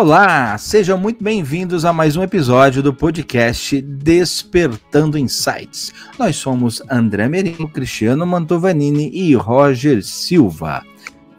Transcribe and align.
Olá, 0.00 0.56
sejam 0.56 0.96
muito 0.96 1.22
bem-vindos 1.22 1.84
a 1.84 1.92
mais 1.92 2.16
um 2.16 2.22
episódio 2.22 2.82
do 2.82 2.90
podcast 2.90 3.82
Despertando 3.82 5.18
Insights. 5.18 5.92
Nós 6.18 6.36
somos 6.36 6.82
André 6.90 7.28
Merino, 7.28 7.68
Cristiano 7.68 8.26
Mantovanini 8.26 9.10
e 9.12 9.34
Roger 9.34 10.02
Silva. 10.02 10.82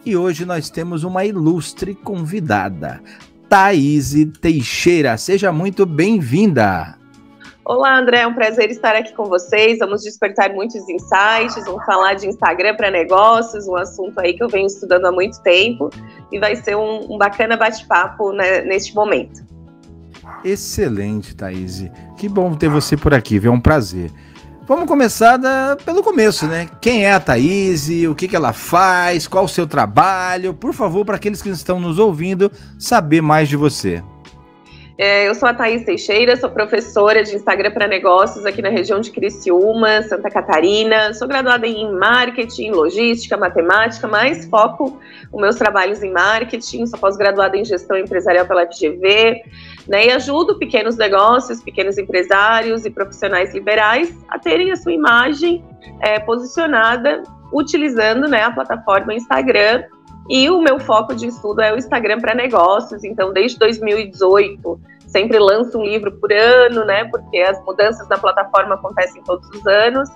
E 0.06 0.16
hoje 0.16 0.46
nós 0.46 0.70
temos 0.70 1.04
uma 1.04 1.26
ilustre 1.26 1.96
convidada, 1.96 3.02
Thaís 3.50 4.14
Teixeira. 4.40 5.18
Seja 5.18 5.52
muito 5.52 5.84
bem-vinda. 5.84 7.01
Olá, 7.72 7.98
André, 7.98 8.20
é 8.20 8.28
um 8.28 8.34
prazer 8.34 8.70
estar 8.70 8.98
aqui 8.98 9.14
com 9.14 9.24
vocês. 9.30 9.80
Vamos 9.80 10.02
despertar 10.02 10.54
muitos 10.54 10.90
insights, 10.90 11.64
vamos 11.64 11.86
falar 11.86 12.16
de 12.16 12.28
Instagram 12.28 12.76
para 12.76 12.92
negócios, 12.92 13.66
um 13.66 13.78
assunto 13.78 14.20
aí 14.20 14.34
que 14.34 14.44
eu 14.44 14.50
venho 14.50 14.68
estudando 14.68 15.06
há 15.06 15.12
muito 15.14 15.42
tempo 15.42 15.90
e 16.30 16.38
vai 16.38 16.54
ser 16.58 16.76
um, 16.76 17.14
um 17.14 17.18
bacana 17.18 17.56
bate-papo 17.56 18.34
né, 18.34 18.60
neste 18.64 18.94
momento. 18.94 19.46
Excelente, 20.44 21.34
Thaís. 21.34 21.90
Que 22.18 22.28
bom 22.28 22.54
ter 22.56 22.68
você 22.68 22.98
por 22.98 23.14
aqui, 23.14 23.40
viu? 23.40 23.54
É 23.54 23.56
um 23.56 23.62
prazer. 23.62 24.12
Vamos 24.68 24.86
começar 24.86 25.38
da, 25.38 25.78
pelo 25.86 26.04
começo, 26.04 26.46
né? 26.48 26.68
Quem 26.82 27.06
é 27.06 27.14
a 27.14 27.22
Thaís? 27.22 27.88
O 28.06 28.14
que, 28.14 28.28
que 28.28 28.36
ela 28.36 28.52
faz? 28.52 29.30
Qual 29.30 29.46
o 29.46 29.50
seu 29.50 29.66
trabalho? 29.66 30.54
Por 30.54 30.74
favor, 30.74 31.06
para 31.06 31.16
aqueles 31.16 31.42
que 31.42 31.48
estão 31.48 31.80
nos 31.80 32.00
ouvindo, 32.00 32.52
saber 32.78 33.22
mais 33.22 33.48
de 33.48 33.56
você. 33.56 34.04
É, 34.98 35.28
eu 35.28 35.34
sou 35.34 35.48
a 35.48 35.54
Thaís 35.54 35.84
Teixeira, 35.84 36.36
sou 36.36 36.50
professora 36.50 37.24
de 37.24 37.36
Instagram 37.36 37.72
para 37.72 37.88
negócios 37.88 38.46
aqui 38.46 38.62
na 38.62 38.70
região 38.70 39.00
de 39.00 39.10
Criciúma, 39.12 40.02
Santa 40.04 40.30
Catarina. 40.30 41.14
Sou 41.14 41.28
graduada 41.28 41.66
em 41.66 41.92
marketing, 41.94 42.72
logística, 42.72 43.38
matemática, 43.38 44.08
mas 44.08 44.46
foco 44.46 45.00
os 45.32 45.42
meus 45.42 45.56
trabalhos 45.56 46.04
em 46.04 46.12
marketing. 46.12 46.86
Sou 46.86 47.00
pós-graduada 47.00 47.58
em 47.58 47.66
gestão 47.66 47.98
empresarial 47.98 48.46
pela 48.46 48.68
FGV, 48.68 49.42
né? 49.88 50.08
E 50.08 50.12
ajudo 50.12 50.60
pequenos 50.60 50.98
negócios, 50.98 51.64
pequenos 51.64 51.98
empresários 51.98 52.86
e 52.86 52.90
profissionais 52.90 53.54
liberais 53.54 54.14
a 54.30 54.38
terem 54.38 54.72
a 54.72 54.76
sua 54.76 54.92
imagem 54.92 55.64
é, 56.02 56.20
posicionada 56.20 57.24
utilizando 57.52 58.28
né, 58.28 58.44
a 58.44 58.52
plataforma 58.52 59.14
Instagram 59.14 59.84
e 60.32 60.50
o 60.50 60.62
meu 60.62 60.80
foco 60.80 61.14
de 61.14 61.28
estudo 61.28 61.60
é 61.60 61.74
o 61.74 61.78
Instagram 61.78 62.22
para 62.22 62.34
negócios. 62.34 63.04
Então, 63.04 63.34
desde 63.34 63.60
2018, 63.60 64.80
sempre 65.06 65.38
lanço 65.38 65.78
um 65.78 65.84
livro 65.84 66.10
por 66.10 66.32
ano, 66.32 66.86
né? 66.86 67.04
Porque 67.04 67.38
as 67.40 67.62
mudanças 67.66 68.08
na 68.08 68.18
plataforma 68.18 68.76
acontecem 68.76 69.22
todos 69.24 69.46
os 69.50 69.68
anos. 69.68 70.10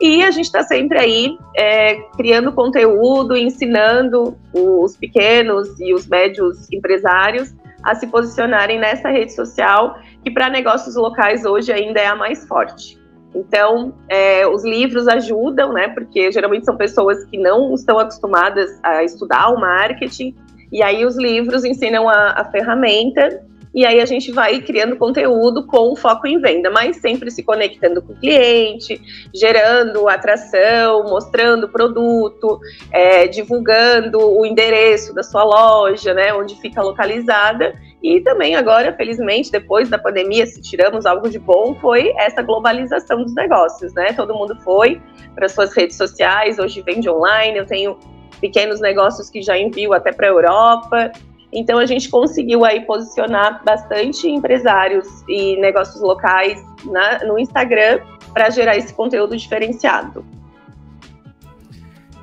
E 0.00 0.22
a 0.22 0.30
gente 0.30 0.44
está 0.44 0.62
sempre 0.62 1.00
aí 1.00 1.36
é, 1.56 1.96
criando 2.16 2.52
conteúdo, 2.52 3.36
ensinando 3.36 4.38
os 4.54 4.96
pequenos 4.96 5.80
e 5.80 5.92
os 5.92 6.06
médios 6.06 6.70
empresários 6.72 7.52
a 7.82 7.92
se 7.96 8.06
posicionarem 8.06 8.78
nessa 8.78 9.08
rede 9.08 9.34
social, 9.34 9.98
que 10.22 10.30
para 10.30 10.48
negócios 10.48 10.94
locais 10.94 11.44
hoje 11.44 11.72
ainda 11.72 12.00
é 12.00 12.06
a 12.06 12.14
mais 12.14 12.46
forte. 12.46 12.96
Então, 13.36 13.92
é, 14.08 14.46
os 14.46 14.64
livros 14.64 15.06
ajudam, 15.06 15.72
né? 15.72 15.88
Porque 15.88 16.32
geralmente 16.32 16.64
são 16.64 16.76
pessoas 16.76 17.24
que 17.26 17.36
não 17.36 17.74
estão 17.74 17.98
acostumadas 17.98 18.70
a 18.82 19.04
estudar 19.04 19.50
o 19.50 19.60
marketing, 19.60 20.34
e 20.72 20.82
aí 20.82 21.04
os 21.04 21.16
livros 21.16 21.64
ensinam 21.64 22.08
a, 22.08 22.30
a 22.30 22.44
ferramenta 22.46 23.44
e 23.76 23.84
aí 23.84 24.00
a 24.00 24.06
gente 24.06 24.32
vai 24.32 24.58
criando 24.62 24.96
conteúdo 24.96 25.66
com 25.66 25.94
foco 25.94 26.26
em 26.26 26.40
venda, 26.40 26.70
mas 26.70 26.96
sempre 26.96 27.30
se 27.30 27.42
conectando 27.42 28.00
com 28.00 28.14
o 28.14 28.16
cliente, 28.16 28.98
gerando 29.34 30.08
atração, 30.08 31.04
mostrando 31.04 31.64
o 31.64 31.68
produto, 31.68 32.58
é, 32.90 33.28
divulgando 33.28 34.18
o 34.18 34.46
endereço 34.46 35.14
da 35.14 35.22
sua 35.22 35.44
loja, 35.44 36.14
né, 36.14 36.32
onde 36.32 36.58
fica 36.58 36.82
localizada. 36.82 37.74
E 38.02 38.20
também 38.20 38.54
agora, 38.54 38.92
felizmente, 38.92 39.50
depois 39.50 39.88
da 39.88 39.98
pandemia, 39.98 40.46
se 40.46 40.60
tiramos 40.60 41.06
algo 41.06 41.28
de 41.28 41.38
bom, 41.38 41.74
foi 41.80 42.12
essa 42.18 42.42
globalização 42.42 43.22
dos 43.22 43.34
negócios, 43.34 43.92
né? 43.94 44.12
Todo 44.12 44.34
mundo 44.34 44.56
foi 44.62 45.00
para 45.34 45.48
suas 45.48 45.74
redes 45.74 45.96
sociais, 45.96 46.58
hoje 46.58 46.82
vende 46.82 47.08
online, 47.08 47.58
eu 47.58 47.66
tenho 47.66 47.98
pequenos 48.40 48.80
negócios 48.80 49.30
que 49.30 49.42
já 49.42 49.58
envio 49.58 49.92
até 49.92 50.12
para 50.12 50.26
a 50.26 50.30
Europa. 50.30 51.12
Então 51.52 51.78
a 51.78 51.86
gente 51.86 52.10
conseguiu 52.10 52.64
aí 52.64 52.80
posicionar 52.82 53.64
bastante 53.64 54.28
empresários 54.28 55.06
e 55.28 55.56
negócios 55.56 56.02
locais 56.02 56.62
na, 56.84 57.24
no 57.24 57.38
Instagram 57.38 58.00
para 58.32 58.50
gerar 58.50 58.76
esse 58.76 58.92
conteúdo 58.92 59.36
diferenciado. 59.36 60.24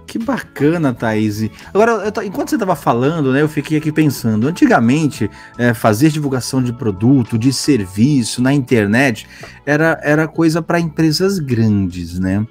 Que 0.05 0.19
bacana, 0.19 0.93
Thaís. 0.93 1.49
Agora, 1.73 2.11
tô, 2.11 2.21
enquanto 2.21 2.49
você 2.49 2.55
estava 2.55 2.75
falando, 2.75 3.31
né, 3.31 3.41
eu 3.41 3.49
fiquei 3.49 3.77
aqui 3.77 3.91
pensando. 3.91 4.47
Antigamente, 4.47 5.29
é, 5.57 5.73
fazer 5.73 6.09
divulgação 6.09 6.61
de 6.61 6.73
produto, 6.73 7.37
de 7.37 7.51
serviço 7.51 8.41
na 8.41 8.53
internet 8.53 9.27
era, 9.65 9.99
era 10.03 10.27
coisa 10.27 10.61
para 10.61 10.79
empresas 10.79 11.39
grandes, 11.39 12.19
né? 12.19 12.45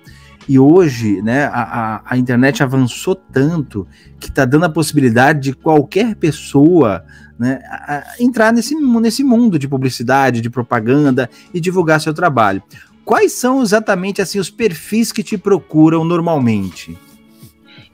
E 0.49 0.59
hoje, 0.59 1.23
né, 1.23 1.45
a, 1.45 1.63
a, 1.63 2.03
a 2.05 2.19
internet 2.19 2.63
avançou 2.63 3.15
tanto 3.15 3.87
que 4.19 4.29
está 4.29 4.45
dando 4.45 4.65
a 4.65 4.71
possibilidade 4.71 5.41
de 5.41 5.53
qualquer 5.53 6.17
pessoa 6.17 7.05
né, 7.39 7.61
a, 7.71 8.05
entrar 8.19 8.53
nesse, 8.53 8.75
nesse 8.75 9.23
mundo 9.23 9.59
de 9.59 9.69
publicidade, 9.69 10.41
de 10.41 10.51
propaganda 10.51 11.31
e 11.55 11.61
divulgar 11.61 12.01
seu 12.01 12.13
trabalho. 12.13 12.63
Quais 13.05 13.33
são 13.33 13.63
exatamente 13.63 14.21
assim 14.21 14.39
os 14.39 14.51
perfis 14.51 15.13
que 15.13 15.23
te 15.23 15.39
procuram 15.39 16.05
normalmente? 16.05 16.99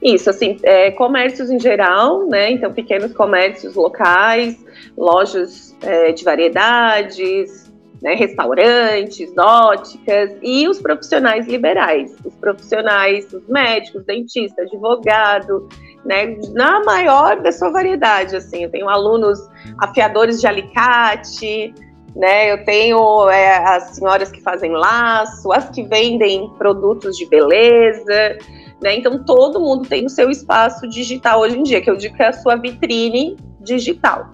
Isso, 0.01 0.29
assim, 0.29 0.57
é, 0.63 0.91
comércios 0.91 1.49
em 1.49 1.59
geral, 1.59 2.25
né? 2.25 2.51
Então, 2.51 2.71
pequenos 2.71 3.11
comércios 3.13 3.75
locais, 3.75 4.57
lojas 4.97 5.75
é, 5.81 6.11
de 6.13 6.23
variedades, 6.23 7.69
né, 8.01 8.15
restaurantes, 8.15 9.31
óticas 9.37 10.31
e 10.41 10.67
os 10.67 10.79
profissionais 10.79 11.47
liberais, 11.47 12.15
os 12.23 12.33
profissionais, 12.35 13.31
os 13.33 13.45
médicos, 13.47 14.05
dentista, 14.05 14.61
advogado, 14.61 15.67
né, 16.05 16.37
na 16.53 16.83
maior 16.83 17.41
da 17.41 17.51
sua 17.51 17.69
variedade, 17.69 18.35
assim, 18.35 18.63
eu 18.63 18.71
tenho 18.71 18.87
alunos 18.87 19.39
afiadores 19.79 20.39
de 20.39 20.47
alicate, 20.47 21.73
né, 22.15 22.51
eu 22.51 22.63
tenho 22.63 23.29
é, 23.29 23.57
as 23.57 23.95
senhoras 23.95 24.31
que 24.31 24.41
fazem 24.41 24.71
laço, 24.71 25.51
as 25.51 25.69
que 25.69 25.83
vendem 25.83 26.49
produtos 26.57 27.17
de 27.17 27.25
beleza, 27.25 28.37
né, 28.81 28.95
então 28.95 29.23
todo 29.23 29.59
mundo 29.59 29.87
tem 29.87 30.05
o 30.05 30.09
seu 30.09 30.29
espaço 30.29 30.87
digital 30.87 31.41
hoje 31.41 31.57
em 31.57 31.63
dia, 31.63 31.81
que 31.81 31.89
eu 31.89 31.97
digo 31.97 32.15
que 32.15 32.23
é 32.23 32.27
a 32.27 32.33
sua 32.33 32.55
vitrine 32.55 33.37
digital. 33.61 34.31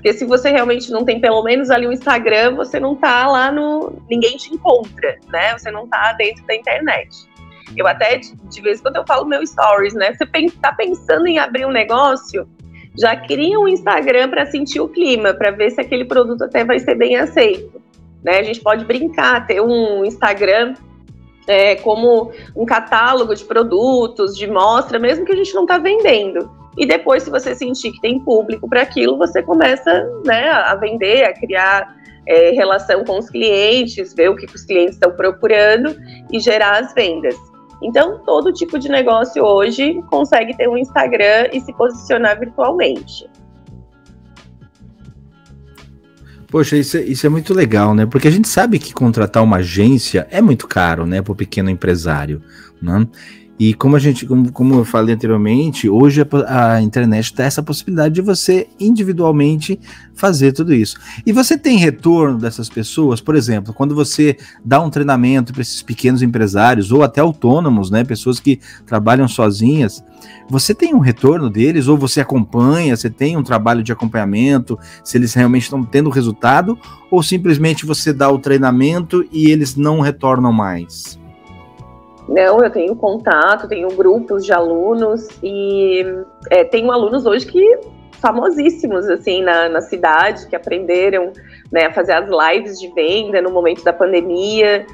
Porque 0.00 0.14
se 0.14 0.24
você 0.24 0.50
realmente 0.50 0.90
não 0.90 1.04
tem 1.04 1.20
pelo 1.20 1.42
menos 1.42 1.70
ali 1.70 1.86
o 1.86 1.92
Instagram, 1.92 2.56
você 2.56 2.80
não 2.80 2.94
tá 2.94 3.26
lá 3.26 3.52
no. 3.52 4.02
ninguém 4.08 4.34
te 4.36 4.54
encontra, 4.54 5.18
né? 5.28 5.52
Você 5.58 5.70
não 5.70 5.86
tá 5.86 6.14
dentro 6.14 6.42
da 6.46 6.54
internet. 6.54 7.28
Eu 7.76 7.86
até, 7.86 8.18
de 8.18 8.60
vez 8.62 8.78
em 8.78 8.82
quando, 8.82 8.96
eu 8.96 9.06
falo 9.06 9.26
meu 9.26 9.46
stories, 9.46 9.92
né? 9.92 10.14
Você 10.14 10.24
tá 10.62 10.72
pensando 10.72 11.26
em 11.26 11.38
abrir 11.38 11.66
um 11.66 11.70
negócio, 11.70 12.48
já 12.98 13.14
cria 13.14 13.60
um 13.60 13.68
Instagram 13.68 14.30
para 14.30 14.46
sentir 14.46 14.80
o 14.80 14.88
clima, 14.88 15.34
para 15.34 15.50
ver 15.50 15.70
se 15.70 15.80
aquele 15.80 16.06
produto 16.06 16.44
até 16.44 16.64
vai 16.64 16.78
ser 16.78 16.94
bem 16.94 17.16
aceito. 17.16 17.80
Né? 18.24 18.38
A 18.38 18.42
gente 18.42 18.60
pode 18.60 18.86
brincar, 18.86 19.46
ter 19.46 19.60
um 19.60 20.04
Instagram 20.04 20.74
é, 21.50 21.74
como 21.74 22.30
um 22.54 22.64
catálogo 22.64 23.34
de 23.34 23.44
produtos, 23.44 24.36
de 24.36 24.46
mostra, 24.46 25.00
mesmo 25.00 25.24
que 25.24 25.32
a 25.32 25.36
gente 25.36 25.52
não 25.52 25.62
está 25.62 25.78
vendendo. 25.78 26.48
E 26.78 26.86
depois, 26.86 27.24
se 27.24 27.30
você 27.30 27.56
sentir 27.56 27.90
que 27.90 28.00
tem 28.00 28.20
público 28.20 28.68
para 28.68 28.82
aquilo, 28.82 29.18
você 29.18 29.42
começa 29.42 30.08
né, 30.24 30.48
a 30.48 30.76
vender, 30.76 31.24
a 31.24 31.32
criar 31.32 31.96
é, 32.24 32.50
relação 32.50 33.04
com 33.04 33.18
os 33.18 33.28
clientes, 33.28 34.14
ver 34.14 34.30
o 34.30 34.36
que 34.36 34.46
os 34.46 34.64
clientes 34.64 34.94
estão 34.94 35.10
procurando 35.10 35.96
e 36.30 36.38
gerar 36.38 36.78
as 36.78 36.94
vendas. 36.94 37.34
Então, 37.82 38.20
todo 38.24 38.52
tipo 38.52 38.78
de 38.78 38.88
negócio 38.88 39.42
hoje 39.42 40.00
consegue 40.08 40.56
ter 40.56 40.68
um 40.68 40.78
Instagram 40.78 41.48
e 41.52 41.60
se 41.60 41.72
posicionar 41.72 42.38
virtualmente. 42.38 43.28
Poxa, 46.50 46.76
isso 46.76 46.96
é, 46.96 47.02
isso 47.02 47.24
é 47.24 47.28
muito 47.28 47.54
legal, 47.54 47.94
né? 47.94 48.06
Porque 48.06 48.26
a 48.26 48.30
gente 48.30 48.48
sabe 48.48 48.78
que 48.78 48.92
contratar 48.92 49.42
uma 49.42 49.58
agência 49.58 50.26
é 50.30 50.40
muito 50.40 50.66
caro, 50.66 51.06
né, 51.06 51.22
para 51.22 51.32
o 51.32 51.36
pequeno 51.36 51.70
empresário, 51.70 52.42
né? 52.82 53.06
E 53.60 53.74
como 53.74 53.94
a 53.94 53.98
gente, 53.98 54.24
como, 54.24 54.50
como 54.50 54.74
eu 54.76 54.86
falei 54.86 55.14
anteriormente, 55.14 55.86
hoje 55.86 56.26
a, 56.46 56.76
a 56.76 56.82
internet 56.82 57.34
dá 57.34 57.44
essa 57.44 57.62
possibilidade 57.62 58.14
de 58.14 58.22
você 58.22 58.66
individualmente 58.80 59.78
fazer 60.14 60.52
tudo 60.52 60.72
isso. 60.72 60.96
E 61.26 61.32
você 61.32 61.58
tem 61.58 61.76
retorno 61.76 62.38
dessas 62.38 62.70
pessoas, 62.70 63.20
por 63.20 63.36
exemplo, 63.36 63.74
quando 63.74 63.94
você 63.94 64.38
dá 64.64 64.80
um 64.80 64.88
treinamento 64.88 65.52
para 65.52 65.60
esses 65.60 65.82
pequenos 65.82 66.22
empresários 66.22 66.90
ou 66.90 67.02
até 67.02 67.20
autônomos, 67.20 67.90
né, 67.90 68.02
pessoas 68.02 68.40
que 68.40 68.58
trabalham 68.86 69.28
sozinhas, 69.28 70.02
você 70.48 70.74
tem 70.74 70.94
um 70.94 70.98
retorno 70.98 71.50
deles? 71.50 71.86
Ou 71.86 71.98
você 71.98 72.22
acompanha, 72.22 72.96
você 72.96 73.10
tem 73.10 73.36
um 73.36 73.42
trabalho 73.42 73.82
de 73.82 73.92
acompanhamento, 73.92 74.78
se 75.04 75.18
eles 75.18 75.34
realmente 75.34 75.64
estão 75.64 75.84
tendo 75.84 76.08
resultado? 76.08 76.78
Ou 77.10 77.22
simplesmente 77.22 77.84
você 77.84 78.10
dá 78.10 78.30
o 78.30 78.38
treinamento 78.38 79.22
e 79.30 79.50
eles 79.50 79.76
não 79.76 80.00
retornam 80.00 80.50
mais? 80.50 81.20
Não, 82.30 82.62
eu 82.62 82.70
tenho 82.70 82.94
contato, 82.94 83.66
tenho 83.66 83.88
grupos 83.88 84.46
de 84.46 84.52
alunos 84.52 85.26
e 85.42 86.04
é, 86.48 86.62
tenho 86.62 86.92
alunos 86.92 87.26
hoje 87.26 87.44
que 87.44 87.80
famosíssimos, 88.20 89.08
assim, 89.08 89.42
na, 89.42 89.68
na 89.68 89.80
cidade, 89.80 90.46
que 90.46 90.54
aprenderam 90.54 91.32
né, 91.72 91.86
a 91.86 91.92
fazer 91.92 92.12
as 92.12 92.28
lives 92.28 92.78
de 92.78 92.86
venda 92.94 93.42
no 93.42 93.50
momento 93.50 93.82
da 93.82 93.92
pandemia. 93.92 94.86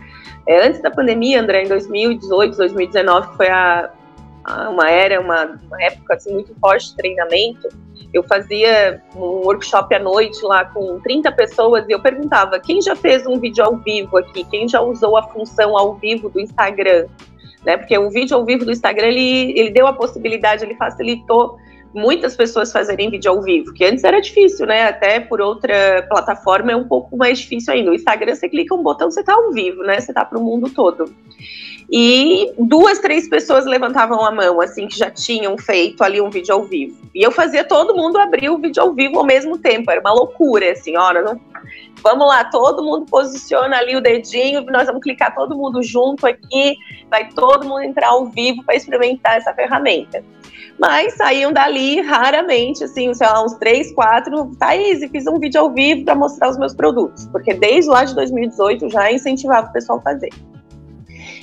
É, 0.48 0.66
antes 0.66 0.80
da 0.80 0.90
pandemia, 0.90 1.42
André, 1.42 1.64
em 1.64 1.68
2018, 1.68 2.56
2019, 2.56 3.28
que 3.28 3.36
foi 3.36 3.48
a, 3.48 3.90
a 4.42 4.70
uma 4.70 4.88
era, 4.88 5.20
uma, 5.20 5.60
uma 5.66 5.82
época 5.82 6.14
assim, 6.14 6.32
muito 6.32 6.54
forte 6.58 6.90
de 6.90 6.96
treinamento, 6.96 7.68
eu 8.12 8.22
fazia 8.22 9.02
um 9.14 9.46
workshop 9.46 9.94
à 9.94 9.98
noite 9.98 10.42
lá 10.44 10.64
com 10.64 11.00
30 11.00 11.32
pessoas 11.32 11.88
e 11.88 11.92
eu 11.92 12.00
perguntava: 12.00 12.58
quem 12.58 12.80
já 12.80 12.96
fez 12.96 13.26
um 13.26 13.38
vídeo 13.38 13.64
ao 13.64 13.76
vivo 13.76 14.16
aqui? 14.16 14.44
Quem 14.44 14.68
já 14.68 14.80
usou 14.80 15.16
a 15.16 15.22
função 15.24 15.76
ao 15.76 15.94
vivo 15.94 16.28
do 16.28 16.40
Instagram? 16.40 17.06
Né? 17.64 17.76
Porque 17.76 17.96
o 17.98 18.10
vídeo 18.10 18.36
ao 18.36 18.44
vivo 18.44 18.64
do 18.64 18.70
Instagram 18.70 19.08
ele, 19.08 19.58
ele 19.58 19.70
deu 19.70 19.86
a 19.86 19.92
possibilidade, 19.92 20.64
ele 20.64 20.76
facilitou 20.76 21.58
muitas 21.96 22.36
pessoas 22.36 22.70
fazerem 22.70 23.10
vídeo 23.10 23.30
ao 23.30 23.40
vivo, 23.42 23.72
que 23.72 23.84
antes 23.84 24.04
era 24.04 24.20
difícil, 24.20 24.66
né? 24.66 24.84
Até 24.84 25.18
por 25.18 25.40
outra 25.40 26.06
plataforma 26.08 26.70
é 26.72 26.76
um 26.76 26.86
pouco 26.86 27.16
mais 27.16 27.38
difícil 27.38 27.72
ainda. 27.72 27.90
O 27.90 27.94
Instagram 27.94 28.34
você 28.34 28.48
clica 28.48 28.74
um 28.74 28.82
botão, 28.82 29.10
você 29.10 29.24
tá 29.24 29.32
ao 29.32 29.50
vivo, 29.50 29.82
né? 29.82 29.98
Você 29.98 30.12
tá 30.12 30.24
para 30.24 30.38
o 30.38 30.44
mundo 30.44 30.68
todo. 30.68 31.10
E 31.90 32.52
duas, 32.58 32.98
três 32.98 33.28
pessoas 33.28 33.64
levantavam 33.64 34.24
a 34.24 34.30
mão, 34.30 34.60
assim, 34.60 34.88
que 34.88 34.98
já 34.98 35.10
tinham 35.10 35.56
feito 35.56 36.02
ali 36.02 36.20
um 36.20 36.28
vídeo 36.28 36.54
ao 36.54 36.64
vivo. 36.64 36.96
E 37.14 37.22
eu 37.22 37.30
fazia 37.30 37.64
todo 37.64 37.94
mundo 37.94 38.18
abrir 38.18 38.50
o 38.50 38.58
vídeo 38.58 38.82
ao 38.82 38.92
vivo 38.92 39.18
ao 39.18 39.24
mesmo 39.24 39.56
tempo. 39.56 39.90
Era 39.90 40.00
uma 40.00 40.12
loucura, 40.12 40.72
assim, 40.72 40.96
olha, 40.96 41.22
não... 41.22 41.40
vamos 42.02 42.26
lá, 42.26 42.44
todo 42.44 42.82
mundo 42.82 43.06
posiciona 43.06 43.76
ali 43.78 43.96
o 43.96 44.00
dedinho, 44.00 44.64
nós 44.66 44.86
vamos 44.86 45.00
clicar 45.00 45.34
todo 45.34 45.56
mundo 45.56 45.82
junto 45.82 46.26
aqui, 46.26 46.76
vai 47.08 47.28
todo 47.28 47.66
mundo 47.66 47.82
entrar 47.82 48.08
ao 48.08 48.26
vivo 48.26 48.64
para 48.64 48.74
experimentar 48.74 49.36
essa 49.36 49.54
ferramenta. 49.54 50.24
Mas 50.78 51.14
saíam 51.14 51.52
dali 51.52 52.00
raramente, 52.02 52.84
assim, 52.84 53.12
sei 53.14 53.26
lá, 53.26 53.42
uns 53.42 53.54
três, 53.54 53.92
quatro. 53.94 54.54
Thaís, 54.58 55.00
fiz 55.10 55.26
um 55.26 55.38
vídeo 55.38 55.60
ao 55.60 55.72
vivo 55.72 56.04
para 56.04 56.14
mostrar 56.14 56.50
os 56.50 56.58
meus 56.58 56.74
produtos, 56.74 57.26
porque 57.26 57.54
desde 57.54 57.90
lá 57.90 58.04
de 58.04 58.14
2018 58.14 58.90
já 58.90 59.10
incentivava 59.10 59.68
o 59.68 59.72
pessoal 59.72 59.98
a 59.98 60.02
fazer. 60.02 60.28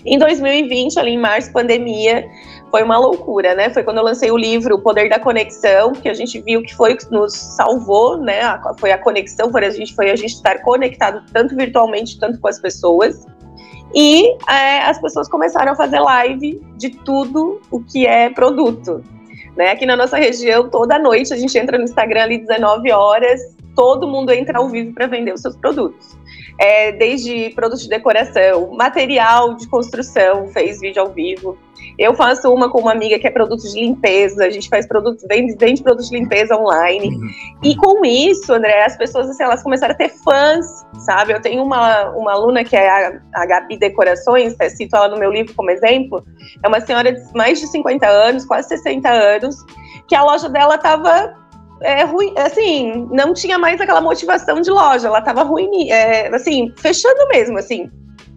Em 0.06 0.19
2020, 0.19 1.00
ali 1.00 1.12
em 1.12 1.18
março, 1.18 1.51
pandemia, 1.51 2.30
foi 2.69 2.83
uma 2.83 2.97
loucura, 2.97 3.56
né? 3.56 3.69
Foi 3.69 3.83
quando 3.83 3.97
eu 3.97 4.03
lancei 4.03 4.30
o 4.31 4.38
livro 4.38 4.75
O 4.75 4.80
Poder 4.80 5.09
da 5.09 5.18
Conexão, 5.18 5.94
que 5.94 6.09
a 6.09 6.13
gente 6.13 6.41
viu 6.41 6.62
que 6.62 6.75
foi 6.75 6.94
o 6.94 6.97
que 6.97 7.09
nos 7.09 7.33
salvou, 7.33 8.18
né? 8.18 8.41
Foi 8.79 8.91
a 8.91 8.97
conexão, 8.97 9.51
foi 9.51 9.65
a 9.65 9.69
gente, 9.69 9.95
foi 9.95 10.09
a 10.12 10.15
gente 10.15 10.33
estar 10.33 10.62
conectado 10.62 11.24
tanto 11.31 11.56
virtualmente, 11.56 12.19
tanto 12.19 12.39
com 12.39 12.47
as 12.47 12.59
pessoas. 12.59 13.25
E 13.95 14.27
é, 14.50 14.81
as 14.81 15.00
pessoas 15.00 15.29
começaram 15.29 15.71
a 15.71 15.75
fazer 15.75 16.00
live 16.00 16.62
de 16.75 16.89
tudo 16.89 17.62
o 17.71 17.79
que 17.79 18.06
é 18.06 18.29
produto. 18.29 19.03
Né? 19.55 19.69
Aqui 19.69 19.85
na 19.85 19.95
nossa 19.95 20.17
região, 20.17 20.69
toda 20.69 20.97
noite 20.97 21.33
a 21.33 21.38
gente 21.38 21.57
entra 21.57 21.77
no 21.77 21.83
Instagram 21.83 22.23
ali 22.23 22.38
19 22.39 22.91
horas, 22.91 23.39
todo 23.75 24.07
mundo 24.07 24.31
entra 24.31 24.57
ao 24.57 24.69
vivo 24.69 24.94
para 24.94 25.07
vender 25.07 25.33
os 25.33 25.41
seus 25.41 25.55
produtos 25.55 26.17
é, 26.59 26.91
desde 26.91 27.50
produtos 27.51 27.83
de 27.83 27.89
decoração, 27.89 28.71
material 28.71 29.55
de 29.55 29.67
construção, 29.67 30.47
fez 30.47 30.79
vídeo 30.79 31.01
ao 31.01 31.09
vivo. 31.09 31.57
Eu 31.97 32.13
faço 32.13 32.51
uma 32.51 32.69
com 32.69 32.79
uma 32.79 32.91
amiga 32.91 33.19
que 33.19 33.27
é 33.27 33.31
produtos 33.31 33.73
de 33.73 33.79
limpeza, 33.79 34.45
a 34.45 34.50
gente 34.50 34.69
faz 34.69 34.88
produtos, 34.88 35.23
vende, 35.29 35.55
vende 35.59 35.83
produtos 35.83 36.09
de 36.09 36.17
limpeza 36.17 36.55
online. 36.55 37.09
Uhum. 37.09 37.29
E 37.63 37.75
com 37.75 38.05
isso, 38.05 38.53
André, 38.53 38.83
as 38.83 38.97
pessoas 38.97 39.29
assim, 39.29 39.44
elas 39.44 39.61
começaram 39.61 39.94
a 39.94 39.97
ter 39.97 40.09
fãs, 40.09 40.65
sabe? 41.05 41.33
Eu 41.33 41.41
tenho 41.41 41.63
uma, 41.63 42.09
uma 42.11 42.33
aluna 42.33 42.63
que 42.63 42.75
é 42.75 42.89
a, 42.89 43.21
a 43.35 43.45
Gabi 43.45 43.77
Decorações, 43.77 44.55
cito 44.75 44.95
ela 44.95 45.07
no 45.07 45.17
meu 45.17 45.31
livro 45.31 45.53
como 45.53 45.69
exemplo, 45.69 46.23
é 46.63 46.67
uma 46.67 46.79
senhora 46.79 47.11
de 47.11 47.21
mais 47.33 47.59
de 47.59 47.67
50 47.67 48.07
anos, 48.07 48.45
quase 48.45 48.69
60 48.69 49.09
anos, 49.09 49.55
que 50.07 50.15
a 50.15 50.23
loja 50.23 50.50
dela 50.50 50.75
estava 50.75 51.42
é, 51.83 52.03
ruim, 52.06 52.33
assim, 52.38 53.07
não 53.12 53.33
tinha 53.33 53.59
mais 53.59 53.80
aquela 53.80 54.01
motivação 54.01 54.62
de 54.62 54.71
loja, 54.71 55.07
ela 55.07 55.21
tava 55.21 55.44
ruim, 55.44 55.89
é, 55.91 56.33
assim, 56.33 56.74
fechando 56.77 57.27
mesmo, 57.27 57.57
assim. 57.57 57.91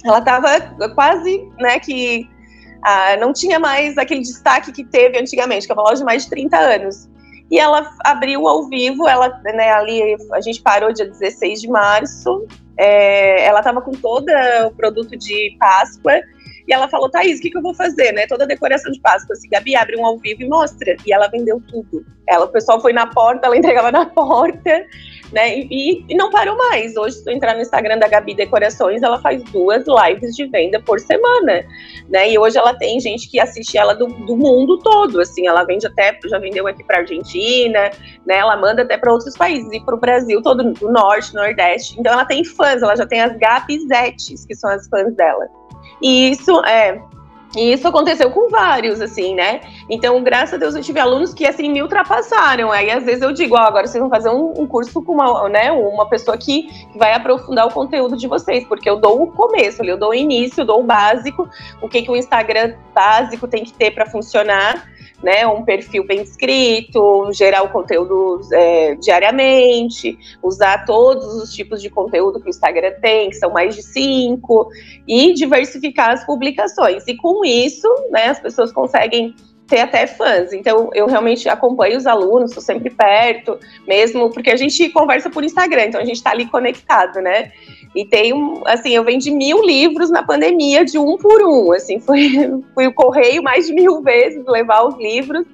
Ela 0.04 0.20
tava 0.20 0.48
quase, 0.94 1.48
né, 1.58 1.78
que 1.78 2.28
ah, 2.82 3.16
não 3.18 3.32
tinha 3.32 3.58
mais 3.58 3.96
aquele 3.96 4.20
destaque 4.20 4.72
que 4.72 4.84
teve 4.84 5.18
antigamente, 5.18 5.66
que 5.66 5.72
é 5.72 5.74
uma 5.74 5.84
loja 5.84 5.98
de 5.98 6.04
mais 6.04 6.24
de 6.24 6.30
30 6.30 6.56
anos. 6.56 7.08
E 7.50 7.58
ela 7.58 7.88
abriu 8.04 8.46
ao 8.48 8.68
vivo, 8.68 9.08
ela, 9.08 9.28
né, 9.44 9.70
ali, 9.72 10.16
a 10.32 10.40
gente 10.40 10.60
parou 10.60 10.92
dia 10.92 11.06
16 11.06 11.60
de 11.60 11.68
março, 11.68 12.46
é, 12.76 13.44
ela 13.44 13.62
tava 13.62 13.80
com 13.80 13.92
todo 13.92 14.26
o 14.66 14.70
produto 14.72 15.16
de 15.16 15.56
Páscoa, 15.58 16.20
e 16.66 16.72
ela 16.72 16.88
falou, 16.88 17.08
Thaís, 17.08 17.38
o 17.38 17.42
que, 17.42 17.50
que 17.50 17.56
eu 17.56 17.62
vou 17.62 17.74
fazer, 17.74 18.12
né? 18.12 18.26
Toda 18.26 18.44
a 18.44 18.46
decoração 18.46 18.90
de 18.90 19.00
Páscoa, 19.00 19.34
assim, 19.34 19.48
Gabi, 19.48 19.76
abre 19.76 19.96
um 19.96 20.04
ao 20.04 20.18
vivo 20.18 20.42
e 20.42 20.48
mostra. 20.48 20.96
E 21.06 21.12
ela 21.12 21.28
vendeu 21.28 21.62
tudo. 21.68 22.04
Ela, 22.28 22.44
o 22.44 22.48
pessoal 22.48 22.80
foi 22.80 22.92
na 22.92 23.06
porta, 23.06 23.46
ela 23.46 23.54
entregava 23.56 23.92
na 23.92 24.06
porta, 24.06 24.84
né? 25.32 25.58
E, 25.58 26.04
e 26.08 26.14
não 26.16 26.28
parou 26.28 26.56
mais. 26.56 26.96
Hoje, 26.96 27.16
se 27.16 27.24
tu 27.24 27.30
entrar 27.30 27.54
no 27.54 27.60
Instagram 27.60 27.98
da 27.98 28.08
Gabi 28.08 28.34
Decorações, 28.34 29.02
ela 29.02 29.20
faz 29.20 29.44
duas 29.44 29.84
lives 29.86 30.34
de 30.34 30.46
venda 30.46 30.80
por 30.80 30.98
semana, 30.98 31.64
né? 32.08 32.32
E 32.32 32.36
hoje 32.36 32.58
ela 32.58 32.74
tem 32.74 32.98
gente 32.98 33.30
que 33.30 33.38
assiste 33.38 33.78
ela 33.78 33.94
do, 33.94 34.08
do 34.08 34.36
mundo 34.36 34.78
todo, 34.78 35.20
assim. 35.20 35.46
Ela 35.46 35.62
vende 35.62 35.86
até, 35.86 36.18
já 36.24 36.38
vendeu 36.40 36.66
aqui 36.66 36.82
para 36.82 36.98
Argentina, 36.98 37.92
né? 38.26 38.38
Ela 38.38 38.56
manda 38.56 38.82
até 38.82 38.98
para 38.98 39.12
outros 39.12 39.36
países 39.36 39.70
e 39.72 39.78
para 39.84 39.94
o 39.94 40.00
Brasil 40.00 40.42
todo, 40.42 40.72
do 40.72 40.90
norte, 40.90 41.32
nordeste. 41.32 41.94
Então 41.96 42.12
ela 42.12 42.24
tem 42.24 42.44
fãs, 42.44 42.82
ela 42.82 42.96
já 42.96 43.06
tem 43.06 43.20
as 43.20 43.36
Gapizetes, 43.36 44.44
que 44.44 44.54
são 44.56 44.68
as 44.70 44.88
fãs 44.88 45.14
dela. 45.14 45.48
E 46.00 46.30
isso 46.30 46.60
é. 46.64 47.00
E 47.56 47.72
isso 47.72 47.88
aconteceu 47.88 48.30
com 48.30 48.50
vários, 48.50 49.00
assim, 49.00 49.34
né? 49.34 49.60
Então, 49.88 50.22
graças 50.22 50.54
a 50.54 50.56
Deus, 50.58 50.74
eu 50.74 50.82
tive 50.82 51.00
alunos 51.00 51.32
que, 51.32 51.46
assim, 51.46 51.70
me 51.70 51.80
ultrapassaram. 51.80 52.70
Aí, 52.70 52.90
às 52.90 53.04
vezes, 53.04 53.22
eu 53.22 53.32
digo, 53.32 53.56
ó, 53.56 53.60
oh, 53.60 53.62
agora 53.62 53.86
vocês 53.86 54.00
vão 54.00 54.10
fazer 54.10 54.28
um, 54.28 54.52
um, 54.60 54.66
curso 54.66 55.02
com 55.02 55.12
uma, 55.12 55.48
né, 55.48 55.72
uma 55.72 56.06
pessoa 56.06 56.36
que 56.36 56.68
vai 56.96 57.14
aprofundar 57.14 57.66
o 57.66 57.72
conteúdo 57.72 58.16
de 58.16 58.26
vocês, 58.26 58.66
porque 58.66 58.90
eu 58.90 58.96
dou 58.96 59.22
o 59.22 59.28
começo, 59.28 59.82
eu 59.82 59.96
dou 59.96 60.10
o 60.10 60.14
início, 60.14 60.60
eu 60.60 60.66
dou 60.66 60.80
o 60.80 60.84
básico, 60.84 61.48
o 61.80 61.88
que, 61.88 62.02
que 62.02 62.10
o 62.10 62.16
Instagram 62.16 62.74
básico 62.94 63.48
tem 63.48 63.64
que 63.64 63.72
ter 63.72 63.92
para 63.92 64.04
funcionar 64.04 64.95
né, 65.22 65.46
um 65.46 65.64
perfil 65.64 66.06
bem 66.06 66.22
escrito, 66.22 67.30
gerar 67.32 67.62
o 67.62 67.70
conteúdo 67.70 68.40
é, 68.52 68.94
diariamente, 68.96 70.18
usar 70.42 70.84
todos 70.84 71.42
os 71.42 71.52
tipos 71.52 71.80
de 71.80 71.90
conteúdo 71.90 72.40
que 72.40 72.48
o 72.48 72.50
Instagram 72.50 72.92
tem, 73.00 73.30
que 73.30 73.36
são 73.36 73.50
mais 73.50 73.74
de 73.74 73.82
cinco, 73.82 74.68
e 75.06 75.32
diversificar 75.32 76.10
as 76.10 76.24
publicações. 76.24 77.06
E 77.06 77.16
com 77.16 77.44
isso, 77.44 77.88
né, 78.10 78.26
as 78.26 78.40
pessoas 78.40 78.72
conseguem 78.72 79.34
ter 79.66 79.80
até 79.80 80.06
fãs. 80.06 80.52
Então, 80.52 80.90
eu 80.94 81.06
realmente 81.06 81.48
acompanho 81.48 81.96
os 81.96 82.06
alunos, 82.06 82.50
estou 82.50 82.62
sempre 82.62 82.90
perto, 82.90 83.58
mesmo 83.86 84.30
porque 84.30 84.50
a 84.50 84.56
gente 84.56 84.88
conversa 84.90 85.28
por 85.28 85.44
Instagram, 85.44 85.86
então 85.86 86.00
a 86.00 86.04
gente 86.04 86.16
está 86.16 86.30
ali 86.30 86.46
conectado, 86.46 87.20
né? 87.20 87.52
E 87.94 88.04
tem 88.04 88.32
um, 88.32 88.62
assim, 88.66 88.94
eu 88.94 89.02
vendi 89.02 89.30
mil 89.30 89.64
livros 89.64 90.10
na 90.10 90.22
pandemia 90.22 90.84
de 90.84 90.98
um 90.98 91.16
por 91.16 91.42
um, 91.42 91.72
assim, 91.72 91.98
foi, 91.98 92.30
fui 92.74 92.86
o 92.86 92.94
correio 92.94 93.42
mais 93.42 93.66
de 93.66 93.74
mil 93.74 94.02
vezes 94.02 94.44
levar 94.46 94.84
os 94.84 94.96
livros, 94.96 95.46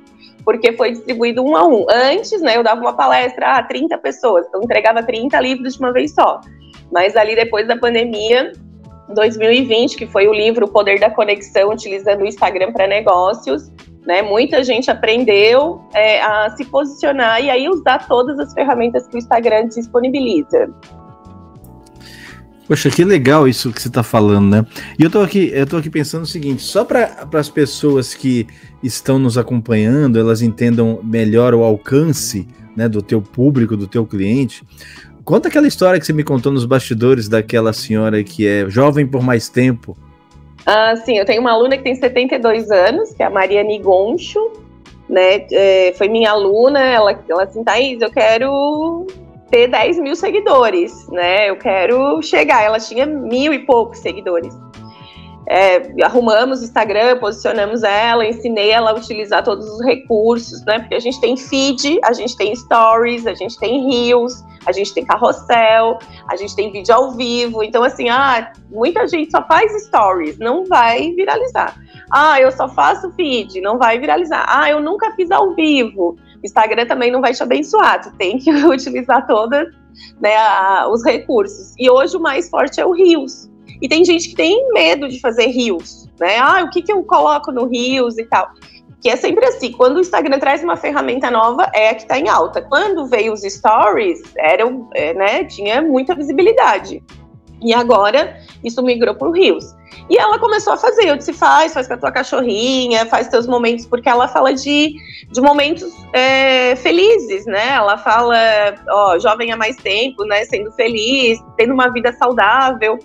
porque 0.45 0.73
foi 0.73 0.90
distribuído 0.90 1.42
um 1.42 1.57
a 1.57 1.66
um. 1.66 1.87
Antes, 1.88 2.42
né, 2.42 2.57
eu 2.57 2.62
dava 2.62 2.81
uma 2.81 2.95
palestra 2.95 3.59
a 3.59 3.62
30 3.62 3.97
pessoas, 3.99 4.47
então 4.49 4.62
entregava 4.62 5.02
30 5.02 5.40
livros 5.40 5.75
de 5.75 5.81
uma 5.81 5.92
vez 5.92 6.12
só. 6.12 6.40
Mas 6.90 7.16
ali 7.16 7.35
depois 7.35 7.66
da 7.66 7.76
pandemia, 7.76 8.52
2020, 9.14 9.97
que 9.97 10.07
foi 10.07 10.28
o 10.28 10.33
livro 10.33 10.66
O 10.66 10.69
Poder 10.69 10.99
da 10.99 11.11
Conexão, 11.11 11.71
utilizando 11.71 12.23
o 12.23 12.26
Instagram 12.26 12.73
para 12.73 12.87
negócios, 12.87 13.71
né? 14.07 14.23
Muita 14.23 14.64
gente 14.64 14.90
aprendeu 14.90 15.81
é, 15.95 16.21
a 16.23 16.50
se 16.57 16.64
posicionar 16.64 17.42
e 17.42 17.50
aí 17.50 17.69
usar 17.69 18.07
todas 18.07 18.38
as 18.38 18.52
ferramentas 18.52 19.07
que 19.07 19.16
o 19.16 19.19
Instagram 19.19 19.69
disponibiliza. 19.69 20.71
Poxa, 22.66 22.90
que 22.90 23.04
legal 23.04 23.47
isso 23.47 23.73
que 23.73 23.83
você 23.83 23.88
está 23.88 24.02
falando, 24.02 24.49
né? 24.49 24.66
E 24.99 25.02
eu 25.02 25.09
estou 25.09 25.23
aqui, 25.23 25.50
eu 25.52 25.66
tô 25.66 25.76
aqui 25.76 25.90
pensando 25.90 26.23
o 26.23 26.26
seguinte: 26.26 26.62
só 26.62 26.85
para 26.85 27.28
as 27.35 27.49
pessoas 27.49 28.14
que 28.14 28.47
estão 28.83 29.19
nos 29.19 29.37
acompanhando, 29.37 30.19
elas 30.19 30.42
entendam 30.42 31.00
melhor 31.02 31.54
o 31.54 31.62
alcance 31.62 32.47
né, 32.76 32.88
do 32.88 33.02
teu 33.02 33.21
público, 33.21 33.76
do 33.76 33.87
teu 33.87 34.07
cliente. 34.07 34.64
Conta 35.25 35.49
aquela 35.49 35.69
história 35.69 36.00
que 36.00 36.07
você 36.07 36.12
me 36.12 36.25
contou 36.25 36.50
nos 36.50 36.64
bastidores 36.64 37.29
daquela 37.29 37.73
senhora 37.73 38.23
que 38.25 38.47
é 38.47 38.69
jovem 38.69 39.07
por 39.07 39.23
mais 39.23 39.49
tempo. 39.49 39.97
Ah, 40.67 40.95
sim, 40.97 41.17
eu 41.17 41.25
tenho 41.25 41.41
uma 41.41 41.52
aluna 41.52 41.76
que 41.76 41.83
tem 41.83 41.95
72 41.95 42.71
anos, 42.71 43.12
que 43.12 43.23
é 43.23 43.26
a 43.26 43.31
Mariane 43.31 43.79
Goncho, 43.79 44.52
né? 45.09 45.47
É, 45.50 45.93
foi 45.97 46.09
minha 46.09 46.31
aluna, 46.31 46.81
ela, 46.81 47.19
ela 47.29 47.45
assim, 47.45 47.62
Thaís, 47.62 48.00
eu 48.00 48.11
quero 48.11 49.07
ter 49.50 49.69
10 49.69 49.99
mil 49.99 50.17
seguidores, 50.17 51.09
né? 51.09 51.50
Eu 51.50 51.57
quero 51.57 52.23
chegar. 52.23 52.62
Ela 52.64 52.79
tinha 52.79 53.07
mil 53.07 53.52
e 53.52 53.61
poucos 53.61 53.99
seguidores. 53.99 54.57
É, 55.49 56.02
arrumamos 56.02 56.62
o 56.62 56.64
Instagram, 56.64 57.19
posicionamos 57.19 57.83
ela, 57.83 58.25
ensinei 58.25 58.71
ela 58.71 58.93
a 58.93 58.95
utilizar 58.95 59.43
todos 59.43 59.69
os 59.69 59.85
recursos, 59.85 60.64
né? 60.64 60.79
Porque 60.79 60.95
a 60.95 61.00
gente 61.00 61.21
tem 61.21 61.37
feed, 61.37 61.99
a 62.05 62.12
gente 62.12 62.37
tem 62.37 62.55
stories, 62.55 63.26
a 63.26 63.35
gente 63.35 63.59
tem 63.59 63.91
reels, 63.91 64.45
a 64.66 64.73
gente 64.73 64.95
tem 64.95 65.04
carrossel, 65.04 65.99
a 66.28 66.37
gente 66.37 66.54
tem 66.54 66.71
vídeo 66.71 66.95
ao 66.95 67.12
vivo. 67.12 67.62
Então, 67.62 67.83
assim, 67.83 68.09
ah, 68.09 68.52
muita 68.71 69.07
gente 69.07 69.31
só 69.31 69.42
faz 69.47 69.85
stories, 69.87 70.38
não 70.38 70.64
vai 70.64 71.12
viralizar. 71.12 71.75
Ah, 72.11 72.40
eu 72.40 72.50
só 72.52 72.69
faço 72.69 73.11
feed, 73.12 73.61
não 73.61 73.78
vai 73.78 73.99
viralizar. 73.99 74.45
Ah, 74.49 74.71
eu 74.71 74.81
nunca 74.81 75.12
fiz 75.12 75.31
ao 75.31 75.54
vivo 75.54 76.16
Instagram 76.45 76.87
também 76.87 77.11
não 77.11 77.21
vai 77.21 77.33
te 77.33 77.42
abençoar, 77.42 78.02
tu 78.02 78.11
tem 78.16 78.38
que 78.38 78.50
utilizar 78.66 79.26
todos 79.26 79.69
né, 80.21 80.37
os 80.90 81.04
recursos. 81.04 81.75
E 81.78 81.88
hoje 81.90 82.16
o 82.16 82.21
mais 82.21 82.49
forte 82.49 82.81
é 82.81 82.87
o 82.87 82.92
Rios. 82.92 83.50
E 83.81 83.88
tem 83.88 84.04
gente 84.04 84.28
que 84.28 84.35
tem 84.35 84.73
medo 84.73 85.09
de 85.09 85.21
fazer 85.21 85.47
Rios, 85.47 86.09
né? 86.19 86.38
Ah, 86.38 86.62
o 86.62 86.71
que, 86.71 86.83
que 86.83 86.92
eu 86.92 87.02
coloco 87.02 87.50
no 87.50 87.66
Rios 87.66 88.16
e 88.19 88.25
tal. 88.25 88.50
Que 89.02 89.11
é 89.11 89.16
sempre 89.16 89.44
assim, 89.44 89.73
quando 89.73 89.97
o 89.97 90.00
Instagram 90.00 90.38
traz 90.38 90.62
uma 90.62 90.76
ferramenta 90.76 91.30
nova, 91.30 91.68
é 91.75 91.90
a 91.90 91.94
que 91.94 92.02
está 92.02 92.18
em 92.18 92.28
alta. 92.28 92.62
Quando 92.62 93.06
veio 93.06 93.32
os 93.32 93.42
stories, 93.42 94.23
eram, 94.38 94.88
é, 94.94 95.12
né, 95.12 95.44
tinha 95.44 95.82
muita 95.82 96.14
visibilidade. 96.14 97.02
E 97.61 97.75
agora 97.75 98.37
isso 98.62 98.82
migrou 98.82 99.14
para 99.14 99.28
o 99.28 99.32
Rios. 99.32 99.64
E 100.11 100.18
ela 100.18 100.38
começou 100.38 100.73
a 100.73 100.76
fazer, 100.76 101.09
eu 101.09 101.16
disse, 101.16 101.32
faz, 101.32 101.73
faz 101.73 101.87
com 101.87 101.94
a 101.94 101.97
tua 101.97 102.12
cachorrinha, 102.12 103.06
faz 103.06 103.28
teus 103.28 103.47
momentos, 103.47 103.87
porque 103.87 104.09
ela 104.09 104.26
fala 104.28 104.52
de, 104.52 104.94
de 105.30 105.40
momentos 105.40 105.85
é, 106.12 106.75
felizes, 106.76 107.47
né? 107.47 107.71
Ela 107.75 107.97
fala, 107.99 108.37
ó, 108.88 109.18
jovem 109.18 109.52
há 109.52 109.56
mais 109.56 109.76
tempo, 109.76 110.25
né? 110.25 110.44
Sendo 110.44 110.73
feliz, 110.73 111.38
tendo 111.56 111.73
uma 111.73 111.88
vida 111.92 112.12
saudável. 112.12 112.99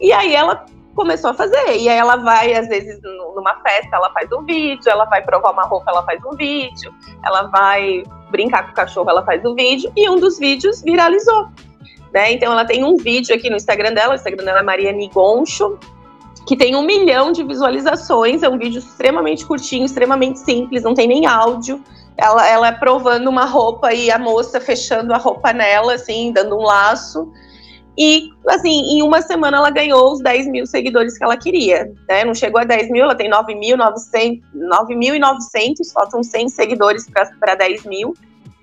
E 0.00 0.12
aí 0.12 0.34
ela 0.34 0.64
começou 0.98 1.30
a 1.30 1.34
fazer. 1.34 1.76
E 1.76 1.88
aí 1.88 1.96
ela 1.96 2.16
vai, 2.16 2.52
às 2.54 2.66
vezes, 2.66 3.00
numa 3.36 3.54
festa, 3.62 3.96
ela 3.96 4.10
faz 4.10 4.30
um 4.32 4.42
vídeo, 4.42 4.90
ela 4.90 5.04
vai 5.04 5.22
provar 5.22 5.52
uma 5.52 5.62
roupa, 5.62 5.92
ela 5.92 6.02
faz 6.02 6.20
um 6.24 6.36
vídeo, 6.36 6.92
ela 7.24 7.44
vai 7.44 8.02
brincar 8.30 8.64
com 8.64 8.72
o 8.72 8.74
cachorro, 8.74 9.08
ela 9.08 9.24
faz 9.24 9.44
um 9.44 9.54
vídeo, 9.54 9.92
e 9.96 10.10
um 10.10 10.16
dos 10.16 10.40
vídeos 10.40 10.82
viralizou. 10.82 11.48
Né? 12.12 12.32
Então 12.32 12.50
ela 12.50 12.64
tem 12.64 12.84
um 12.84 12.96
vídeo 12.96 13.32
aqui 13.32 13.48
no 13.48 13.56
Instagram 13.56 13.92
dela, 13.92 14.12
o 14.12 14.16
Instagram 14.16 14.44
dela 14.44 14.58
é 14.58 14.62
Maria 14.62 14.90
Nigoncho, 14.90 15.78
que 16.44 16.56
tem 16.56 16.74
um 16.74 16.82
milhão 16.82 17.30
de 17.30 17.44
visualizações, 17.44 18.42
é 18.42 18.48
um 18.48 18.58
vídeo 18.58 18.80
extremamente 18.80 19.46
curtinho, 19.46 19.84
extremamente 19.84 20.40
simples, 20.40 20.82
não 20.82 20.94
tem 20.94 21.06
nem 21.06 21.26
áudio. 21.26 21.80
Ela, 22.16 22.48
ela 22.48 22.68
é 22.68 22.72
provando 22.72 23.28
uma 23.28 23.44
roupa 23.44 23.94
e 23.94 24.10
a 24.10 24.18
moça 24.18 24.60
fechando 24.60 25.14
a 25.14 25.16
roupa 25.18 25.52
nela, 25.52 25.94
assim, 25.94 26.32
dando 26.32 26.56
um 26.56 26.62
laço. 26.62 27.32
E, 27.98 28.30
assim, 28.46 28.96
em 28.96 29.02
uma 29.02 29.20
semana 29.20 29.56
ela 29.56 29.70
ganhou 29.70 30.12
os 30.12 30.20
10 30.20 30.46
mil 30.46 30.64
seguidores 30.66 31.18
que 31.18 31.24
ela 31.24 31.36
queria. 31.36 31.92
Né? 32.08 32.24
Não 32.24 32.32
chegou 32.32 32.60
a 32.60 32.64
10 32.64 32.92
mil, 32.92 33.02
ela 33.02 33.14
tem 33.16 33.28
9.900, 33.28 34.40
9.900, 34.54 35.92
faltam 35.92 36.22
100 36.22 36.48
seguidores 36.48 37.10
para 37.40 37.56
10 37.56 37.84
mil. 37.86 38.14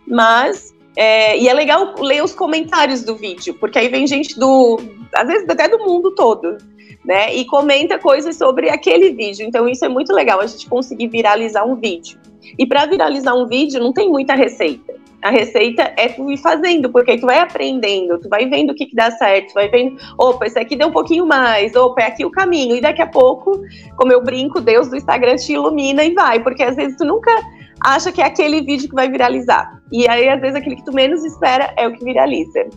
Mas, 0.08 0.74
é, 0.96 1.38
e 1.38 1.50
é 1.50 1.54
legal 1.54 1.96
ler 2.00 2.24
os 2.24 2.34
comentários 2.34 3.04
do 3.04 3.18
vídeo, 3.18 3.54
porque 3.60 3.78
aí 3.78 3.90
vem 3.90 4.08
gente 4.08 4.40
do, 4.40 4.80
às 5.14 5.28
vezes 5.28 5.50
até 5.50 5.68
do 5.68 5.80
mundo 5.80 6.16
todo, 6.16 6.58
né? 7.04 7.36
E 7.36 7.44
comenta 7.44 8.00
coisas 8.00 8.38
sobre 8.38 8.70
aquele 8.70 9.12
vídeo. 9.12 9.46
Então, 9.46 9.68
isso 9.68 9.84
é 9.84 9.90
muito 9.90 10.14
legal, 10.14 10.40
a 10.40 10.48
gente 10.48 10.70
conseguir 10.70 11.10
viralizar 11.10 11.66
um 11.66 11.76
vídeo. 11.76 12.18
E 12.58 12.66
para 12.66 12.86
viralizar 12.86 13.34
um 13.34 13.46
vídeo, 13.46 13.82
não 13.82 13.92
tem 13.92 14.10
muita 14.10 14.34
receita. 14.34 14.95
A 15.26 15.32
receita 15.32 15.92
é 15.98 16.08
tu 16.08 16.32
ir 16.32 16.38
fazendo, 16.38 16.92
porque 16.92 17.18
tu 17.18 17.26
vai 17.26 17.40
aprendendo, 17.40 18.20
tu 18.20 18.30
vai 18.30 18.48
vendo 18.48 18.70
o 18.70 18.76
que, 18.76 18.86
que 18.86 18.96
dá 18.96 19.10
certo, 19.10 19.48
tu 19.48 19.54
vai 19.56 19.68
vendo, 19.70 19.98
opa, 20.20 20.46
esse 20.46 20.60
aqui 20.60 20.76
deu 20.76 20.90
um 20.90 20.92
pouquinho 20.92 21.26
mais, 21.26 21.76
opa, 21.76 22.04
é 22.04 22.06
aqui 22.06 22.24
o 22.24 22.30
caminho. 22.30 22.76
E 22.76 22.82
daqui 22.82 23.02
a 23.02 23.08
pouco, 23.08 23.60
como 23.98 24.12
eu 24.12 24.24
brinco, 24.24 24.62
Deus 24.62 24.88
do 24.88 24.96
Instagram 24.96 25.36
te 25.38 25.54
ilumina 25.54 26.04
e 26.04 26.14
vai, 26.14 26.44
porque 26.44 26.62
às 26.62 26.76
vezes 26.76 26.96
tu 26.96 27.06
nunca 27.06 27.32
acha 27.84 28.12
que 28.12 28.22
é 28.22 28.26
aquele 28.26 28.62
vídeo 28.62 28.88
que 28.88 28.94
vai 28.94 29.10
viralizar. 29.10 29.82
E 29.92 30.08
aí, 30.08 30.30
às 30.30 30.40
vezes, 30.40 30.58
aquele 30.58 30.76
que 30.76 30.86
tu 30.86 30.94
menos 30.94 31.26
espera 31.26 31.74
é 31.76 31.88
o 31.88 31.92
que 31.92 32.06
viraliza. 32.06 32.68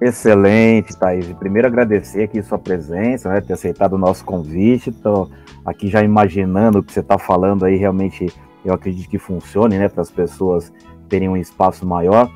Excelente, 0.00 0.98
Thaís. 0.98 1.30
Primeiro 1.34 1.68
agradecer 1.68 2.22
aqui 2.22 2.42
sua 2.42 2.58
presença, 2.58 3.28
né, 3.28 3.42
ter 3.42 3.52
aceitado 3.52 3.92
o 3.92 3.98
nosso 3.98 4.24
convite. 4.24 4.88
Estou 4.88 5.28
aqui 5.62 5.88
já 5.88 6.02
imaginando 6.02 6.78
o 6.78 6.82
que 6.82 6.90
você 6.90 7.00
está 7.00 7.18
falando 7.18 7.66
aí 7.66 7.76
realmente 7.76 8.32
eu 8.64 8.72
acredito 8.72 9.08
que 9.08 9.18
funcione, 9.18 9.78
né, 9.78 9.88
para 9.88 10.02
as 10.02 10.10
pessoas 10.10 10.72
terem 11.08 11.28
um 11.28 11.36
espaço 11.36 11.86
maior. 11.86 12.30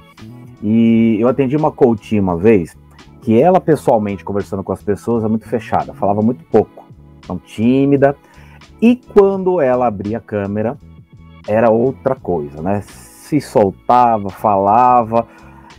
E 0.63 1.17
eu 1.21 1.29
atendi 1.29 1.57
uma 1.57 1.71
coach 1.71 2.19
uma 2.19 2.37
vez 2.37 2.77
que 3.23 3.41
ela 3.41 3.61
pessoalmente 3.61 4.25
conversando 4.25 4.63
com 4.63 4.73
as 4.73 4.83
pessoas 4.83 5.25
é 5.25 5.29
muito 5.29 5.49
fechada, 5.49 5.95
falava 5.95 6.23
muito 6.23 6.45
pouco, 6.45 6.85
tão 7.27 7.39
tímida. 7.39 8.17
E 8.81 8.97
quando 8.97 9.61
ela 9.61 9.87
abria 9.87 10.19
a 10.19 10.21
câmera, 10.21 10.77
era 11.47 11.71
outra 11.71 12.15
coisa, 12.15 12.63
né? 12.63 12.83
Se 12.83 13.41
soltava, 13.41 14.29
falava, 14.31 15.27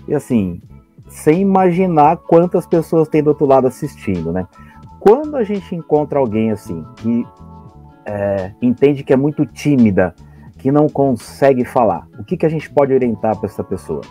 e 0.08 0.14
assim, 0.14 0.62
sem 1.08 1.42
imaginar 1.42 2.18
quantas 2.18 2.66
pessoas 2.66 3.08
tem 3.08 3.24
do 3.24 3.30
outro 3.30 3.46
lado 3.46 3.68
assistindo, 3.68 4.32
né? 4.32 4.48
Quando 5.00 5.38
a 5.38 5.44
gente 5.44 5.76
encontra 5.76 6.20
alguém 6.20 6.52
assim, 6.52 6.86
que 6.98 7.26
é, 8.06 8.52
entende 8.62 9.04
que 9.04 9.14
é 9.14 9.16
muito 9.16 9.46
tímida 9.46 10.14
que 10.60 10.72
não 10.72 10.88
consegue 10.88 11.64
falar, 11.66 12.06
o 12.20 12.24
que, 12.24 12.38
que 12.38 12.46
a 12.46 12.50
gente 12.50 12.70
pode 12.70 12.94
orientar 12.94 13.36
para 13.38 13.48
essa 13.48 13.64
pessoa? 13.64 14.02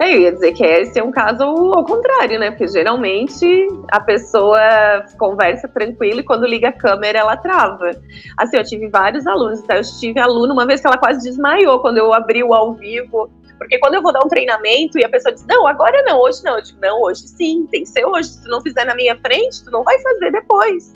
É, 0.00 0.16
eu 0.16 0.20
ia 0.20 0.32
dizer 0.32 0.52
que 0.52 0.64
esse 0.64 0.98
é 0.98 1.04
um 1.04 1.12
caso 1.12 1.44
ao 1.44 1.84
contrário, 1.84 2.38
né? 2.40 2.50
Porque 2.50 2.66
geralmente 2.66 3.68
a 3.88 4.00
pessoa 4.00 4.58
conversa 5.16 5.68
tranquilo 5.68 6.20
e 6.20 6.24
quando 6.24 6.44
liga 6.44 6.70
a 6.70 6.72
câmera 6.72 7.20
ela 7.20 7.36
trava. 7.36 7.90
Assim, 8.36 8.56
eu 8.56 8.64
tive 8.64 8.88
vários 8.88 9.24
alunos, 9.28 9.60
então 9.60 9.76
eu 9.76 9.82
tive 10.00 10.18
aluno 10.18 10.52
uma 10.52 10.66
vez 10.66 10.80
que 10.80 10.88
ela 10.88 10.98
quase 10.98 11.22
desmaiou 11.22 11.78
quando 11.78 11.98
eu 11.98 12.12
abri 12.12 12.42
o 12.42 12.52
ao 12.52 12.74
vivo. 12.74 13.30
Porque 13.58 13.78
quando 13.78 13.94
eu 13.94 14.02
vou 14.02 14.12
dar 14.12 14.24
um 14.24 14.28
treinamento 14.28 14.98
e 14.98 15.04
a 15.04 15.08
pessoa 15.08 15.32
diz, 15.32 15.46
não, 15.46 15.68
agora 15.68 16.02
não, 16.02 16.18
hoje 16.18 16.42
não. 16.42 16.56
Eu 16.56 16.62
digo, 16.62 16.78
não, 16.82 17.02
hoje 17.02 17.20
sim, 17.28 17.68
tem 17.70 17.82
que 17.82 17.88
ser 17.88 18.04
hoje. 18.04 18.30
Se 18.30 18.42
tu 18.42 18.50
não 18.50 18.60
fizer 18.60 18.84
na 18.84 18.96
minha 18.96 19.16
frente, 19.20 19.62
tu 19.62 19.70
não 19.70 19.84
vai 19.84 20.00
fazer 20.00 20.32
depois 20.32 20.92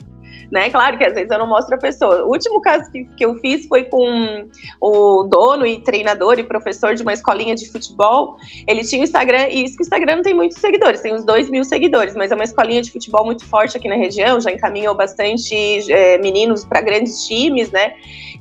né? 0.51 0.69
Claro 0.69 0.97
que 0.97 1.03
às 1.03 1.13
vezes 1.13 1.29
eu 1.29 1.37
não 1.37 1.47
mostro 1.47 1.75
a 1.75 1.77
pessoa. 1.77 2.23
O 2.25 2.31
último 2.31 2.61
caso 2.61 2.89
que, 2.91 3.05
que 3.05 3.25
eu 3.25 3.35
fiz 3.35 3.67
foi 3.67 3.83
com 3.83 4.47
o 4.81 5.23
dono 5.23 5.65
e 5.65 5.79
treinador 5.81 6.39
e 6.39 6.43
professor 6.43 6.95
de 6.95 7.03
uma 7.03 7.13
escolinha 7.13 7.55
de 7.55 7.69
futebol. 7.71 8.37
Ele 8.67 8.83
tinha 8.83 9.01
o 9.01 9.03
Instagram, 9.03 9.47
e 9.49 9.65
isso 9.65 9.75
que 9.75 9.83
o 9.83 9.85
Instagram 9.85 10.17
não 10.17 10.23
tem 10.23 10.33
muitos 10.33 10.57
seguidores, 10.59 11.01
tem 11.01 11.13
uns 11.13 11.23
dois 11.25 11.49
mil 11.49 11.63
seguidores, 11.63 12.15
mas 12.15 12.31
é 12.31 12.35
uma 12.35 12.43
escolinha 12.43 12.81
de 12.81 12.91
futebol 12.91 13.25
muito 13.25 13.45
forte 13.45 13.77
aqui 13.77 13.87
na 13.87 13.95
região, 13.95 14.39
já 14.39 14.51
encaminhou 14.51 14.95
bastante 14.95 15.55
é, 15.91 16.17
meninos 16.17 16.65
para 16.65 16.81
grandes 16.81 17.25
times, 17.25 17.71
né? 17.71 17.93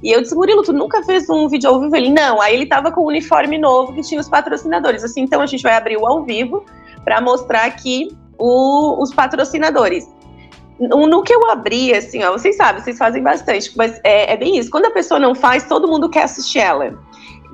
E 0.02 0.12
eu 0.12 0.20
disse, 0.20 0.34
Murilo, 0.34 0.62
tu 0.62 0.72
nunca 0.72 1.02
fez 1.02 1.28
um 1.30 1.48
vídeo 1.48 1.70
ao 1.70 1.80
vivo? 1.80 1.96
Ele, 1.96 2.10
não. 2.10 2.40
Aí 2.40 2.54
ele 2.54 2.66
tava 2.66 2.92
com 2.92 3.02
um 3.02 3.06
uniforme 3.06 3.58
novo 3.58 3.94
que 3.94 4.02
tinha 4.02 4.20
os 4.20 4.28
patrocinadores. 4.28 5.02
Assim, 5.02 5.22
então 5.22 5.40
a 5.40 5.46
gente 5.46 5.62
vai 5.62 5.74
abrir 5.74 5.96
o 5.96 6.06
ao 6.06 6.22
vivo 6.22 6.64
para 7.02 7.20
mostrar 7.20 7.64
aqui 7.64 8.08
o, 8.38 9.02
os 9.02 9.14
patrocinadores 9.14 10.15
no 10.78 11.22
que 11.22 11.34
eu 11.34 11.50
abri, 11.50 11.94
assim, 11.94 12.22
ó, 12.22 12.32
vocês 12.32 12.56
sabem, 12.56 12.82
vocês 12.82 12.98
fazem 12.98 13.22
bastante, 13.22 13.72
mas 13.76 13.98
é, 14.04 14.32
é, 14.32 14.36
bem 14.36 14.58
isso. 14.58 14.70
Quando 14.70 14.86
a 14.86 14.90
pessoa 14.90 15.18
não 15.18 15.34
faz, 15.34 15.64
todo 15.64 15.88
mundo 15.88 16.10
quer 16.10 16.24
assistir 16.24 16.58
ela. 16.58 16.98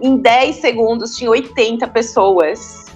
Em 0.01 0.17
10 0.17 0.57
segundos 0.57 1.17
tinha 1.17 1.31
80 1.31 1.87
pessoas. 1.89 2.87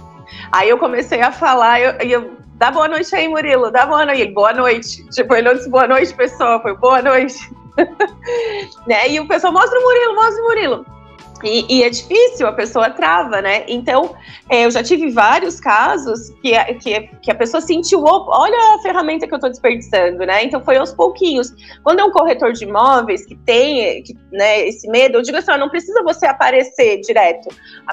Aí 0.51 0.69
eu 0.69 0.77
comecei 0.77 1.21
a 1.21 1.31
falar, 1.31 1.79
eu, 1.79 1.91
eu 2.09 2.31
dá 2.55 2.71
boa 2.71 2.87
noite 2.87 3.15
aí, 3.15 3.27
Murilo, 3.27 3.71
dá 3.71 3.85
boa 3.85 4.05
noite. 4.05 4.21
Ele, 4.21 4.31
boa 4.31 4.53
noite. 4.53 5.09
Tipo, 5.09 5.35
ele 5.35 5.47
não 5.47 5.55
disse 5.55 5.69
boa 5.69 5.87
noite, 5.87 6.13
pessoal, 6.13 6.61
foi 6.61 6.75
boa 6.75 7.01
noite. 7.01 7.37
né? 8.85 9.09
E 9.09 9.19
o 9.19 9.27
pessoal, 9.27 9.53
mostra 9.53 9.79
o 9.79 9.83
Murilo, 9.83 10.15
mostra 10.15 10.41
o 10.41 10.45
Murilo. 10.45 10.96
E, 11.43 11.65
e, 11.69 11.83
é 11.83 11.89
difícil, 11.89 12.47
a 12.47 12.53
pessoa 12.53 12.89
trava, 12.89 13.41
né? 13.41 13.63
Então, 13.67 14.15
é, 14.49 14.65
eu 14.65 14.71
já 14.71 14.81
tive 14.83 15.09
vários 15.11 15.59
casos 15.59 16.29
que, 16.41 16.51
que, 16.75 17.01
que, 17.21 17.31
a 17.31 17.35
pessoa 17.35 17.61
sentiu, 17.61 18.03
olha 18.03 18.75
a 18.75 18.81
ferramenta 18.81 19.27
que 19.27 19.33
eu 19.33 19.37
estou 19.37 19.49
desperdiçando, 19.49 20.25
né? 20.25 20.43
Então, 20.43 20.63
foi 20.63 20.77
aos 20.77 20.93
pouquinhos. 20.93 21.53
Quando 21.83 21.99
é 21.99 22.03
um 22.03 22.11
corretor 22.11 22.53
de 22.53 22.63
imóveis 22.63 23.25
que 23.25 23.35
tem 23.35 24.01
que, 24.03 24.15
né, 24.31 24.67
esse 24.67 24.87
medo, 24.89 25.17
eu 25.17 25.21
digo 25.21 25.37
assim, 25.37 25.51
não 25.57 25.69
precisa 25.69 26.03
você 26.03 26.25
aparecer 26.25 27.01
direto. 27.01 27.49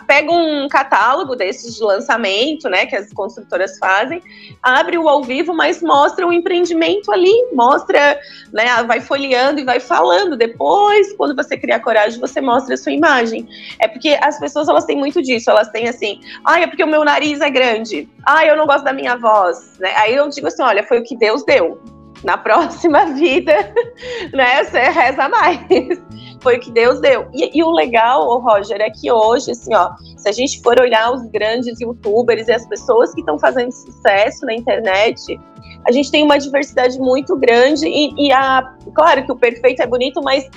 Pega 0.06 0.30
um 0.30 0.68
catálogo 0.68 1.36
desses 1.36 1.74
de 1.76 1.82
lançamento, 1.82 2.68
né, 2.68 2.86
que 2.86 2.96
as 2.96 3.12
construtoras 3.12 3.78
fazem, 3.78 4.22
abre 4.62 4.98
o 4.98 5.08
ao 5.08 5.22
vivo, 5.22 5.54
mas 5.54 5.82
mostra 5.82 6.26
o 6.26 6.32
empreendimento 6.32 7.10
ali, 7.12 7.32
mostra, 7.52 8.18
né, 8.52 8.82
vai 8.86 9.00
folheando 9.00 9.60
e 9.60 9.64
vai 9.64 9.80
falando. 9.80 10.36
Depois, 10.36 11.12
quando 11.14 11.34
você 11.34 11.56
criar 11.56 11.80
coragem, 11.80 12.20
você 12.20 12.40
mostra 12.40 12.74
a 12.74 12.76
sua 12.76 12.92
imagem 12.92 13.33
É 13.78 13.88
porque 13.88 14.18
as 14.20 14.38
pessoas 14.38 14.68
elas 14.68 14.84
têm 14.84 14.96
muito 14.96 15.22
disso, 15.22 15.50
elas 15.50 15.68
têm 15.68 15.88
assim, 15.88 16.20
ah, 16.44 16.60
é 16.60 16.66
porque 16.66 16.84
o 16.84 16.86
meu 16.86 17.04
nariz 17.04 17.40
é 17.40 17.50
grande, 17.50 18.08
ah, 18.24 18.44
eu 18.44 18.56
não 18.56 18.66
gosto 18.66 18.84
da 18.84 18.92
minha 18.92 19.16
voz, 19.16 19.78
né? 19.78 19.92
Aí 19.96 20.14
eu 20.14 20.28
digo 20.28 20.46
assim, 20.46 20.62
olha, 20.62 20.82
foi 20.82 20.98
o 20.98 21.04
que 21.04 21.16
Deus 21.16 21.44
deu. 21.44 21.80
Na 22.22 22.38
próxima 22.38 23.06
vida, 23.06 23.52
né, 24.32 24.64
você 24.64 24.80
reza 24.80 25.28
mais. 25.28 25.60
Foi 26.40 26.58
o 26.58 26.60
que 26.60 26.70
Deus 26.70 27.00
deu. 27.00 27.26
E, 27.32 27.58
e 27.58 27.62
o 27.62 27.70
legal, 27.70 28.38
Roger, 28.38 28.78
é 28.78 28.90
que 28.90 29.10
hoje, 29.10 29.52
assim, 29.52 29.74
ó, 29.74 29.92
se 30.18 30.28
a 30.28 30.32
gente 30.32 30.60
for 30.62 30.78
olhar 30.78 31.10
os 31.10 31.26
grandes 31.30 31.80
youtubers 31.80 32.48
e 32.48 32.52
as 32.52 32.66
pessoas 32.66 33.14
que 33.14 33.20
estão 33.20 33.38
fazendo 33.38 33.72
sucesso 33.72 34.44
na 34.44 34.52
internet, 34.52 35.40
a 35.86 35.92
gente 35.92 36.10
tem 36.10 36.22
uma 36.22 36.38
diversidade 36.38 36.98
muito 36.98 37.36
grande 37.36 37.86
e, 37.86 38.26
e, 38.26 38.32
a, 38.32 38.74
claro 38.94 39.24
que 39.24 39.32
o 39.32 39.36
perfeito 39.36 39.82
é 39.82 39.86
bonito, 39.86 40.22
mas 40.22 40.48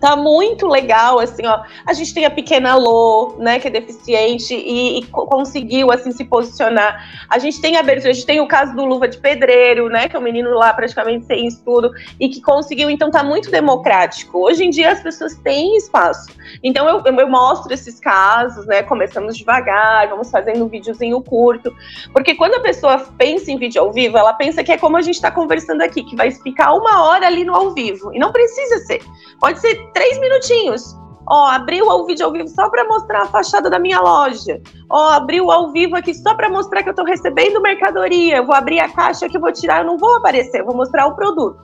Tá 0.00 0.14
muito 0.14 0.66
legal, 0.66 1.18
assim, 1.18 1.44
ó. 1.44 1.60
A 1.84 1.92
gente 1.92 2.14
tem 2.14 2.24
a 2.24 2.30
pequena 2.30 2.76
Lô, 2.76 3.34
né, 3.38 3.58
que 3.58 3.66
é 3.66 3.70
deficiente 3.70 4.54
e, 4.54 5.00
e, 5.00 5.06
conseguiu, 5.06 5.90
assim, 5.90 6.12
se 6.12 6.24
posicionar. 6.24 7.26
A 7.28 7.38
gente 7.38 7.60
tem 7.60 7.76
a 7.76 7.80
abertura, 7.80 8.10
a 8.10 8.12
gente 8.12 8.26
tem 8.26 8.40
o 8.40 8.46
caso 8.46 8.76
do 8.76 8.84
Luva 8.84 9.08
de 9.08 9.18
Pedreiro, 9.18 9.88
né, 9.88 10.08
que 10.08 10.14
é 10.14 10.18
um 10.18 10.22
menino 10.22 10.50
lá 10.50 10.72
praticamente 10.72 11.26
sem 11.26 11.48
estudo 11.48 11.90
e 12.20 12.28
que 12.28 12.40
conseguiu, 12.40 12.88
então 12.88 13.10
tá 13.10 13.24
muito 13.24 13.50
democrático. 13.50 14.38
Hoje 14.38 14.64
em 14.64 14.70
dia 14.70 14.92
as 14.92 15.02
pessoas 15.02 15.34
têm 15.36 15.76
espaço. 15.76 16.30
Então 16.62 16.88
eu, 16.88 17.02
eu, 17.04 17.28
mostro 17.28 17.74
esses 17.74 17.98
casos, 17.98 18.66
né, 18.66 18.82
começamos 18.84 19.36
devagar, 19.36 20.08
vamos 20.08 20.30
fazendo 20.30 20.64
um 20.64 20.68
videozinho 20.68 21.20
curto, 21.20 21.74
porque 22.12 22.34
quando 22.36 22.54
a 22.54 22.60
pessoa 22.60 22.98
pensa 23.18 23.50
em 23.50 23.58
vídeo 23.58 23.82
ao 23.82 23.92
vivo, 23.92 24.16
ela 24.16 24.32
pensa 24.32 24.62
que 24.62 24.70
é 24.70 24.78
como 24.78 24.96
a 24.96 25.02
gente 25.02 25.20
tá 25.20 25.30
conversando 25.30 25.82
aqui, 25.82 26.04
que 26.04 26.14
vai 26.14 26.30
ficar 26.30 26.72
uma 26.72 27.02
hora 27.02 27.26
ali 27.26 27.44
no 27.44 27.54
ao 27.54 27.72
vivo. 27.72 28.14
E 28.14 28.18
não 28.18 28.30
precisa 28.30 28.78
ser. 28.86 29.02
Pode 29.40 29.60
ser 29.60 29.87
três 29.92 30.18
minutinhos. 30.18 30.96
Ó, 31.30 31.46
abriu 31.46 31.86
o 31.86 32.06
vídeo 32.06 32.24
ao 32.24 32.32
vivo 32.32 32.48
só 32.48 32.70
para 32.70 32.86
mostrar 32.86 33.22
a 33.22 33.26
fachada 33.26 33.68
da 33.68 33.78
minha 33.78 34.00
loja. 34.00 34.60
Ó, 34.88 35.10
abriu 35.10 35.50
ao 35.50 35.70
vivo 35.72 35.94
aqui 35.94 36.14
só 36.14 36.34
para 36.34 36.48
mostrar 36.48 36.82
que 36.82 36.88
eu 36.88 36.92
estou 36.92 37.04
recebendo 37.04 37.60
mercadoria. 37.60 38.38
Eu 38.38 38.46
vou 38.46 38.54
abrir 38.54 38.80
a 38.80 38.88
caixa 38.88 39.28
que 39.28 39.36
eu 39.36 39.40
vou 39.40 39.52
tirar, 39.52 39.80
eu 39.80 39.86
não 39.86 39.98
vou 39.98 40.16
aparecer, 40.16 40.60
eu 40.60 40.64
vou 40.64 40.74
mostrar 40.74 41.06
o 41.06 41.14
produto. 41.14 41.58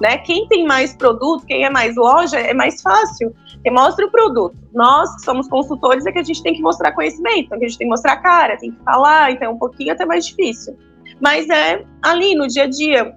Né? 0.00 0.18
Quem 0.18 0.48
tem 0.48 0.66
mais 0.66 0.94
produto, 0.96 1.46
quem 1.46 1.64
é 1.64 1.70
mais 1.70 1.94
loja, 1.94 2.40
é 2.40 2.52
mais 2.52 2.82
fácil. 2.82 3.32
Quem 3.62 3.72
mostra 3.72 4.04
o 4.04 4.10
produto. 4.10 4.56
Nós, 4.72 5.14
que 5.14 5.22
somos 5.22 5.48
consultores, 5.48 6.04
é 6.06 6.10
que 6.10 6.18
a 6.18 6.24
gente 6.24 6.42
tem 6.42 6.54
que 6.54 6.60
mostrar 6.60 6.90
conhecimento, 6.92 7.50
que 7.50 7.54
a 7.54 7.68
gente 7.68 7.78
tem 7.78 7.86
que 7.86 7.90
mostrar 7.90 8.14
a 8.14 8.16
cara, 8.16 8.56
tem 8.56 8.72
que 8.72 8.82
falar, 8.82 9.30
então 9.30 9.48
é 9.48 9.50
um 9.50 9.58
pouquinho 9.58 9.92
até 9.92 10.04
mais 10.04 10.26
difícil. 10.26 10.76
Mas 11.20 11.48
é 11.48 11.84
ali 12.02 12.34
no 12.34 12.48
dia 12.48 12.64
a 12.64 12.68
dia, 12.68 13.14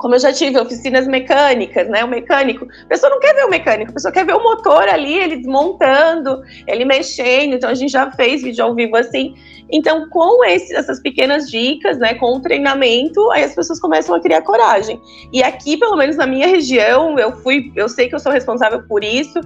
como 0.00 0.14
eu 0.14 0.18
já 0.18 0.32
tive 0.32 0.58
oficinas 0.58 1.06
mecânicas, 1.06 1.86
né? 1.88 2.02
O 2.02 2.08
mecânico, 2.08 2.66
a 2.84 2.88
pessoa 2.88 3.10
não 3.10 3.20
quer 3.20 3.34
ver 3.34 3.44
o 3.44 3.50
mecânico, 3.50 3.90
a 3.90 3.94
pessoa 3.94 4.10
quer 4.10 4.24
ver 4.24 4.34
o 4.34 4.42
motor 4.42 4.88
ali, 4.88 5.14
ele 5.14 5.36
desmontando, 5.36 6.42
ele 6.66 6.86
mexendo. 6.86 7.54
Então 7.54 7.68
a 7.68 7.74
gente 7.74 7.92
já 7.92 8.10
fez 8.10 8.42
vídeo 8.42 8.64
ao 8.64 8.74
vivo 8.74 8.96
assim. 8.96 9.34
Então, 9.70 10.08
com 10.08 10.42
esse, 10.42 10.74
essas 10.74 11.00
pequenas 11.00 11.50
dicas, 11.50 11.98
né, 11.98 12.14
com 12.14 12.34
o 12.34 12.40
treinamento, 12.40 13.30
aí 13.30 13.44
as 13.44 13.54
pessoas 13.54 13.78
começam 13.78 14.14
a 14.14 14.20
criar 14.20 14.40
coragem. 14.40 14.98
E 15.32 15.42
aqui, 15.42 15.76
pelo 15.76 15.96
menos 15.96 16.16
na 16.16 16.26
minha 16.26 16.46
região, 16.46 17.18
eu 17.18 17.36
fui, 17.36 17.70
eu 17.76 17.88
sei 17.88 18.08
que 18.08 18.14
eu 18.14 18.18
sou 18.18 18.32
responsável 18.32 18.82
por 18.88 19.04
isso. 19.04 19.38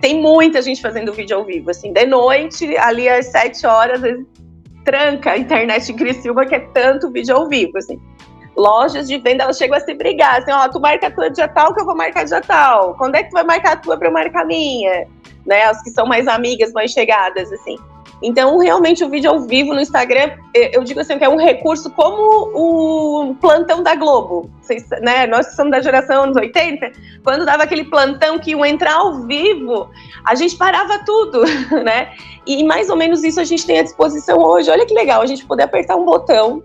Tem 0.00 0.20
muita 0.20 0.62
gente 0.62 0.80
fazendo 0.80 1.12
vídeo 1.12 1.36
ao 1.36 1.44
vivo, 1.44 1.70
assim, 1.70 1.92
de 1.92 2.06
noite, 2.06 2.74
ali 2.78 3.06
às 3.06 3.26
sete 3.26 3.66
horas, 3.66 3.96
às 3.96 4.00
vezes, 4.00 4.26
tranca 4.82 5.32
a 5.32 5.38
internet 5.38 5.92
em 5.92 5.94
Criciúma, 5.94 6.46
que 6.46 6.54
é 6.54 6.60
tanto 6.72 7.10
vídeo 7.10 7.36
ao 7.36 7.46
vivo, 7.46 7.76
assim 7.76 8.00
lojas 8.56 9.08
de 9.08 9.18
venda, 9.18 9.44
elas 9.44 9.56
chegam 9.56 9.76
a 9.76 9.80
se 9.80 9.94
brigar, 9.94 10.40
assim, 10.40 10.52
ó, 10.52 10.68
tu 10.68 10.80
marca 10.80 11.06
a 11.06 11.10
tua 11.10 11.30
dia 11.30 11.48
tal 11.48 11.74
que 11.74 11.80
eu 11.80 11.86
vou 11.86 11.96
marcar 11.96 12.24
dia 12.24 12.40
tal. 12.40 12.94
Quando 12.94 13.14
é 13.14 13.22
que 13.22 13.30
tu 13.30 13.34
vai 13.34 13.44
marcar 13.44 13.72
a 13.72 13.76
tua 13.76 13.96
para 13.96 14.08
eu 14.08 14.12
marcar 14.12 14.42
a 14.42 14.44
minha? 14.44 15.06
Né, 15.46 15.62
as 15.64 15.82
que 15.82 15.90
são 15.90 16.06
mais 16.06 16.28
amigas, 16.28 16.72
mais 16.72 16.90
chegadas, 16.90 17.50
assim. 17.50 17.76
Então, 18.22 18.58
realmente, 18.58 19.02
o 19.02 19.08
vídeo 19.08 19.30
ao 19.30 19.40
vivo 19.40 19.72
no 19.72 19.80
Instagram, 19.80 20.32
eu 20.52 20.84
digo 20.84 21.00
assim, 21.00 21.16
que 21.16 21.24
é 21.24 21.28
um 21.28 21.38
recurso 21.38 21.90
como 21.90 22.50
o 22.54 23.34
plantão 23.36 23.82
da 23.82 23.94
Globo. 23.94 24.50
Vocês, 24.60 24.86
né, 25.00 25.26
nós 25.26 25.48
que 25.48 25.56
somos 25.56 25.72
da 25.72 25.80
geração 25.80 26.24
anos 26.24 26.36
80, 26.36 26.92
quando 27.24 27.46
dava 27.46 27.62
aquele 27.62 27.84
plantão 27.84 28.38
que 28.38 28.50
iam 28.50 28.64
entrar 28.64 28.94
ao 28.94 29.22
vivo, 29.22 29.88
a 30.24 30.34
gente 30.34 30.54
parava 30.56 30.98
tudo, 30.98 31.44
né? 31.82 32.12
E 32.46 32.62
mais 32.64 32.90
ou 32.90 32.96
menos 32.96 33.24
isso 33.24 33.40
a 33.40 33.44
gente 33.44 33.66
tem 33.66 33.78
à 33.78 33.82
disposição 33.82 34.38
hoje. 34.38 34.70
Olha 34.70 34.84
que 34.84 34.94
legal, 34.94 35.22
a 35.22 35.26
gente 35.26 35.46
poder 35.46 35.62
apertar 35.62 35.96
um 35.96 36.04
botão 36.04 36.62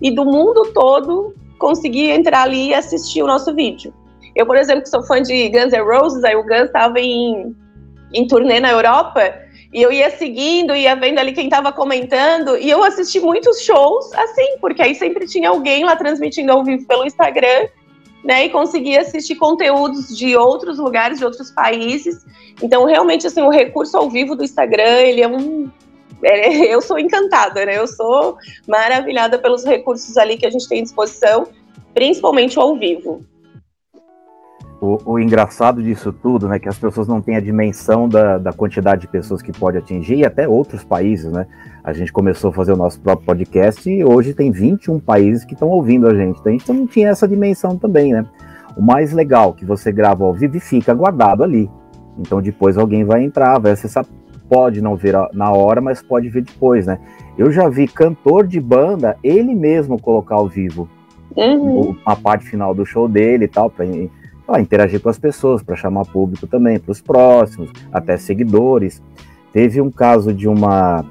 e 0.00 0.10
do 0.10 0.24
mundo 0.24 0.72
todo 0.72 1.34
conseguir 1.58 2.10
entrar 2.10 2.42
ali 2.42 2.68
e 2.68 2.74
assistir 2.74 3.22
o 3.22 3.26
nosso 3.26 3.54
vídeo. 3.54 3.92
Eu, 4.34 4.46
por 4.46 4.56
exemplo, 4.56 4.82
que 4.82 4.88
sou 4.88 5.02
fã 5.02 5.20
de 5.20 5.48
Guns 5.50 5.72
N' 5.72 5.82
Roses, 5.82 6.24
aí 6.24 6.34
o 6.34 6.42
Guns 6.42 6.66
estava 6.66 6.98
em, 6.98 7.54
em 8.12 8.26
turnê 8.26 8.60
na 8.60 8.70
Europa, 8.70 9.34
e 9.72 9.82
eu 9.82 9.92
ia 9.92 10.10
seguindo, 10.10 10.74
ia 10.74 10.96
vendo 10.96 11.18
ali 11.18 11.32
quem 11.32 11.44
estava 11.44 11.72
comentando, 11.72 12.56
e 12.56 12.70
eu 12.70 12.82
assisti 12.82 13.20
muitos 13.20 13.60
shows 13.60 14.12
assim, 14.14 14.56
porque 14.60 14.82
aí 14.82 14.94
sempre 14.94 15.26
tinha 15.26 15.50
alguém 15.50 15.84
lá 15.84 15.94
transmitindo 15.94 16.50
ao 16.50 16.64
vivo 16.64 16.86
pelo 16.86 17.04
Instagram, 17.04 17.68
né, 18.24 18.46
e 18.46 18.50
conseguia 18.50 19.00
assistir 19.00 19.34
conteúdos 19.36 20.16
de 20.16 20.36
outros 20.36 20.78
lugares, 20.78 21.18
de 21.18 21.24
outros 21.24 21.50
países. 21.50 22.24
Então, 22.62 22.84
realmente, 22.84 23.26
assim, 23.26 23.40
o 23.40 23.48
recurso 23.48 23.96
ao 23.96 24.10
vivo 24.10 24.36
do 24.36 24.44
Instagram, 24.44 25.00
ele 25.00 25.22
é 25.22 25.28
um 25.28 25.70
eu 26.68 26.80
sou 26.80 26.98
encantada, 26.98 27.64
né? 27.64 27.78
Eu 27.78 27.86
sou 27.86 28.36
maravilhada 28.66 29.38
pelos 29.38 29.64
recursos 29.64 30.16
ali 30.16 30.36
que 30.36 30.46
a 30.46 30.50
gente 30.50 30.68
tem 30.68 30.80
à 30.80 30.82
disposição, 30.82 31.46
principalmente 31.94 32.58
ao 32.58 32.76
vivo. 32.76 33.24
O, 34.80 35.12
o, 35.12 35.18
engraçado 35.18 35.82
disso 35.82 36.10
tudo, 36.10 36.48
né, 36.48 36.58
que 36.58 36.66
as 36.66 36.78
pessoas 36.78 37.06
não 37.06 37.20
têm 37.20 37.36
a 37.36 37.40
dimensão 37.40 38.08
da, 38.08 38.38
da 38.38 38.50
quantidade 38.50 39.02
de 39.02 39.08
pessoas 39.08 39.42
que 39.42 39.52
pode 39.52 39.76
atingir, 39.76 40.16
e 40.16 40.24
até 40.24 40.48
outros 40.48 40.82
países, 40.82 41.30
né? 41.30 41.46
A 41.84 41.92
gente 41.92 42.10
começou 42.10 42.50
a 42.50 42.54
fazer 42.54 42.72
o 42.72 42.76
nosso 42.76 42.98
próprio 42.98 43.26
podcast 43.26 43.90
e 43.90 44.02
hoje 44.02 44.32
tem 44.32 44.50
21 44.50 44.98
países 44.98 45.44
que 45.44 45.52
estão 45.52 45.68
ouvindo 45.68 46.06
a 46.06 46.14
gente. 46.14 46.40
Então 46.40 46.50
a 46.50 46.56
gente 46.56 46.72
não 46.72 46.86
tinha 46.86 47.10
essa 47.10 47.28
dimensão 47.28 47.76
também, 47.76 48.12
né? 48.12 48.24
O 48.74 48.80
mais 48.80 49.12
legal 49.12 49.52
que 49.52 49.66
você 49.66 49.92
grava 49.92 50.24
ao 50.24 50.32
vivo 50.32 50.56
e 50.56 50.60
fica 50.60 50.94
guardado 50.94 51.44
ali. 51.44 51.70
Então 52.18 52.40
depois 52.40 52.78
alguém 52.78 53.04
vai 53.04 53.22
entrar, 53.22 53.58
vai 53.58 53.72
acessar 53.72 54.06
pode 54.50 54.82
não 54.82 54.96
ver 54.96 55.14
na 55.32 55.52
hora, 55.52 55.80
mas 55.80 56.02
pode 56.02 56.28
ver 56.28 56.42
depois, 56.42 56.84
né? 56.84 56.98
Eu 57.38 57.52
já 57.52 57.68
vi 57.68 57.86
cantor 57.86 58.44
de 58.44 58.60
banda 58.60 59.16
ele 59.22 59.54
mesmo 59.54 59.98
colocar 59.98 60.34
ao 60.34 60.48
vivo 60.48 60.88
uhum. 61.36 61.96
a 62.04 62.16
parte 62.16 62.44
final 62.44 62.74
do 62.74 62.84
show 62.84 63.08
dele 63.08 63.44
e 63.44 63.48
tal, 63.48 63.70
para 63.70 64.60
interagir 64.60 65.00
com 65.00 65.08
as 65.08 65.18
pessoas, 65.18 65.62
para 65.62 65.76
chamar 65.76 66.04
público 66.06 66.48
também, 66.48 66.80
para 66.80 66.90
os 66.90 67.00
próximos, 67.00 67.70
até 67.92 68.16
seguidores. 68.16 69.00
Teve 69.52 69.80
um 69.80 69.90
caso 69.90 70.34
de 70.34 70.48
uma 70.48 71.04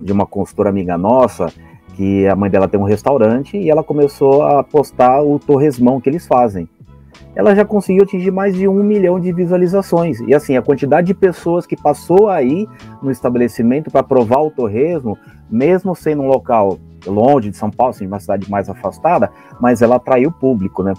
de 0.00 0.12
uma 0.12 0.26
consultora 0.26 0.68
amiga 0.68 0.96
nossa 0.96 1.52
que 1.94 2.26
a 2.28 2.36
mãe 2.36 2.48
dela 2.48 2.68
tem 2.68 2.78
um 2.78 2.84
restaurante 2.84 3.56
e 3.56 3.68
ela 3.68 3.82
começou 3.82 4.42
a 4.42 4.62
postar 4.62 5.22
o 5.22 5.40
torresmão 5.40 6.00
que 6.00 6.08
eles 6.08 6.24
fazem 6.24 6.68
ela 7.34 7.54
já 7.54 7.64
conseguiu 7.64 8.04
atingir 8.04 8.30
mais 8.30 8.54
de 8.54 8.66
um 8.66 8.82
milhão 8.82 9.20
de 9.20 9.32
visualizações. 9.32 10.20
E 10.20 10.34
assim, 10.34 10.56
a 10.56 10.62
quantidade 10.62 11.06
de 11.06 11.14
pessoas 11.14 11.66
que 11.66 11.76
passou 11.76 12.28
aí 12.28 12.66
no 13.02 13.10
estabelecimento 13.10 13.90
para 13.90 14.02
provar 14.02 14.40
o 14.40 14.50
torresmo, 14.50 15.16
mesmo 15.50 15.94
sendo 15.94 16.22
um 16.22 16.28
local 16.28 16.78
longe 17.06 17.50
de 17.50 17.56
São 17.56 17.70
Paulo, 17.70 17.90
assim, 17.90 18.06
uma 18.06 18.18
cidade 18.18 18.50
mais 18.50 18.68
afastada, 18.68 19.30
mas 19.60 19.82
ela 19.82 19.96
atraiu 19.96 20.30
o 20.30 20.32
público, 20.32 20.82
né? 20.82 20.92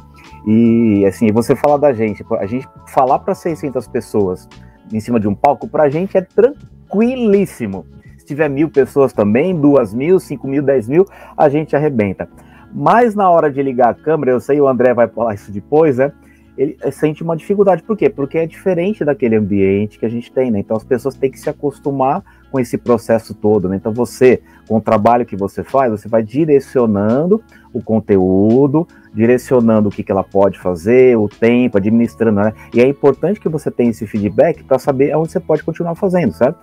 E 0.47 1.05
assim, 1.05 1.31
você 1.31 1.55
falar 1.55 1.77
da 1.77 1.93
gente, 1.93 2.25
a 2.39 2.45
gente 2.45 2.67
falar 2.87 3.19
para 3.19 3.35
600 3.35 3.87
pessoas 3.87 4.47
em 4.91 4.99
cima 4.99 5.19
de 5.19 5.27
um 5.27 5.35
palco, 5.35 5.67
para 5.67 5.83
a 5.83 5.89
gente 5.89 6.17
é 6.17 6.21
tranquilíssimo. 6.21 7.85
Se 8.17 8.25
tiver 8.25 8.49
mil 8.49 8.69
pessoas 8.69 9.13
também, 9.13 9.55
duas 9.55 9.93
mil, 9.93 10.19
cinco 10.19 10.47
mil, 10.47 10.63
dez 10.63 10.87
mil, 10.87 11.05
a 11.37 11.49
gente 11.49 11.75
arrebenta. 11.75 12.27
Mas 12.73 13.15
na 13.15 13.29
hora 13.29 13.51
de 13.51 13.61
ligar 13.61 13.89
a 13.89 13.93
câmera, 13.93 14.31
eu 14.31 14.39
sei 14.39 14.59
o 14.61 14.67
André 14.67 14.93
vai 14.93 15.07
falar 15.07 15.33
isso 15.33 15.51
depois, 15.51 15.97
né? 15.97 16.11
ele 16.59 16.77
sente 16.91 17.23
uma 17.23 17.37
dificuldade. 17.37 17.81
Por 17.81 17.95
quê? 17.95 18.09
Porque 18.09 18.37
é 18.37 18.45
diferente 18.45 19.05
daquele 19.05 19.37
ambiente 19.37 19.97
que 19.97 20.05
a 20.05 20.09
gente 20.09 20.29
tem, 20.29 20.51
né? 20.51 20.59
Então 20.59 20.75
as 20.75 20.83
pessoas 20.83 21.15
têm 21.15 21.31
que 21.31 21.39
se 21.39 21.49
acostumar 21.49 22.21
com 22.51 22.59
esse 22.59 22.77
processo 22.77 23.33
todo, 23.33 23.69
né? 23.69 23.77
Então 23.77 23.93
você, 23.93 24.41
com 24.67 24.75
o 24.75 24.81
trabalho 24.81 25.25
que 25.25 25.37
você 25.37 25.63
faz, 25.63 25.89
você 25.89 26.09
vai 26.09 26.21
direcionando 26.21 27.41
o 27.71 27.81
conteúdo, 27.81 28.85
direcionando 29.13 29.87
o 29.87 29.91
que, 29.91 30.03
que 30.03 30.11
ela 30.11 30.23
pode 30.23 30.59
fazer, 30.59 31.17
o 31.17 31.29
tempo, 31.29 31.77
administrando, 31.77 32.41
né? 32.41 32.53
E 32.73 32.81
é 32.81 32.87
importante 32.87 33.39
que 33.39 33.47
você 33.47 33.71
tenha 33.71 33.91
esse 33.91 34.05
feedback 34.05 34.61
para 34.61 34.77
saber 34.77 35.13
aonde 35.13 35.31
você 35.31 35.39
pode 35.39 35.63
continuar 35.63 35.95
fazendo, 35.95 36.33
certo? 36.33 36.59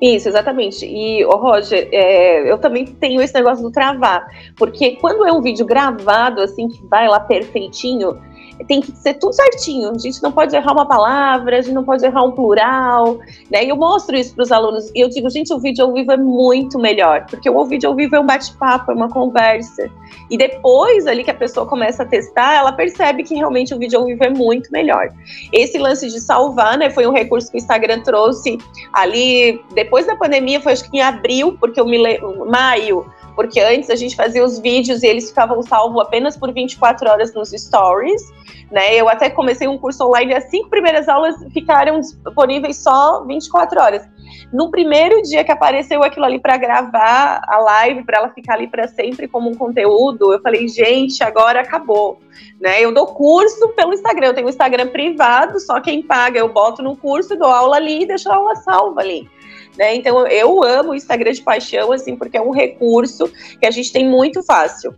Isso, 0.00 0.28
exatamente. 0.28 0.84
E, 0.84 1.24
oh, 1.24 1.36
Roger, 1.36 1.88
é, 1.90 2.50
eu 2.50 2.58
também 2.58 2.84
tenho 2.84 3.20
esse 3.22 3.32
negócio 3.32 3.62
do 3.62 3.70
travar, 3.70 4.26
porque 4.56 4.96
quando 4.96 5.26
é 5.26 5.32
um 5.32 5.40
vídeo 5.40 5.64
gravado, 5.64 6.42
assim, 6.42 6.68
que 6.68 6.84
vai 6.86 7.08
lá 7.08 7.20
perfeitinho, 7.20 8.18
tem 8.64 8.80
que 8.80 8.90
ser 8.92 9.14
tudo 9.14 9.32
certinho. 9.32 9.90
A 9.90 9.98
gente 9.98 10.22
não 10.22 10.32
pode 10.32 10.54
errar 10.54 10.72
uma 10.72 10.86
palavra, 10.86 11.58
a 11.58 11.60
gente 11.60 11.74
não 11.74 11.84
pode 11.84 12.04
errar 12.04 12.24
um 12.24 12.32
plural, 12.32 13.18
né? 13.50 13.64
E 13.64 13.68
eu 13.68 13.76
mostro 13.76 14.16
isso 14.16 14.34
para 14.34 14.42
os 14.42 14.52
alunos 14.52 14.90
e 14.94 15.00
eu 15.00 15.08
digo, 15.08 15.28
gente, 15.30 15.52
o 15.52 15.58
vídeo 15.58 15.84
ao 15.84 15.92
vivo 15.92 16.12
é 16.12 16.16
muito 16.16 16.78
melhor, 16.78 17.26
porque 17.28 17.48
o 17.48 17.64
vídeo 17.64 17.88
ao 17.88 17.94
vivo 17.94 18.16
é 18.16 18.20
um 18.20 18.26
bate-papo, 18.26 18.92
é 18.92 18.94
uma 18.94 19.08
conversa. 19.08 19.90
E 20.30 20.36
depois 20.36 21.06
ali 21.06 21.22
que 21.22 21.30
a 21.30 21.34
pessoa 21.34 21.66
começa 21.66 22.02
a 22.02 22.06
testar, 22.06 22.54
ela 22.54 22.72
percebe 22.72 23.22
que 23.22 23.34
realmente 23.34 23.74
o 23.74 23.78
vídeo 23.78 23.98
ao 23.98 24.06
vivo 24.06 24.24
é 24.24 24.30
muito 24.30 24.70
melhor. 24.72 25.12
Esse 25.52 25.78
lance 25.78 26.08
de 26.08 26.20
salvar, 26.20 26.78
né, 26.78 26.90
foi 26.90 27.06
um 27.06 27.12
recurso 27.12 27.50
que 27.50 27.56
o 27.56 27.58
Instagram 27.58 28.02
trouxe 28.02 28.58
ali 28.92 29.60
depois 29.74 30.06
da 30.06 30.16
pandemia, 30.16 30.60
foi 30.60 30.72
acho 30.72 30.90
que 30.90 30.96
em 30.96 31.02
abril, 31.02 31.56
porque 31.58 31.80
eu 31.80 31.86
me 31.86 31.98
lembro, 31.98 32.46
maio, 32.50 33.06
porque 33.34 33.60
antes 33.60 33.90
a 33.90 33.94
gente 33.94 34.16
fazia 34.16 34.44
os 34.44 34.58
vídeos 34.58 35.02
e 35.02 35.06
eles 35.06 35.28
ficavam 35.28 35.62
salvos 35.62 36.00
apenas 36.00 36.36
por 36.36 36.52
24 36.52 37.08
horas 37.08 37.34
nos 37.34 37.50
stories, 37.50 38.22
né? 38.70 38.94
Eu 38.94 39.08
até 39.08 39.30
comecei 39.30 39.68
um 39.68 39.78
curso 39.78 40.04
online 40.04 40.32
e 40.32 40.36
as 40.36 40.44
cinco 40.50 40.68
primeiras 40.68 41.08
aulas 41.08 41.36
ficaram 41.52 42.00
disponíveis 42.00 42.76
só 42.78 43.24
24 43.24 43.80
horas. 43.80 44.08
No 44.52 44.70
primeiro 44.70 45.22
dia 45.22 45.44
que 45.44 45.52
apareceu 45.52 46.02
aquilo 46.02 46.24
ali 46.24 46.38
para 46.38 46.56
gravar 46.56 47.40
a 47.46 47.58
live, 47.58 48.04
para 48.04 48.18
ela 48.18 48.28
ficar 48.30 48.54
ali 48.54 48.66
para 48.66 48.88
sempre 48.88 49.28
como 49.28 49.50
um 49.50 49.54
conteúdo, 49.54 50.32
eu 50.32 50.40
falei, 50.40 50.66
gente, 50.68 51.22
agora 51.22 51.60
acabou. 51.60 52.18
Né? 52.60 52.80
Eu 52.80 52.92
dou 52.92 53.06
curso 53.06 53.68
pelo 53.70 53.94
Instagram, 53.94 54.28
eu 54.28 54.34
tenho 54.34 54.46
um 54.46 54.50
Instagram 54.50 54.88
privado, 54.88 55.60
só 55.60 55.80
quem 55.80 56.02
paga 56.02 56.38
eu 56.38 56.52
boto 56.52 56.82
no 56.82 56.96
curso, 56.96 57.36
dou 57.36 57.48
aula 57.48 57.76
ali 57.76 58.02
e 58.02 58.06
deixo 58.06 58.30
a 58.30 58.36
aula 58.36 58.56
salva 58.56 59.00
ali. 59.00 59.28
Né? 59.78 59.94
Então 59.94 60.26
eu 60.26 60.64
amo 60.64 60.90
o 60.90 60.94
Instagram 60.94 61.32
de 61.32 61.42
paixão, 61.42 61.92
assim, 61.92 62.16
porque 62.16 62.36
é 62.36 62.42
um 62.42 62.50
recurso 62.50 63.30
que 63.60 63.66
a 63.66 63.70
gente 63.70 63.92
tem 63.92 64.08
muito 64.08 64.42
fácil. 64.42 64.94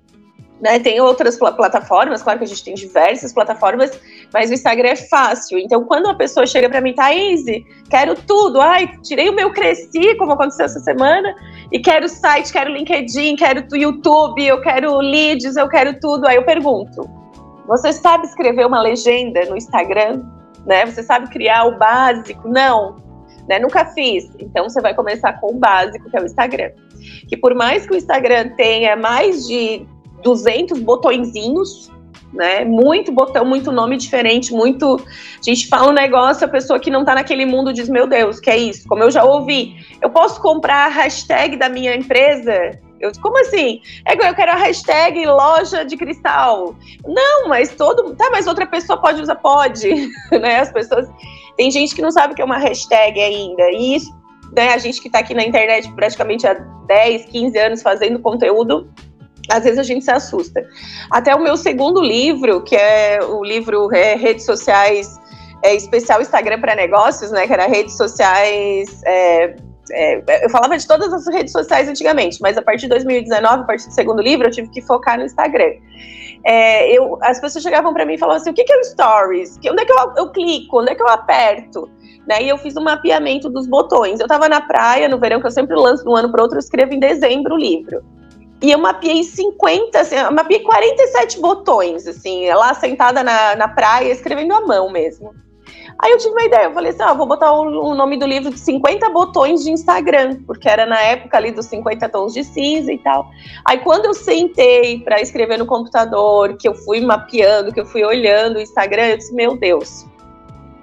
Né, 0.60 0.80
tem 0.80 1.00
outras 1.00 1.36
pl 1.38 1.52
plataformas, 1.52 2.20
claro 2.20 2.40
que 2.40 2.44
a 2.44 2.48
gente 2.48 2.64
tem 2.64 2.74
diversas 2.74 3.32
plataformas, 3.32 3.92
mas 4.34 4.50
o 4.50 4.54
Instagram 4.54 4.88
é 4.88 4.96
fácil. 4.96 5.56
Então, 5.56 5.84
quando 5.84 6.06
uma 6.06 6.18
pessoa 6.18 6.46
chega 6.48 6.68
para 6.68 6.80
mim, 6.80 6.94
Thaís, 6.94 7.44
quero 7.88 8.16
tudo, 8.16 8.60
ai, 8.60 8.90
tirei 9.04 9.28
o 9.28 9.32
meu 9.32 9.52
Cresci, 9.52 10.16
como 10.16 10.32
aconteceu 10.32 10.66
essa 10.66 10.80
semana, 10.80 11.32
e 11.70 11.78
quero 11.78 12.08
site, 12.08 12.52
quero 12.52 12.72
LinkedIn, 12.72 13.36
quero 13.36 13.64
YouTube, 13.72 14.44
eu 14.44 14.60
quero 14.60 14.96
leads, 14.96 15.56
eu 15.56 15.68
quero 15.68 15.98
tudo. 16.00 16.26
Aí 16.26 16.36
eu 16.36 16.44
pergunto: 16.44 17.08
você 17.68 17.92
sabe 17.92 18.26
escrever 18.26 18.66
uma 18.66 18.80
legenda 18.80 19.44
no 19.44 19.56
Instagram? 19.56 20.22
Né? 20.64 20.86
Você 20.86 21.02
sabe 21.02 21.28
criar 21.28 21.66
o 21.66 21.78
básico? 21.78 22.48
Não. 22.48 22.96
Né? 23.46 23.58
Nunca 23.58 23.84
fiz. 23.86 24.24
Então 24.38 24.68
você 24.68 24.80
vai 24.80 24.94
começar 24.94 25.34
com 25.34 25.52
o 25.52 25.54
básico, 25.54 26.10
que 26.10 26.16
é 26.16 26.20
o 26.20 26.24
Instagram. 26.24 26.70
Que 27.28 27.36
por 27.36 27.54
mais 27.54 27.86
que 27.86 27.92
o 27.92 27.96
Instagram 27.96 28.50
tenha 28.56 28.96
mais 28.96 29.46
de 29.46 29.86
200 30.22 30.80
botõezinhos, 30.80 31.90
né? 32.32 32.64
Muito 32.64 33.12
botão, 33.12 33.44
muito 33.44 33.72
nome 33.72 33.96
diferente, 33.96 34.52
muito. 34.52 34.96
A 34.96 35.42
gente 35.42 35.68
fala 35.68 35.90
um 35.90 35.94
negócio, 35.94 36.44
a 36.44 36.48
pessoa 36.48 36.78
que 36.78 36.90
não 36.90 37.04
tá 37.04 37.14
naquele 37.14 37.44
mundo 37.44 37.72
diz: 37.72 37.88
Meu 37.88 38.06
Deus, 38.06 38.40
que 38.40 38.50
é 38.50 38.56
isso? 38.56 38.86
Como 38.88 39.02
eu 39.02 39.10
já 39.10 39.24
ouvi, 39.24 39.76
eu 40.02 40.10
posso 40.10 40.40
comprar 40.40 40.86
a 40.86 40.88
hashtag 40.88 41.56
da 41.56 41.68
minha 41.68 41.94
empresa? 41.94 42.78
Eu, 43.00 43.12
como 43.22 43.38
assim? 43.38 43.80
É 44.06 44.14
eu 44.14 44.34
quero 44.34 44.52
a 44.52 44.56
hashtag 44.56 45.24
loja 45.24 45.84
de 45.84 45.96
cristal. 45.96 46.74
Não, 47.06 47.48
mas 47.48 47.74
todo. 47.74 48.14
Tá, 48.16 48.28
mas 48.30 48.46
outra 48.46 48.66
pessoa 48.66 49.00
pode 49.00 49.22
usar? 49.22 49.36
Pode. 49.36 49.88
né? 50.32 50.60
As 50.60 50.72
pessoas. 50.72 51.08
Tem 51.56 51.70
gente 51.70 51.94
que 51.94 52.02
não 52.02 52.10
sabe 52.10 52.32
o 52.32 52.36
que 52.36 52.42
é 52.42 52.44
uma 52.44 52.58
hashtag 52.58 53.20
ainda. 53.20 53.70
E 53.72 53.96
isso, 53.96 54.12
né, 54.56 54.72
a 54.74 54.78
gente 54.78 55.00
que 55.00 55.08
está 55.08 55.20
aqui 55.20 55.34
na 55.34 55.44
internet 55.44 55.90
praticamente 55.92 56.46
há 56.46 56.54
10, 56.54 57.26
15 57.26 57.58
anos 57.58 57.82
fazendo 57.82 58.18
conteúdo, 58.20 58.88
às 59.48 59.64
vezes 59.64 59.78
a 59.78 59.82
gente 59.82 60.04
se 60.04 60.10
assusta. 60.10 60.62
Até 61.10 61.34
o 61.34 61.40
meu 61.40 61.56
segundo 61.56 62.00
livro, 62.00 62.62
que 62.62 62.76
é 62.76 63.20
o 63.22 63.42
livro 63.42 63.92
é, 63.94 64.14
Redes 64.14 64.44
Sociais 64.44 65.18
é, 65.62 65.74
Especial 65.74 66.20
Instagram 66.20 66.60
para 66.60 66.74
Negócios, 66.74 67.30
né? 67.30 67.46
Que 67.46 67.52
era 67.52 67.66
redes 67.66 67.96
sociais. 67.96 69.02
É, 69.04 69.56
é, 69.90 70.44
eu 70.44 70.50
falava 70.50 70.76
de 70.76 70.86
todas 70.86 71.12
as 71.12 71.26
redes 71.26 71.52
sociais 71.52 71.88
antigamente, 71.88 72.40
mas 72.42 72.58
a 72.58 72.62
partir 72.62 72.82
de 72.82 72.88
2019, 72.90 73.62
a 73.62 73.64
partir 73.64 73.86
do 73.88 73.94
segundo 73.94 74.20
livro, 74.20 74.46
eu 74.46 74.50
tive 74.50 74.68
que 74.68 74.82
focar 74.82 75.18
no 75.18 75.24
Instagram. 75.24 75.72
É, 76.44 76.96
eu, 76.96 77.18
as 77.22 77.40
pessoas 77.40 77.62
chegavam 77.62 77.92
para 77.92 78.04
mim 78.04 78.14
e 78.14 78.18
falavam 78.18 78.40
assim: 78.40 78.50
o 78.50 78.54
que, 78.54 78.64
que 78.64 78.72
é 78.72 78.78
o 78.78 78.84
Stories? 78.84 79.58
Onde 79.58 79.82
é 79.82 79.84
que 79.84 79.92
eu, 79.92 79.96
eu 80.16 80.30
clico? 80.30 80.80
Onde 80.80 80.92
é 80.92 80.94
que 80.94 81.02
eu 81.02 81.08
aperto? 81.08 81.90
Né, 82.26 82.42
e 82.42 82.48
eu 82.50 82.58
fiz 82.58 82.76
um 82.76 82.82
mapeamento 82.82 83.48
dos 83.48 83.66
botões. 83.66 84.20
Eu 84.20 84.26
estava 84.26 84.50
na 84.50 84.60
praia 84.60 85.08
no 85.08 85.18
verão, 85.18 85.40
que 85.40 85.46
eu 85.46 85.50
sempre 85.50 85.74
lanço 85.74 86.04
de 86.04 86.10
um 86.10 86.14
ano 86.14 86.30
para 86.30 86.42
outro, 86.42 86.58
eu 86.58 86.60
escrevo 86.60 86.92
em 86.92 87.00
dezembro 87.00 87.54
o 87.54 87.58
livro. 87.58 88.04
E 88.60 88.72
eu 88.72 88.78
mapeei 88.78 89.22
50, 89.22 90.00
assim, 90.00 90.16
eu 90.16 90.32
mapeei 90.32 90.60
47 90.60 91.40
botões, 91.40 92.06
assim, 92.06 92.48
lá 92.50 92.74
sentada 92.74 93.22
na, 93.22 93.54
na 93.54 93.68
praia, 93.68 94.10
escrevendo 94.10 94.52
à 94.52 94.60
mão 94.60 94.90
mesmo. 94.90 95.32
Aí 96.00 96.12
eu 96.12 96.18
tive 96.18 96.30
uma 96.30 96.44
ideia, 96.44 96.64
eu 96.64 96.72
falei 96.72 96.90
assim, 96.90 97.02
ah, 97.02 97.12
vou 97.12 97.26
botar 97.26 97.52
o, 97.52 97.90
o, 97.90 97.94
nome 97.94 98.16
do 98.16 98.24
livro 98.24 98.52
de 98.52 98.58
50 98.58 99.10
botões 99.10 99.64
de 99.64 99.70
Instagram, 99.70 100.38
porque 100.46 100.68
era 100.68 100.86
na 100.86 101.00
época 101.00 101.36
ali 101.36 101.50
dos 101.50 101.66
50 101.66 102.08
tons 102.08 102.32
de 102.32 102.44
cinza 102.44 102.92
e 102.92 102.98
tal. 102.98 103.28
Aí 103.64 103.78
quando 103.78 104.04
eu 104.04 104.14
sentei 104.14 105.00
para 105.00 105.20
escrever 105.20 105.58
no 105.58 105.66
computador, 105.66 106.56
que 106.56 106.68
eu 106.68 106.74
fui 106.74 107.00
mapeando, 107.00 107.72
que 107.72 107.80
eu 107.80 107.86
fui 107.86 108.04
olhando 108.04 108.56
o 108.56 108.60
Instagram, 108.60 109.06
eu 109.06 109.16
disse, 109.16 109.34
meu 109.34 109.56
Deus, 109.56 110.06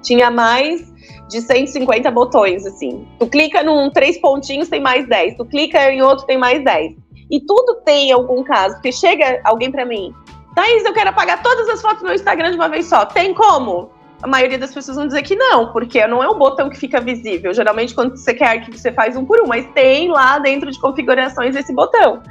tinha 0.02 0.30
mais 0.30 0.94
de 1.30 1.42
150 1.42 2.12
botões, 2.12 2.66
assim. 2.66 3.08
Tu 3.18 3.28
clica 3.28 3.64
num 3.64 3.90
três 3.90 4.18
pontinhos, 4.20 4.68
tem 4.68 4.82
mais 4.82 5.08
10. 5.08 5.38
Tu 5.38 5.46
clica 5.46 5.92
em 5.92 6.02
outro, 6.02 6.26
tem 6.26 6.38
mais 6.38 6.64
10. 6.64 7.05
E 7.30 7.40
tudo 7.42 7.82
tem 7.84 8.12
algum 8.12 8.44
caso, 8.44 8.76
porque 8.76 8.92
chega 8.92 9.42
alguém 9.44 9.72
para 9.72 9.86
mim, 9.86 10.14
Thaís, 10.56 10.86
eu 10.86 10.94
quero 10.94 11.10
apagar 11.10 11.44
todas 11.44 11.68
as 11.68 11.82
fotos 11.82 12.02
meu 12.02 12.14
Instagram 12.14 12.52
de 12.52 12.56
uma 12.56 12.70
vez 12.70 12.86
só. 12.86 13.06
Tem 13.06 13.34
como? 13.34 13.92
A 14.22 14.28
maioria 14.28 14.58
das 14.58 14.74
pessoas 14.74 14.98
vão 14.98 15.06
dizer 15.06 15.22
que 15.24 15.36
não, 15.36 15.72
porque 15.72 16.06
não 16.08 16.24
é 16.24 16.30
um 16.30 16.38
botão 16.38 16.70
que 16.70 16.78
fica 16.78 17.02
visível. 17.02 17.54
Geralmente, 17.54 17.94
quando 17.94 18.16
você 18.16 18.34
quer 18.34 18.48
arquivo, 18.48 18.78
você 18.78 18.92
faz 18.92 19.16
um 19.16 19.26
por 19.26 19.42
um, 19.42 19.48
mas 19.48 19.68
tem 19.74 20.10
lá 20.10 20.40
dentro 20.40 20.72
de 20.72 20.80
configurações 20.80 21.56
esse 21.56 21.74
botão. 21.74 22.24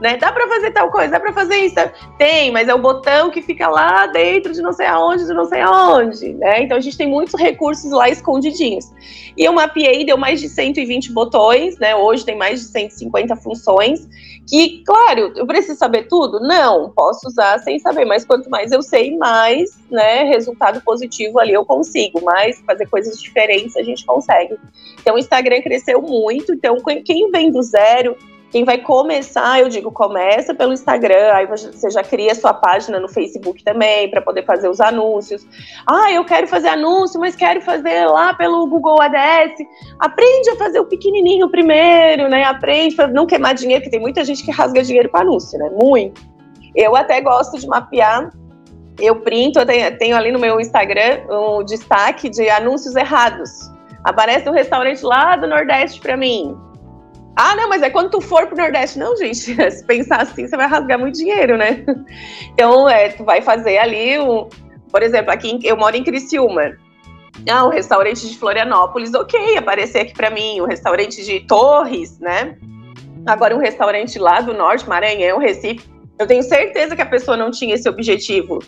Né? 0.00 0.16
Dá 0.16 0.32
para 0.32 0.48
fazer 0.48 0.72
tal 0.72 0.90
coisa, 0.90 1.12
dá 1.12 1.20
para 1.20 1.32
fazer 1.32 1.56
isso. 1.56 1.76
Tem, 2.18 2.50
mas 2.50 2.68
é 2.68 2.74
o 2.74 2.78
botão 2.78 3.30
que 3.30 3.40
fica 3.40 3.68
lá 3.68 4.06
dentro 4.06 4.52
de 4.52 4.60
não 4.60 4.72
sei 4.72 4.86
aonde, 4.86 5.26
de 5.26 5.32
não 5.32 5.44
sei 5.44 5.60
aonde. 5.60 6.34
Né? 6.34 6.62
Então 6.62 6.76
a 6.76 6.80
gente 6.80 6.98
tem 6.98 7.08
muitos 7.08 7.40
recursos 7.40 7.90
lá 7.90 8.08
escondidinhos. 8.08 8.92
E 9.36 9.44
eu 9.44 9.52
mapeei, 9.52 10.04
deu 10.04 10.16
mais 10.16 10.40
de 10.40 10.48
120 10.48 11.12
botões, 11.12 11.78
né? 11.78 11.94
Hoje 11.94 12.24
tem 12.24 12.36
mais 12.36 12.60
de 12.60 12.66
150 12.66 13.36
funções. 13.36 14.08
Que, 14.48 14.82
claro, 14.84 15.32
eu 15.36 15.46
preciso 15.46 15.78
saber 15.78 16.08
tudo? 16.08 16.40
Não, 16.40 16.90
posso 16.90 17.28
usar 17.28 17.58
sem 17.60 17.78
saber, 17.78 18.04
mas 18.04 18.24
quanto 18.24 18.50
mais 18.50 18.72
eu 18.72 18.82
sei, 18.82 19.16
mais 19.16 19.77
né, 19.90 20.24
resultado 20.24 20.80
positivo 20.82 21.38
ali 21.38 21.52
eu 21.52 21.64
consigo, 21.64 22.22
mais 22.22 22.60
fazer 22.66 22.86
coisas 22.86 23.20
diferentes 23.20 23.76
a 23.76 23.82
gente 23.82 24.04
consegue. 24.04 24.56
Então 25.00 25.14
o 25.14 25.18
Instagram 25.18 25.62
cresceu 25.62 26.00
muito, 26.02 26.52
então 26.52 26.76
quem 27.04 27.30
vem 27.30 27.50
do 27.50 27.62
zero, 27.62 28.16
quem 28.50 28.64
vai 28.64 28.78
começar, 28.78 29.60
eu 29.60 29.68
digo, 29.68 29.92
começa 29.92 30.54
pelo 30.54 30.72
Instagram, 30.72 31.32
aí 31.34 31.46
você 31.46 31.90
já 31.90 32.02
cria 32.02 32.34
sua 32.34 32.54
página 32.54 32.98
no 32.98 33.08
Facebook 33.08 33.62
também 33.62 34.10
para 34.10 34.22
poder 34.22 34.44
fazer 34.46 34.70
os 34.70 34.80
anúncios. 34.80 35.46
Ah, 35.86 36.10
eu 36.12 36.24
quero 36.24 36.46
fazer 36.46 36.68
anúncio, 36.68 37.20
mas 37.20 37.36
quero 37.36 37.60
fazer 37.60 38.06
lá 38.06 38.32
pelo 38.32 38.66
Google 38.66 39.02
Ads. 39.02 39.58
Aprende 39.98 40.50
a 40.50 40.56
fazer 40.56 40.80
o 40.80 40.86
pequenininho 40.86 41.50
primeiro, 41.50 42.28
né? 42.28 42.44
Aprende 42.44 42.96
para 42.96 43.08
não 43.08 43.26
queimar 43.26 43.54
dinheiro, 43.54 43.82
porque 43.82 43.90
tem 43.90 44.00
muita 44.00 44.24
gente 44.24 44.42
que 44.42 44.50
rasga 44.50 44.82
dinheiro 44.82 45.10
para 45.10 45.20
anúncio, 45.20 45.58
né? 45.58 45.70
Muito. 45.70 46.22
Eu 46.74 46.96
até 46.96 47.20
gosto 47.20 47.58
de 47.58 47.66
mapear 47.66 48.30
eu 48.98 49.16
printo, 49.16 49.58
eu 49.60 49.66
tenho, 49.66 49.98
tenho, 49.98 50.16
ali 50.16 50.32
no 50.32 50.38
meu 50.38 50.60
Instagram 50.60 51.20
um 51.30 51.64
destaque 51.64 52.28
de 52.28 52.48
anúncios 52.50 52.96
errados. 52.96 53.70
Aparece 54.04 54.48
um 54.48 54.52
restaurante 54.52 55.02
lá 55.04 55.36
do 55.36 55.46
Nordeste 55.46 56.00
para 56.00 56.16
mim. 56.16 56.56
Ah, 57.36 57.54
não, 57.54 57.68
mas 57.68 57.82
é 57.82 57.90
quando 57.90 58.10
tu 58.10 58.20
for 58.20 58.46
pro 58.48 58.56
Nordeste. 58.56 58.98
Não, 58.98 59.16
gente, 59.16 59.36
se 59.70 59.84
pensar 59.86 60.22
assim, 60.22 60.46
você 60.46 60.56
vai 60.56 60.66
rasgar 60.66 60.98
muito 60.98 61.16
dinheiro, 61.16 61.56
né? 61.56 61.84
Então, 62.52 62.88
é, 62.88 63.10
tu 63.10 63.24
vai 63.24 63.40
fazer 63.40 63.78
ali, 63.78 64.18
um, 64.18 64.48
por 64.90 65.02
exemplo, 65.02 65.30
aqui 65.30 65.58
eu 65.62 65.76
moro 65.76 65.96
em 65.96 66.02
Criciúma. 66.02 66.76
Ah, 67.48 67.64
o 67.64 67.68
restaurante 67.68 68.28
de 68.28 68.36
Florianópolis, 68.36 69.14
ok, 69.14 69.56
aparecer 69.56 70.00
aqui 70.00 70.12
para 70.12 70.30
mim. 70.30 70.60
O 70.60 70.66
restaurante 70.66 71.24
de 71.24 71.40
Torres, 71.46 72.18
né? 72.18 72.56
Agora, 73.24 73.54
um 73.54 73.60
restaurante 73.60 74.18
lá 74.18 74.40
do 74.40 74.52
Norte, 74.52 74.88
Maranhão, 74.88 75.38
Recife. 75.38 75.88
Eu 76.18 76.26
tenho 76.26 76.42
certeza 76.42 76.96
que 76.96 77.02
a 77.02 77.06
pessoa 77.06 77.36
não 77.36 77.52
tinha 77.52 77.76
esse 77.76 77.88
objetivo 77.88 78.58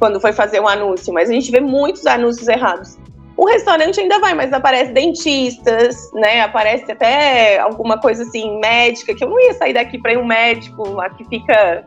quando 0.00 0.18
foi 0.18 0.32
fazer 0.32 0.58
um 0.60 0.66
anúncio, 0.66 1.12
mas 1.12 1.28
a 1.28 1.32
gente 1.32 1.52
vê 1.52 1.60
muitos 1.60 2.06
anúncios 2.06 2.48
errados. 2.48 2.98
O 3.36 3.46
restaurante 3.46 4.00
ainda 4.00 4.18
vai, 4.18 4.34
mas 4.34 4.52
aparece 4.52 4.92
dentistas, 4.92 6.10
né? 6.14 6.40
Aparece 6.40 6.90
até 6.90 7.58
alguma 7.58 7.98
coisa 7.98 8.22
assim, 8.22 8.58
médica, 8.58 9.14
que 9.14 9.22
eu 9.22 9.28
não 9.28 9.40
ia 9.40 9.54
sair 9.54 9.74
daqui 9.74 9.98
para 9.98 10.12
ir 10.12 10.18
um 10.18 10.26
médico 10.26 10.88
lá 10.90 11.08
que 11.10 11.24
fica, 11.24 11.86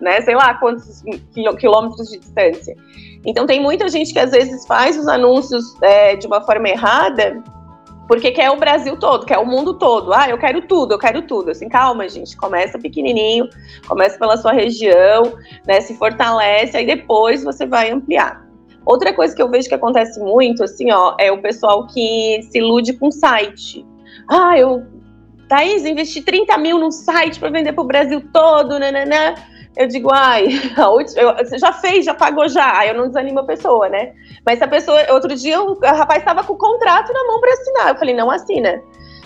né, 0.00 0.20
sei 0.20 0.34
lá 0.34 0.54
quantos 0.54 1.02
quilômetros 1.58 2.10
de 2.10 2.18
distância. 2.18 2.76
Então 3.24 3.46
tem 3.46 3.60
muita 3.60 3.88
gente 3.88 4.12
que 4.12 4.18
às 4.18 4.30
vezes 4.30 4.66
faz 4.66 4.96
os 4.96 5.08
anúncios 5.08 5.64
é, 5.82 6.14
de 6.14 6.26
uma 6.26 6.40
forma 6.42 6.68
errada, 6.68 7.42
porque 8.08 8.30
quer 8.30 8.50
o 8.50 8.56
Brasil 8.56 8.96
todo, 8.96 9.26
quer 9.26 9.38
o 9.38 9.46
mundo 9.46 9.74
todo. 9.74 10.12
Ah, 10.12 10.28
eu 10.28 10.38
quero 10.38 10.62
tudo, 10.62 10.94
eu 10.94 10.98
quero 10.98 11.22
tudo. 11.22 11.50
Assim, 11.50 11.68
calma, 11.68 12.08
gente. 12.08 12.36
Começa 12.36 12.78
pequenininho, 12.78 13.48
começa 13.86 14.18
pela 14.18 14.36
sua 14.36 14.52
região, 14.52 15.34
né? 15.66 15.80
Se 15.80 15.96
fortalece, 15.96 16.76
aí 16.76 16.86
depois 16.86 17.42
você 17.42 17.66
vai 17.66 17.90
ampliar. 17.90 18.46
Outra 18.84 19.12
coisa 19.12 19.34
que 19.34 19.42
eu 19.42 19.50
vejo 19.50 19.68
que 19.68 19.74
acontece 19.74 20.20
muito, 20.20 20.62
assim, 20.62 20.92
ó, 20.92 21.16
é 21.18 21.32
o 21.32 21.42
pessoal 21.42 21.86
que 21.88 22.40
se 22.50 22.58
ilude 22.58 22.92
com 22.92 23.10
site. 23.10 23.84
Ah, 24.28 24.56
eu, 24.56 24.84
Thaís, 25.48 25.84
investi 25.84 26.22
30 26.22 26.56
mil 26.58 26.78
num 26.78 26.92
site 26.92 27.40
para 27.40 27.50
vender 27.50 27.72
para 27.72 27.82
o 27.82 27.86
Brasil 27.86 28.22
todo, 28.32 28.78
nananã. 28.78 29.34
Eu 29.76 29.86
digo, 29.86 30.10
ai, 30.12 30.48
eu, 31.16 31.36
você 31.36 31.58
já 31.58 31.72
fez, 31.72 32.04
já 32.04 32.14
pagou 32.14 32.48
já. 32.48 32.86
Eu 32.86 32.94
não 32.94 33.08
desanimo 33.08 33.40
a 33.40 33.44
pessoa, 33.44 33.88
né? 33.88 34.12
Mas 34.44 34.60
a 34.62 34.68
pessoa, 34.68 35.00
outro 35.12 35.34
dia, 35.34 35.60
o 35.60 35.78
rapaz 35.80 36.20
estava 36.20 36.42
com 36.42 36.54
o 36.54 36.58
contrato 36.58 37.12
na 37.12 37.24
mão 37.24 37.40
para 37.40 37.52
assinar. 37.52 37.88
Eu 37.88 37.98
falei, 37.98 38.14
não 38.14 38.30
assina, 38.30 38.82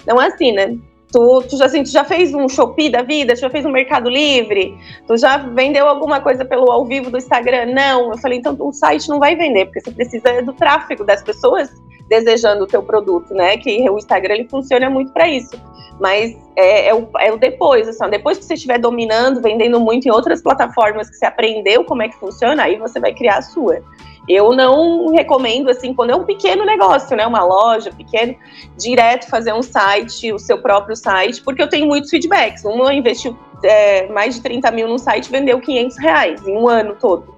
não 0.07 0.19
assina. 0.19 0.77
Tu, 1.13 1.43
tu, 1.49 1.57
já, 1.57 1.65
assim, 1.65 1.83
tu 1.83 1.91
já 1.91 2.05
fez 2.05 2.33
um 2.33 2.49
Shopee 2.49 2.89
da 2.89 3.03
vida? 3.03 3.35
Tu 3.35 3.41
já 3.41 3.51
fez 3.51 3.65
um 3.65 3.71
Mercado 3.71 4.09
Livre? 4.09 4.77
Tu 5.07 5.17
já 5.17 5.39
vendeu 5.39 5.89
alguma 5.89 6.21
coisa 6.21 6.45
pelo 6.45 6.71
ao 6.71 6.85
vivo 6.85 7.11
do 7.11 7.19
Instagram? 7.19 7.67
Não. 7.67 8.13
Eu 8.13 8.19
falei, 8.19 8.39
então 8.39 8.57
o 8.59 8.73
site 8.73 9.09
não 9.09 9.19
vai 9.19 9.35
vender, 9.35 9.67
porque 9.67 9.81
você 9.81 9.91
precisa 9.91 10.43
do 10.43 10.53
tráfego 10.53 11.05
das 11.05 11.23
pessoas 11.23 11.71
desejando 12.11 12.65
o 12.65 12.67
teu 12.67 12.83
produto, 12.83 13.33
né? 13.33 13.57
Que 13.57 13.89
o 13.89 13.97
Instagram 13.97 14.35
ele 14.35 14.49
funciona 14.49 14.91
muito 14.91 15.13
para 15.13 15.29
isso. 15.29 15.53
Mas 16.01 16.37
é, 16.57 16.89
é, 16.89 16.95
o, 16.95 17.09
é 17.19 17.33
o 17.33 17.37
depois, 17.37 17.87
assim, 17.87 18.11
depois 18.11 18.39
que 18.39 18.45
você 18.45 18.55
estiver 18.55 18.79
dominando, 18.79 19.41
vendendo 19.41 19.79
muito 19.79 20.09
em 20.09 20.11
outras 20.11 20.43
plataformas 20.43 21.09
que 21.09 21.17
você 21.17 21.27
aprendeu 21.27 21.85
como 21.85 22.03
é 22.03 22.09
que 22.09 22.19
funciona, 22.19 22.65
aí 22.65 22.77
você 22.77 22.99
vai 22.99 23.15
criar 23.15 23.39
a 23.39 23.43
sua. 23.43 23.83
Eu 24.29 24.53
não 24.53 25.13
recomendo, 25.13 25.71
assim, 25.71 25.95
quando 25.95 26.11
é 26.11 26.17
um 26.17 26.25
pequeno 26.25 26.65
negócio, 26.65 27.17
né, 27.17 27.27
uma 27.27 27.45
loja 27.45 27.93
pequeno, 27.93 28.35
direto 28.77 29.29
fazer 29.29 29.53
um 29.53 29.63
site, 29.63 30.33
o 30.33 30.39
seu 30.39 30.59
próprio 30.59 30.97
site, 30.97 31.43
porque 31.43 31.63
eu 31.63 31.69
tenho 31.69 31.87
muitos 31.87 32.11
feedbacks. 32.11 32.65
Uma 32.65 32.95
investiu 32.95 33.37
é, 33.63 34.09
mais 34.09 34.35
de 34.35 34.41
30 34.41 34.71
mil 34.71 34.89
num 34.89 34.99
site 34.99 35.31
vendeu 35.31 35.61
500 35.61 35.99
reais 35.99 36.47
em 36.47 36.57
um 36.57 36.67
ano 36.67 36.97
todo, 36.99 37.35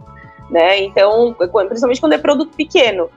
né? 0.51 0.81
Então, 0.81 1.35
principalmente 1.35 2.01
quando 2.01 2.13
é 2.13 2.19
produto 2.19 2.55
pequeno. 2.57 3.11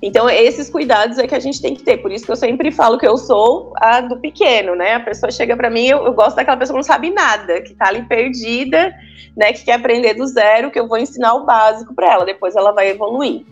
Então, 0.00 0.30
esses 0.30 0.70
cuidados 0.70 1.18
é 1.18 1.26
que 1.26 1.34
a 1.34 1.40
gente 1.40 1.60
tem 1.60 1.74
que 1.74 1.82
ter. 1.82 1.98
Por 1.98 2.12
isso 2.12 2.24
que 2.24 2.30
eu 2.30 2.36
sempre 2.36 2.70
falo 2.70 2.98
que 2.98 3.06
eu 3.06 3.16
sou 3.16 3.72
a 3.76 4.00
do 4.00 4.18
pequeno, 4.18 4.76
né? 4.76 4.94
A 4.94 5.00
pessoa 5.00 5.30
chega 5.30 5.56
para 5.56 5.68
mim, 5.68 5.86
eu, 5.86 6.04
eu, 6.04 6.12
gosto 6.12 6.36
daquela 6.36 6.56
pessoa 6.56 6.74
que 6.74 6.86
não 6.86 6.94
sabe 6.94 7.10
nada, 7.10 7.60
que 7.62 7.74
tá 7.74 7.88
ali 7.88 8.02
perdida, 8.02 8.94
né? 9.36 9.52
Que 9.52 9.64
quer 9.64 9.74
aprender 9.74 10.14
do 10.14 10.26
zero, 10.26 10.70
que 10.70 10.78
eu 10.78 10.86
vou 10.86 10.98
ensinar 10.98 11.34
o 11.34 11.44
básico 11.44 11.94
para 11.94 12.12
ela. 12.12 12.24
Depois 12.24 12.54
ela 12.54 12.72
vai 12.72 12.90
evoluir. 12.90 13.44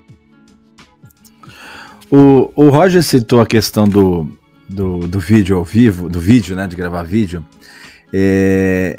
O, 2.10 2.52
o 2.54 2.68
Roger 2.68 3.02
citou 3.02 3.40
a 3.40 3.46
questão 3.46 3.88
do, 3.88 4.28
do, 4.68 5.08
do 5.08 5.18
vídeo 5.18 5.56
ao 5.56 5.64
vivo, 5.64 6.08
do 6.08 6.20
vídeo, 6.20 6.54
né? 6.54 6.68
De 6.68 6.76
gravar 6.76 7.02
vídeo. 7.02 7.44
É, 8.12 8.96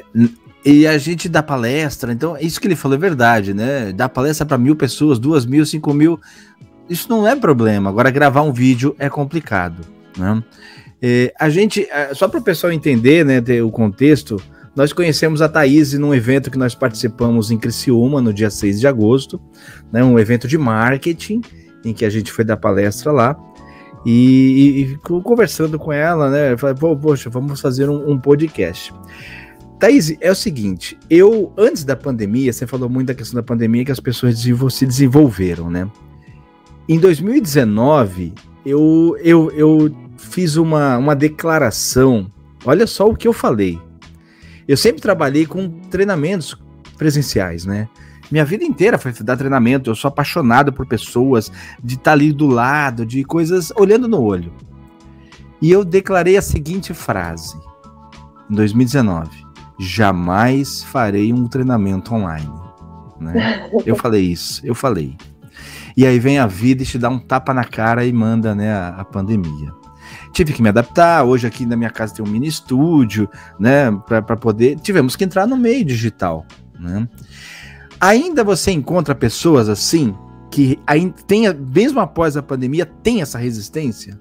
e 0.66 0.86
a 0.86 0.98
gente 0.98 1.30
dá 1.30 1.42
palestra, 1.42 2.12
então 2.12 2.38
isso 2.38 2.60
que 2.60 2.68
ele 2.68 2.76
falou 2.76 2.98
é 2.98 3.00
verdade, 3.00 3.54
né? 3.54 3.94
Dá 3.94 4.10
palestra 4.10 4.46
para 4.46 4.58
mil 4.58 4.76
pessoas, 4.76 5.18
duas 5.18 5.46
mil, 5.46 5.66
cinco 5.66 5.94
mil 5.94 6.20
isso 6.90 7.10
não 7.10 7.28
é 7.28 7.36
problema. 7.36 7.90
Agora, 7.90 8.10
gravar 8.10 8.42
um 8.42 8.52
vídeo 8.52 8.96
é 8.98 9.10
complicado. 9.10 9.82
Né? 10.18 10.44
É, 11.02 11.34
a 11.40 11.50
gente, 11.50 11.88
é, 11.90 12.14
só 12.14 12.28
para 12.28 12.40
o 12.40 12.44
pessoal 12.44 12.72
entender 12.72 13.26
né, 13.26 13.42
o 13.62 13.70
contexto, 13.70 14.42
nós 14.76 14.94
conhecemos 14.94 15.42
a 15.42 15.50
Thaís 15.50 15.94
num 15.94 16.14
evento 16.14 16.52
que 16.52 16.58
nós 16.58 16.76
participamos 16.76 17.52
em 17.52 17.58
Criciúma 17.58 18.22
no 18.22 18.34
dia 18.34 18.50
6 18.50 18.80
de 18.80 18.88
agosto, 18.88 19.40
né, 19.92 20.04
um 20.04 20.20
evento 20.20 20.48
de 20.48 20.58
marketing, 20.58 21.42
em 21.84 21.94
que 21.94 22.06
a 22.06 22.10
gente 22.10 22.32
foi 22.32 22.44
dar 22.46 22.58
palestra 22.58 23.12
lá. 23.12 23.36
E, 24.06 24.82
e 24.82 24.98
conversando 25.22 25.78
com 25.78 25.92
ela, 25.92 26.30
né? 26.30 26.54
Eu 26.54 26.58
falei, 26.58 26.76
poxa, 26.76 27.30
vamos 27.30 27.60
fazer 27.60 27.90
um, 27.90 28.12
um 28.12 28.18
podcast. 28.18 28.94
Thaís, 29.80 30.16
é 30.22 30.32
o 30.32 30.36
seguinte, 30.36 30.98
eu, 31.10 31.52
antes 31.58 31.84
da 31.84 31.96
pandemia, 31.96 32.54
você 32.54 32.66
falou 32.66 32.88
muito 32.88 33.08
da 33.08 33.14
questão 33.14 33.36
da 33.36 33.44
pandemia, 33.44 33.84
que 33.84 33.92
as 33.92 34.00
pessoas 34.00 34.40
se 34.40 34.86
desenvolveram, 34.86 35.70
né? 35.70 35.90
Em 36.90 37.00
2019, 37.00 38.34
eu, 38.66 39.18
eu, 39.22 39.52
eu 39.52 39.96
fiz 40.18 40.56
uma, 40.56 40.98
uma 40.98 41.16
declaração. 41.16 42.32
Olha 42.66 42.88
só 42.88 43.10
o 43.10 43.16
que 43.16 43.28
eu 43.28 43.34
falei. 43.34 43.80
Eu 44.68 44.78
sempre 44.78 45.02
trabalhei 45.02 45.46
com 45.46 45.70
treinamentos 45.90 46.58
presenciais, 46.98 47.66
né? 47.66 47.90
Minha 48.32 48.46
vida 48.46 48.64
inteira 48.64 48.98
foi 48.98 49.12
dar 49.22 49.38
treinamento. 49.38 49.90
Eu 49.90 49.96
sou 49.96 50.10
apaixonado 50.10 50.72
por 50.72 50.86
pessoas, 50.86 51.52
de 51.84 51.96
estar 51.96 52.04
tá 52.04 52.12
ali 52.12 52.32
do 52.32 52.48
lado, 52.48 53.06
de 53.06 53.24
coisas 53.24 53.72
olhando 53.76 54.08
no 54.08 54.22
olho. 54.22 54.54
E 55.62 55.72
eu 55.72 55.84
declarei 55.84 56.38
a 56.38 56.42
seguinte 56.42 56.94
frase 56.94 57.58
em 58.50 58.56
2019: 58.56 59.30
jamais 59.80 60.84
farei 60.84 61.34
um 61.34 61.48
treinamento 61.48 62.14
online. 62.14 62.52
Né? 63.20 63.70
Eu 63.86 63.96
falei 63.96 64.22
isso, 64.22 64.66
eu 64.66 64.76
falei. 64.76 65.16
E 65.98 66.06
aí 66.06 66.20
vem 66.20 66.38
a 66.38 66.46
vida 66.46 66.84
e 66.84 66.86
te 66.86 67.00
dá 67.00 67.10
um 67.10 67.18
tapa 67.18 67.56
na 67.56 67.64
cara 67.64 68.06
e 68.06 68.14
manda 68.14 68.54
né, 68.54 68.72
a, 68.72 68.90
a 69.00 69.04
pandemia. 69.04 69.74
Tive 70.32 70.54
que 70.54 70.62
me 70.62 70.70
adaptar. 70.70 71.24
Hoje 71.24 71.48
aqui 71.48 71.66
na 71.66 71.76
minha 71.76 71.90
casa 71.90 72.14
tem 72.14 72.24
um 72.24 72.30
mini 72.30 72.48
estúdio, 72.48 73.28
né? 73.60 73.92
Para 74.06 74.38
poder. 74.38 74.80
Tivemos 74.80 75.16
que 75.16 75.24
entrar 75.24 75.48
no 75.48 75.58
meio 75.58 75.84
digital, 75.84 76.46
né? 76.80 77.08
Ainda 78.00 78.44
você 78.44 78.70
encontra 78.70 79.16
pessoas 79.16 79.68
assim 79.68 80.16
que 80.52 80.80
ainda 80.86 81.16
tem, 81.26 81.52
mesmo 81.52 82.00
após 82.00 82.38
a 82.38 82.44
pandemia, 82.44 82.86
tem 82.86 83.24
essa 83.24 83.40
resistência? 83.40 84.18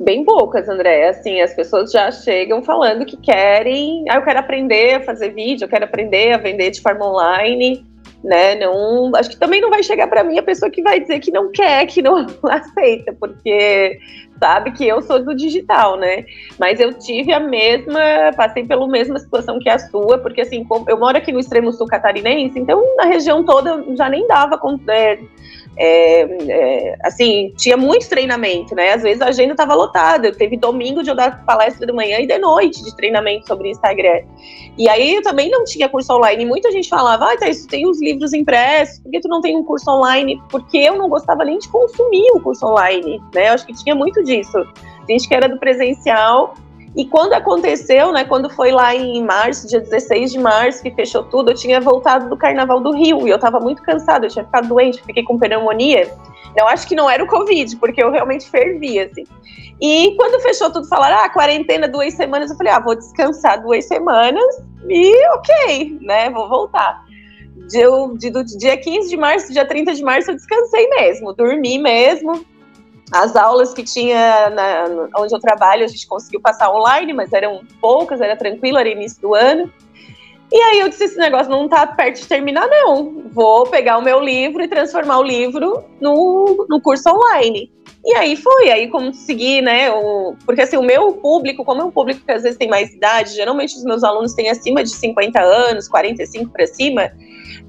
Bem 0.00 0.24
poucas, 0.24 0.68
André. 0.68 1.08
Assim, 1.08 1.40
as 1.40 1.54
pessoas 1.54 1.92
já 1.92 2.10
chegam 2.10 2.64
falando 2.64 3.06
que 3.06 3.16
querem. 3.16 4.04
Ah, 4.10 4.16
eu 4.16 4.22
quero 4.22 4.40
aprender 4.40 4.96
a 4.96 5.04
fazer 5.04 5.30
vídeo, 5.30 5.64
eu 5.64 5.68
quero 5.68 5.84
aprender 5.84 6.32
a 6.32 6.36
vender 6.38 6.72
de 6.72 6.80
forma 6.80 7.06
online 7.06 7.87
né? 8.22 8.54
Não, 8.56 9.12
acho 9.14 9.30
que 9.30 9.36
também 9.36 9.60
não 9.60 9.70
vai 9.70 9.82
chegar 9.82 10.06
para 10.08 10.24
mim 10.24 10.38
a 10.38 10.42
pessoa 10.42 10.70
que 10.70 10.82
vai 10.82 11.00
dizer 11.00 11.20
que 11.20 11.30
não 11.30 11.50
quer, 11.52 11.86
que 11.86 12.02
não 12.02 12.26
aceita, 12.44 13.14
porque 13.18 13.98
sabe 14.38 14.72
que 14.72 14.86
eu 14.86 15.02
sou 15.02 15.22
do 15.22 15.34
digital, 15.34 15.96
né? 15.96 16.24
Mas 16.58 16.80
eu 16.80 16.92
tive 16.94 17.32
a 17.32 17.40
mesma, 17.40 18.00
passei 18.36 18.64
pela 18.64 18.86
mesma 18.86 19.18
situação 19.18 19.58
que 19.58 19.68
a 19.68 19.78
sua, 19.78 20.18
porque 20.18 20.40
assim, 20.40 20.66
eu 20.86 20.98
moro 20.98 21.16
aqui 21.16 21.32
no 21.32 21.40
extremo 21.40 21.72
sul 21.72 21.86
catarinense, 21.86 22.58
então 22.58 22.82
na 22.96 23.04
região 23.04 23.44
toda 23.44 23.84
já 23.96 24.08
nem 24.08 24.26
dava 24.26 24.56
com, 24.58 24.78
é, 25.80 26.22
é, 26.22 26.96
assim, 27.04 27.52
tinha 27.56 27.76
muito 27.76 28.08
treinamento, 28.08 28.74
né? 28.74 28.94
Às 28.94 29.02
vezes 29.02 29.22
a 29.22 29.28
agenda 29.28 29.52
estava 29.52 29.74
lotada. 29.74 30.32
Teve 30.32 30.56
domingo 30.56 31.04
de 31.04 31.10
eu 31.10 31.14
dar 31.14 31.44
palestra 31.44 31.86
de 31.86 31.92
manhã 31.92 32.18
e 32.18 32.26
de 32.26 32.36
noite 32.38 32.82
de 32.82 32.94
treinamento 32.96 33.46
sobre 33.46 33.70
Instagram. 33.70 34.22
E 34.76 34.88
aí 34.88 35.14
eu 35.14 35.22
também 35.22 35.48
não 35.48 35.64
tinha 35.64 35.88
curso 35.88 36.12
online. 36.12 36.44
Muita 36.44 36.72
gente 36.72 36.88
falava, 36.88 37.32
ah, 37.32 37.36
tá, 37.36 37.48
isso 37.48 37.68
tem 37.68 37.88
os 37.88 38.02
livros 38.02 38.32
impressos, 38.32 38.98
por 38.98 39.10
que 39.10 39.20
tu 39.20 39.28
não 39.28 39.40
tem 39.40 39.56
um 39.56 39.62
curso 39.62 39.88
online? 39.88 40.42
Porque 40.50 40.78
eu 40.78 40.96
não 40.96 41.08
gostava 41.08 41.44
nem 41.44 41.58
de 41.58 41.68
consumir 41.68 42.28
o 42.34 42.40
curso 42.40 42.66
online, 42.66 43.22
né? 43.32 43.48
Eu 43.48 43.52
acho 43.52 43.64
que 43.64 43.72
tinha 43.72 43.94
muito 43.94 44.22
disso. 44.24 44.58
Gente 45.08 45.28
que 45.28 45.34
era 45.34 45.48
do 45.48 45.58
presencial 45.58 46.54
e 46.96 47.04
quando 47.04 47.32
aconteceu, 47.32 48.12
né, 48.12 48.24
quando 48.24 48.48
foi 48.50 48.70
lá 48.70 48.94
em 48.94 49.22
março, 49.22 49.68
dia 49.68 49.80
16 49.80 50.32
de 50.32 50.38
março, 50.38 50.82
que 50.82 50.90
fechou 50.90 51.22
tudo, 51.24 51.50
eu 51.50 51.54
tinha 51.54 51.80
voltado 51.80 52.28
do 52.28 52.36
Carnaval 52.36 52.80
do 52.80 52.92
Rio 52.92 53.26
e 53.26 53.30
eu 53.30 53.38
tava 53.38 53.60
muito 53.60 53.82
cansada, 53.82 54.26
eu 54.26 54.30
tinha 54.30 54.44
ficado 54.44 54.68
doente, 54.68 55.02
fiquei 55.02 55.22
com 55.22 55.38
pneumonia. 55.38 56.10
Eu 56.56 56.66
acho 56.66 56.88
que 56.88 56.96
não 56.96 57.08
era 57.08 57.22
o 57.22 57.26
Covid, 57.26 57.76
porque 57.76 58.02
eu 58.02 58.10
realmente 58.10 58.48
fervia, 58.48 59.04
assim. 59.04 59.24
E 59.80 60.14
quando 60.16 60.42
fechou 60.42 60.72
tudo, 60.72 60.88
falaram, 60.88 61.18
ah, 61.18 61.28
quarentena 61.28 61.86
duas 61.86 62.14
semanas, 62.14 62.50
eu 62.50 62.56
falei, 62.56 62.72
ah, 62.72 62.80
vou 62.80 62.96
descansar 62.96 63.62
duas 63.62 63.84
semanas 63.84 64.62
e 64.88 65.12
ok, 65.34 65.98
né, 66.00 66.30
vou 66.30 66.48
voltar. 66.48 67.04
De, 67.68 68.30
do 68.30 68.44
dia 68.44 68.76
15 68.76 69.10
de 69.10 69.16
março, 69.16 69.52
dia 69.52 69.64
30 69.64 69.94
de 69.94 70.02
março, 70.02 70.30
eu 70.30 70.34
descansei 70.34 70.88
mesmo, 70.88 71.32
dormi 71.34 71.78
mesmo, 71.78 72.44
as 73.12 73.34
aulas 73.36 73.72
que 73.72 73.82
tinha 73.82 74.50
na, 74.50 75.08
onde 75.18 75.34
eu 75.34 75.40
trabalho, 75.40 75.84
a 75.84 75.88
gente 75.88 76.06
conseguiu 76.06 76.40
passar 76.40 76.70
online, 76.70 77.12
mas 77.12 77.32
eram 77.32 77.62
poucas, 77.80 78.20
era 78.20 78.36
tranquilo, 78.36 78.78
era 78.78 78.88
início 78.88 79.20
do 79.20 79.34
ano. 79.34 79.72
E 80.50 80.56
aí 80.56 80.80
eu 80.80 80.88
disse, 80.88 81.04
esse 81.04 81.18
negócio 81.18 81.50
não 81.50 81.68
tá 81.68 81.86
perto 81.86 82.20
de 82.20 82.26
terminar, 82.26 82.66
não. 82.66 83.24
Vou 83.30 83.66
pegar 83.66 83.98
o 83.98 84.02
meu 84.02 84.18
livro 84.18 84.62
e 84.62 84.68
transformar 84.68 85.18
o 85.18 85.22
livro 85.22 85.84
no, 86.00 86.66
no 86.68 86.80
curso 86.80 87.10
online. 87.10 87.70
E 88.04 88.14
aí 88.14 88.36
foi, 88.36 88.70
aí 88.70 88.88
consegui, 88.88 89.60
né? 89.60 89.90
O, 89.90 90.34
porque 90.46 90.62
assim, 90.62 90.78
o 90.78 90.82
meu 90.82 91.12
público, 91.14 91.64
como 91.64 91.82
é 91.82 91.84
um 91.84 91.90
público 91.90 92.24
que 92.24 92.32
às 92.32 92.42
vezes 92.42 92.56
tem 92.56 92.68
mais 92.68 92.94
idade, 92.94 93.34
geralmente 93.34 93.76
os 93.76 93.84
meus 93.84 94.02
alunos 94.02 94.32
têm 94.32 94.48
acima 94.48 94.82
de 94.82 94.90
50 94.90 95.38
anos, 95.38 95.88
45 95.88 96.50
para 96.50 96.66
cima, 96.66 97.12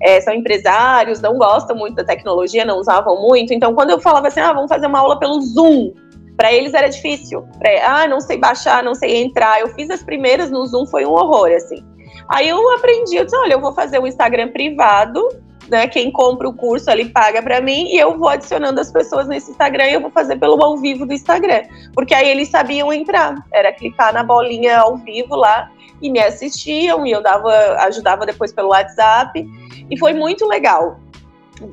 é, 0.02 0.22
são 0.22 0.34
empresários, 0.34 1.22
não 1.22 1.38
gostam 1.38 1.76
muito 1.76 1.96
da 1.96 2.04
tecnologia, 2.04 2.66
não 2.66 2.80
usavam 2.80 3.22
muito. 3.22 3.54
Então, 3.54 3.74
quando 3.74 3.92
eu 3.92 4.00
falava 4.00 4.28
assim, 4.28 4.40
ah, 4.40 4.54
vamos 4.54 4.70
fazer 4.70 4.88
uma 4.88 5.00
aula 5.00 5.20
pelo 5.20 5.42
Zoom, 5.42 5.94
para 6.38 6.54
eles 6.54 6.74
era 6.74 6.88
difícil. 6.88 7.46
Pra, 7.58 7.70
ah, 7.86 8.08
não 8.08 8.22
sei 8.22 8.38
baixar, 8.38 8.84
não 8.84 8.96
sei 8.96 9.18
entrar. 9.18 9.60
Eu 9.60 9.70
fiz 9.70 9.90
as 9.90 10.02
primeiras 10.02 10.50
no 10.50 10.66
Zoom, 10.66 10.86
foi 10.86 11.06
um 11.06 11.12
horror, 11.12 11.52
assim. 11.52 11.84
Aí 12.30 12.48
eu 12.48 12.76
aprendi, 12.76 13.16
eu 13.16 13.26
disse, 13.26 13.36
olha, 13.38 13.54
eu 13.54 13.62
vou 13.62 13.74
fazer 13.74 14.00
um 14.00 14.08
Instagram 14.08 14.50
privado, 14.50 15.28
né? 15.70 15.88
Quem 15.88 16.12
compra 16.12 16.48
o 16.48 16.54
curso 16.54 16.90
ali 16.90 17.10
paga 17.10 17.42
para 17.42 17.62
mim 17.62 17.88
e 17.88 17.98
eu 17.98 18.18
vou 18.18 18.30
adicionando 18.30 18.80
as 18.80 18.92
pessoas 18.92 19.28
nesse 19.28 19.52
Instagram 19.52 19.86
e 19.88 19.94
eu 19.94 20.02
vou 20.02 20.12
fazer 20.12 20.38
pelo 20.38 20.64
ao 20.64 20.78
vivo 20.78 21.06
do 21.06 21.14
Instagram. 21.14 21.64
Porque 21.94 22.14
aí 22.14 22.30
eles 22.30 22.50
sabiam 22.50 22.92
entrar. 22.92 23.36
Era 23.52 23.72
clicar 23.72 24.14
na 24.14 24.24
bolinha 24.24 24.80
ao 24.80 24.98
vivo 24.98 25.36
lá 25.36 25.70
e 26.02 26.10
me 26.10 26.20
assistiam 26.20 27.06
e 27.06 27.12
eu 27.12 27.22
dava, 27.22 27.52
ajudava 27.82 28.26
depois 28.26 28.52
pelo 28.52 28.70
WhatsApp. 28.70 29.48
E 29.90 29.98
foi 29.98 30.14
muito 30.14 30.48
legal. 30.48 31.00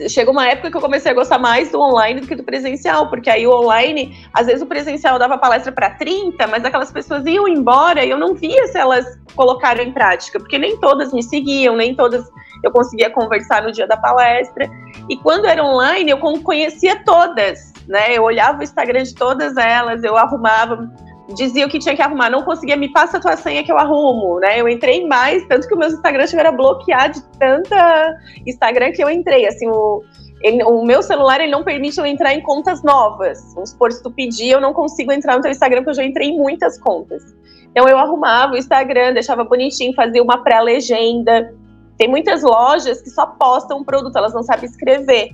Chegou 0.09 0.33
uma 0.33 0.49
época 0.49 0.71
que 0.71 0.77
eu 0.77 0.81
comecei 0.81 1.13
a 1.13 1.15
gostar 1.15 1.39
mais 1.39 1.71
do 1.71 1.81
online 1.81 2.21
do 2.21 2.27
que 2.27 2.35
do 2.35 2.43
presencial, 2.43 3.09
porque 3.09 3.31
aí 3.31 3.47
o 3.47 3.53
online, 3.53 4.19
às 4.35 4.47
vezes 4.47 4.61
o 4.61 4.67
presencial 4.67 5.17
dava 5.17 5.39
palestra 5.39 5.71
para 5.71 5.91
30, 5.91 6.45
mas 6.49 6.65
aquelas 6.65 6.91
pessoas 6.91 7.25
iam 7.25 7.47
embora 7.47 8.05
e 8.05 8.11
eu 8.11 8.19
não 8.19 8.35
via 8.35 8.67
se 8.67 8.77
elas 8.77 9.19
colocaram 9.37 9.85
em 9.85 9.93
prática, 9.93 10.41
porque 10.41 10.59
nem 10.59 10.77
todas 10.79 11.13
me 11.13 11.23
seguiam, 11.23 11.77
nem 11.77 11.95
todas 11.95 12.29
eu 12.65 12.73
conseguia 12.73 13.11
conversar 13.11 13.63
no 13.63 13.71
dia 13.71 13.87
da 13.87 13.97
palestra. 13.97 14.69
E 15.09 15.17
quando 15.19 15.47
era 15.47 15.63
online, 15.65 16.11
eu 16.11 16.19
conhecia 16.19 17.05
todas, 17.05 17.73
né? 17.87 18.13
Eu 18.13 18.25
olhava 18.25 18.59
o 18.59 18.65
Instagram 18.65 19.05
de 19.05 19.15
todas 19.15 19.57
elas, 19.57 20.03
eu 20.03 20.17
arrumava 20.17 20.91
dizia 21.35 21.67
o 21.67 21.69
que 21.69 21.79
tinha 21.79 21.97
que 21.97 22.03
arrumar, 22.03 22.31
não 22.31 22.43
conseguia, 22.43 22.77
me 22.77 22.93
passa 22.93 23.17
a 23.17 23.21
tua 23.21 23.37
senha 23.37 23.65
que 23.65 23.73
eu 23.73 23.79
arrumo, 23.79 24.39
né? 24.39 24.61
Eu 24.61 24.69
entrei 24.69 25.07
mais, 25.07 25.45
tanto 25.47 25.67
que 25.67 25.75
o 25.75 25.79
meu 25.79 25.89
Instagram 25.89 26.27
chegou 26.27 26.47
a 26.47 26.53
bloquear 26.53 27.11
de 27.11 27.23
tanta 27.39 28.17
Instagram 28.47 28.93
que 28.93 29.03
eu 29.03 29.11
entrei, 29.11 29.47
assim, 29.47 29.69
o, 29.69 30.03
ele, 30.41 30.63
o 30.63 30.85
meu 30.85 31.03
celular 31.03 31.41
ele 31.41 31.51
não 31.51 31.65
permite 31.65 31.99
eu 31.99 32.07
entrar 32.07 32.35
em 32.35 32.41
contas 32.41 32.83
novas. 32.83 33.55
Vamos 33.55 33.71
supor, 33.71 33.93
se 33.93 34.03
tu 34.03 34.11
pedir, 34.11 34.51
eu 34.51 34.61
não 34.61 34.73
consigo 34.73 35.11
entrar 35.11 35.37
no 35.37 35.43
teu 35.43 35.51
Instagram, 35.51 35.79
porque 35.79 35.91
eu 35.91 35.95
já 35.95 36.05
entrei 36.05 36.29
em 36.29 36.37
muitas 36.37 36.79
contas. 36.79 37.35
Então 37.71 37.89
eu 37.89 37.99
arrumava 37.99 38.55
o 38.55 38.57
Instagram, 38.57 39.13
deixava 39.13 39.45
bonitinho, 39.45 39.95
fazia 39.95 40.23
uma 40.23 40.43
pré-legenda. 40.43 41.53
Tem 41.99 42.09
muitas 42.09 42.43
lojas 42.43 43.03
que 43.03 43.11
só 43.11 43.27
postam 43.27 43.79
um 43.79 43.85
produto, 43.85 44.17
elas 44.17 44.33
não 44.33 44.43
sabem 44.43 44.67
escrever. 44.67 45.31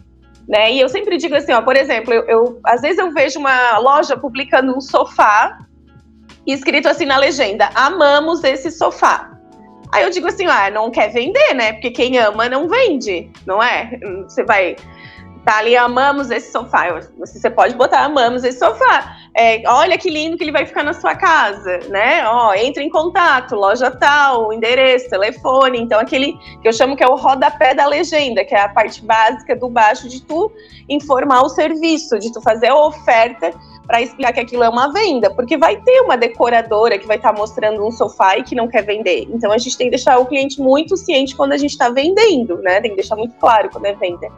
Né? 0.49 0.73
E 0.73 0.81
eu 0.81 0.89
sempre 0.89 1.19
digo 1.19 1.35
assim, 1.37 1.53
ó, 1.53 1.63
por 1.63 1.77
exemplo, 1.77 2.13
eu, 2.13 2.25
eu 2.25 2.61
às 2.65 2.81
vezes 2.81 2.99
eu 2.99 3.13
vejo 3.13 3.39
uma 3.39 3.79
loja 3.79 4.17
publicando 4.17 4.77
um 4.77 4.81
sofá 4.81 5.59
escrito 6.47 6.89
assim 6.89 7.07
na 7.07 7.17
legenda: 7.17 7.71
amamos 7.75 8.43
esse 8.45 8.71
sofá. 8.71 9.31
Aí 9.93 10.05
eu 10.05 10.11
digo 10.11 10.27
assim, 10.27 10.47
ah, 10.47 10.71
não 10.71 10.91
quer 10.91 11.13
vender, 11.13 11.53
né? 11.55 11.75
Porque 11.75 11.91
quem 11.91 12.17
ama 12.17 12.49
não 12.49 12.67
vende, 12.67 13.31
não 13.47 13.63
é? 13.63 13.99
Você 14.27 14.43
vai 14.43 14.75
tá 15.45 15.59
ali, 15.59 15.77
amamos 15.77 16.31
esse 16.31 16.53
sofá. 16.53 17.01
Você 17.19 17.51
pode 17.51 17.75
botar, 17.75 18.05
amamos 18.05 18.45
esse 18.45 18.59
sofá. 18.59 19.17
É, 19.35 19.63
olha 19.67 19.97
que 19.99 20.11
lindo 20.11 20.37
que 20.37 20.45
ele 20.45 20.53
vai 20.53 20.67
ficar 20.67 20.83
na 20.83 20.93
sua 20.93 21.15
casa, 21.15 21.81
né? 21.89 22.27
Ó, 22.27 22.55
entra 22.55 22.83
em 22.83 22.91
contato, 22.91 23.55
loja 23.55 23.91
tal, 23.91 24.53
endereço, 24.53 25.09
telefone. 25.11 25.81
Então, 25.81 25.99
aquele 25.99 26.35
que 26.61 26.69
eu 26.69 26.73
chamo 26.73 26.97
que 26.97 27.03
é 27.03 27.09
o 27.09 27.17
rodapé 27.17 27.75
da 27.75 27.87
legenda, 27.87 28.45
que 28.45 28.55
é 28.55 28.61
a 28.61 28.69
parte 28.69 29.03
básica 29.05 29.57
do 29.57 29.69
baixo 29.69 30.09
de 30.09 30.23
tu 30.23 30.53
informar 30.89 31.43
o 31.43 31.49
serviço, 31.49 32.19
de 32.19 32.33
tu 32.33 32.41
fazer 32.41 32.69
a 32.69 32.77
oferta 32.77 33.53
para 33.87 34.01
explicar 34.01 34.33
que 34.33 34.41
aquilo 34.41 34.63
é 34.63 34.69
uma 34.69 34.93
venda, 34.93 35.31
porque 35.35 35.57
vai 35.57 35.77
ter 35.77 36.01
uma 36.01 36.17
decoradora 36.17 36.99
que 36.99 37.07
vai 37.07 37.17
estar 37.17 37.33
tá 37.33 37.39
mostrando 37.39 37.85
um 37.87 37.91
sofá 37.91 38.39
e 38.39 38.43
que 38.43 38.55
não 38.55 38.69
quer 38.69 38.83
vender. 38.83 39.29
Então 39.31 39.51
a 39.51 39.59
gente 39.59 39.77
tem 39.77 39.89
que 39.89 39.97
deixar 39.97 40.19
o 40.19 40.27
cliente 40.27 40.61
muito 40.61 40.97
ciente 40.97 41.35
quando 41.35 41.53
a 41.53 41.57
gente 41.57 41.73
está 41.73 41.89
vendendo, 41.89 42.59
né? 42.59 42.81
Tem 42.81 42.91
que 42.91 42.97
deixar 42.97 43.17
muito 43.17 43.35
claro 43.37 43.69
quando 43.71 43.87
é 43.87 43.95
venda. 43.95 44.29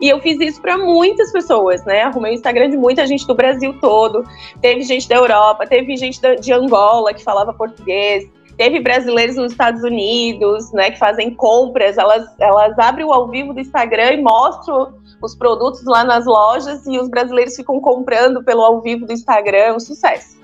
E 0.00 0.08
eu 0.08 0.20
fiz 0.20 0.40
isso 0.40 0.60
para 0.60 0.76
muitas 0.76 1.30
pessoas, 1.30 1.84
né? 1.84 2.02
Arrumei 2.02 2.32
o 2.32 2.34
Instagram 2.34 2.70
de 2.70 2.76
muita 2.76 3.06
gente 3.06 3.26
do 3.26 3.34
Brasil 3.34 3.78
todo. 3.80 4.24
Teve 4.60 4.82
gente 4.82 5.08
da 5.08 5.16
Europa, 5.16 5.66
teve 5.66 5.96
gente 5.96 6.20
de 6.40 6.52
Angola 6.52 7.14
que 7.14 7.22
falava 7.22 7.52
português, 7.52 8.28
teve 8.62 8.78
brasileiros 8.78 9.34
nos 9.34 9.50
Estados 9.50 9.82
Unidos, 9.82 10.72
né, 10.72 10.92
que 10.92 10.98
fazem 10.98 11.34
compras, 11.34 11.98
elas, 11.98 12.24
elas 12.38 12.78
abrem 12.78 13.04
o 13.04 13.12
ao 13.12 13.26
vivo 13.26 13.52
do 13.52 13.58
Instagram 13.58 14.12
e 14.12 14.22
mostram 14.22 14.94
os 15.20 15.34
produtos 15.34 15.84
lá 15.84 16.04
nas 16.04 16.26
lojas 16.26 16.86
e 16.86 16.96
os 16.96 17.08
brasileiros 17.08 17.56
ficam 17.56 17.80
comprando 17.80 18.44
pelo 18.44 18.62
ao 18.62 18.80
vivo 18.80 19.04
do 19.04 19.12
Instagram, 19.12 19.58
é 19.58 19.72
um 19.74 19.80
sucesso. 19.80 20.40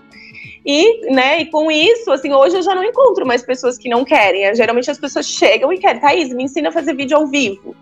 E, 0.67 1.13
né, 1.15 1.43
e 1.43 1.47
com 1.47 1.71
isso, 1.71 2.11
assim, 2.11 2.33
hoje 2.33 2.57
eu 2.57 2.63
já 2.63 2.75
não 2.75 2.83
encontro 2.83 3.25
mais 3.25 3.45
pessoas 3.45 3.79
que 3.79 3.89
não 3.89 4.05
querem. 4.05 4.53
Geralmente 4.53 4.91
as 4.91 4.99
pessoas 4.99 5.25
chegam 5.25 5.73
e 5.73 5.79
querem, 5.79 6.01
Thaís, 6.01 6.35
me 6.35 6.43
ensina 6.43 6.71
a 6.71 6.73
fazer 6.73 6.95
vídeo 6.95 7.17
ao 7.17 7.29
vivo. 7.29 7.77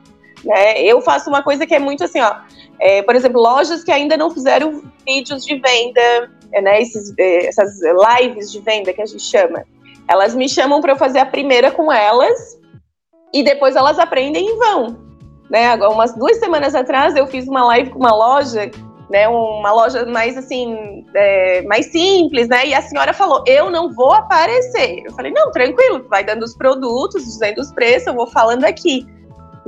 Né? 0.44 0.82
Eu 0.82 1.00
faço 1.00 1.30
uma 1.30 1.42
coisa 1.42 1.66
que 1.66 1.74
é 1.74 1.78
muito 1.78 2.04
assim, 2.04 2.20
ó. 2.20 2.36
É, 2.78 3.00
por 3.02 3.16
exemplo, 3.16 3.40
lojas 3.40 3.82
que 3.82 3.90
ainda 3.90 4.18
não 4.18 4.30
fizeram 4.30 4.82
vídeos 5.06 5.46
de 5.46 5.54
venda, 5.54 6.30
né, 6.62 6.82
esses, 6.82 7.14
é, 7.18 7.46
essas 7.46 7.80
lives 7.80 8.52
de 8.52 8.60
venda 8.60 8.92
que 8.92 9.00
a 9.00 9.06
gente 9.06 9.22
chama. 9.22 9.64
Elas 10.08 10.34
me 10.34 10.48
chamam 10.48 10.80
para 10.80 10.92
eu 10.92 10.96
fazer 10.96 11.18
a 11.18 11.26
primeira 11.26 11.70
com 11.70 11.92
elas 11.92 12.58
e 13.32 13.42
depois 13.42 13.76
elas 13.76 13.98
aprendem 13.98 14.48
e 14.48 14.56
vão. 14.56 14.98
Né? 15.50 15.66
Agora, 15.68 15.92
umas 15.92 16.14
duas 16.14 16.38
semanas 16.38 16.74
atrás 16.74 17.14
eu 17.16 17.26
fiz 17.26 17.46
uma 17.46 17.64
live 17.64 17.90
com 17.90 17.98
uma 17.98 18.14
loja, 18.14 18.70
né, 19.08 19.28
uma 19.28 19.72
loja 19.72 20.04
mais 20.06 20.36
assim, 20.36 21.04
é, 21.14 21.62
mais 21.62 21.86
simples, 21.86 22.48
né? 22.48 22.66
E 22.66 22.74
a 22.74 22.82
senhora 22.82 23.12
falou: 23.12 23.44
eu 23.46 23.70
não 23.70 23.92
vou 23.94 24.12
aparecer. 24.12 25.02
Eu 25.04 25.12
falei, 25.12 25.32
não, 25.32 25.52
tranquilo, 25.52 26.04
vai 26.08 26.24
dando 26.24 26.42
os 26.42 26.56
produtos, 26.56 27.24
dizendo 27.24 27.60
os 27.60 27.72
preços, 27.72 28.08
eu 28.08 28.14
vou 28.14 28.26
falando 28.26 28.64
aqui. 28.64 29.06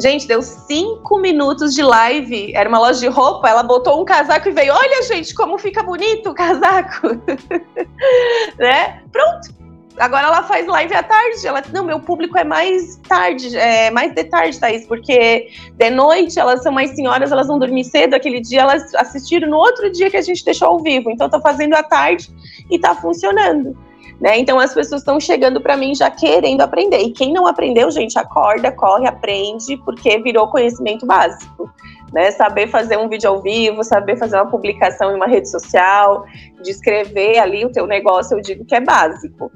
Gente, 0.00 0.28
deu 0.28 0.40
cinco 0.42 1.18
minutos 1.18 1.74
de 1.74 1.82
live. 1.82 2.54
Era 2.54 2.68
uma 2.68 2.78
loja 2.78 3.00
de 3.00 3.08
roupa. 3.08 3.48
Ela 3.48 3.64
botou 3.64 4.00
um 4.00 4.04
casaco 4.04 4.48
e 4.48 4.52
veio. 4.52 4.72
Olha, 4.72 5.02
gente, 5.02 5.34
como 5.34 5.58
fica 5.58 5.82
bonito 5.82 6.30
o 6.30 6.34
casaco. 6.34 7.08
né? 8.56 9.02
Pronto. 9.10 9.57
Agora 9.98 10.26
ela 10.26 10.42
faz 10.42 10.66
live 10.66 10.94
à 10.94 11.02
tarde. 11.02 11.46
Ela, 11.46 11.62
não, 11.72 11.84
meu 11.84 12.00
público 12.00 12.38
é 12.38 12.44
mais 12.44 12.96
tarde, 13.08 13.56
é 13.56 13.90
mais 13.90 14.14
de 14.14 14.24
tarde, 14.24 14.58
Thaís, 14.58 14.86
porque 14.86 15.48
de 15.76 15.90
noite 15.90 16.38
elas 16.38 16.62
são 16.62 16.72
mais 16.72 16.90
senhoras, 16.90 17.32
elas 17.32 17.46
vão 17.46 17.58
dormir 17.58 17.84
cedo. 17.84 18.14
Aquele 18.14 18.40
dia 18.40 18.60
elas 18.60 18.94
assistiram 18.94 19.48
no 19.48 19.56
outro 19.56 19.90
dia 19.90 20.10
que 20.10 20.16
a 20.16 20.22
gente 20.22 20.44
deixou 20.44 20.68
ao 20.68 20.80
vivo. 20.80 21.10
Então, 21.10 21.28
tô 21.28 21.40
fazendo 21.40 21.74
à 21.74 21.82
tarde 21.82 22.28
e 22.70 22.78
tá 22.78 22.94
funcionando. 22.94 23.76
Né? 24.20 24.36
Então 24.38 24.58
as 24.58 24.74
pessoas 24.74 25.00
estão 25.00 25.20
chegando 25.20 25.60
para 25.60 25.76
mim 25.76 25.94
já 25.94 26.10
querendo 26.10 26.60
aprender. 26.60 26.98
E 26.98 27.12
quem 27.12 27.32
não 27.32 27.46
aprendeu, 27.46 27.90
gente, 27.90 28.18
acorda, 28.18 28.72
corre, 28.72 29.06
aprende, 29.06 29.76
porque 29.84 30.18
virou 30.18 30.48
conhecimento 30.48 31.06
básico. 31.06 31.70
Né? 32.12 32.30
Saber 32.32 32.68
fazer 32.68 32.96
um 32.96 33.08
vídeo 33.08 33.30
ao 33.30 33.40
vivo, 33.40 33.84
saber 33.84 34.16
fazer 34.16 34.36
uma 34.36 34.50
publicação 34.50 35.12
em 35.12 35.14
uma 35.14 35.26
rede 35.26 35.48
social, 35.48 36.24
descrever 36.62 37.38
ali 37.38 37.64
o 37.64 37.70
teu 37.70 37.86
negócio, 37.86 38.36
eu 38.36 38.40
digo 38.40 38.64
que 38.64 38.74
é 38.74 38.80
básico. 38.80 39.52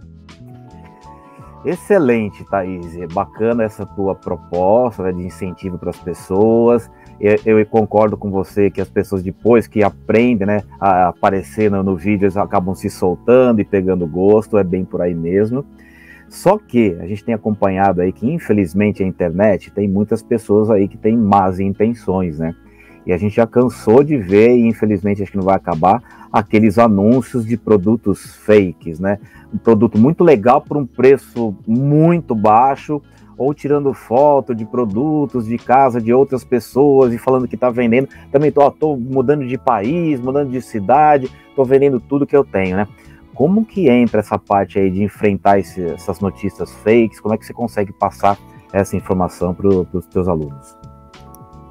Excelente, 1.64 2.44
Thaís. 2.44 2.96
É 2.96 3.06
bacana 3.06 3.62
essa 3.62 3.86
tua 3.86 4.14
proposta 4.14 5.04
né, 5.04 5.12
de 5.12 5.22
incentivo 5.22 5.78
para 5.78 5.90
as 5.90 5.98
pessoas. 5.98 6.90
Eu, 7.20 7.58
eu, 7.58 7.66
concordo 7.66 8.16
com 8.16 8.30
você 8.30 8.68
que 8.68 8.80
as 8.80 8.88
pessoas, 8.88 9.22
depois 9.22 9.68
que 9.68 9.82
aprendem 9.82 10.46
né, 10.46 10.62
a 10.80 11.08
aparecer 11.08 11.70
no, 11.70 11.82
no 11.82 11.96
vídeo, 11.96 12.28
acabam 12.40 12.74
se 12.74 12.90
soltando 12.90 13.60
e 13.60 13.64
pegando 13.64 14.06
gosto. 14.06 14.58
É 14.58 14.64
bem 14.64 14.84
por 14.84 15.00
aí 15.00 15.14
mesmo. 15.14 15.64
Só 16.28 16.58
que 16.58 16.96
a 16.98 17.06
gente 17.06 17.22
tem 17.22 17.34
acompanhado 17.34 18.00
aí 18.00 18.10
que, 18.10 18.28
infelizmente, 18.28 19.02
a 19.02 19.06
internet 19.06 19.70
tem 19.70 19.86
muitas 19.86 20.22
pessoas 20.22 20.70
aí 20.70 20.88
que 20.88 20.96
têm 20.96 21.16
más 21.16 21.60
intenções, 21.60 22.38
né? 22.38 22.54
E 23.06 23.12
a 23.12 23.16
gente 23.16 23.36
já 23.36 23.46
cansou 23.46 24.04
de 24.04 24.16
ver, 24.16 24.56
e 24.56 24.66
infelizmente 24.66 25.22
acho 25.22 25.32
que 25.32 25.36
não 25.36 25.44
vai 25.44 25.56
acabar, 25.56 26.28
aqueles 26.32 26.78
anúncios 26.78 27.44
de 27.44 27.56
produtos 27.56 28.36
fakes, 28.36 29.00
né? 29.00 29.18
Um 29.52 29.58
produto 29.58 29.98
muito 29.98 30.24
legal 30.24 30.60
por 30.60 30.76
um 30.76 30.86
preço 30.86 31.54
muito 31.66 32.34
baixo, 32.34 33.02
ou 33.36 33.52
tirando 33.52 33.92
foto 33.92 34.54
de 34.54 34.64
produtos 34.64 35.46
de 35.46 35.58
casa 35.58 36.00
de 36.00 36.12
outras 36.12 36.44
pessoas 36.44 37.12
e 37.12 37.18
falando 37.18 37.48
que 37.48 37.54
está 37.54 37.70
vendendo. 37.70 38.08
Também 38.30 38.52
tô, 38.52 38.70
tô 38.70 38.96
mudando 38.96 39.46
de 39.46 39.58
país, 39.58 40.20
mudando 40.20 40.50
de 40.50 40.60
cidade, 40.62 41.30
tô 41.56 41.64
vendendo 41.64 41.98
tudo 41.98 42.26
que 42.26 42.36
eu 42.36 42.44
tenho, 42.44 42.76
né? 42.76 42.86
Como 43.34 43.64
que 43.64 43.88
entra 43.88 44.20
essa 44.20 44.38
parte 44.38 44.78
aí 44.78 44.90
de 44.90 45.02
enfrentar 45.02 45.58
esse, 45.58 45.82
essas 45.84 46.20
notícias 46.20 46.70
fakes? 46.70 47.18
Como 47.18 47.34
é 47.34 47.38
que 47.38 47.46
você 47.46 47.52
consegue 47.52 47.92
passar 47.92 48.38
essa 48.72 48.96
informação 48.96 49.54
para 49.54 49.68
os 49.68 50.06
teus 50.06 50.28
alunos? 50.28 50.81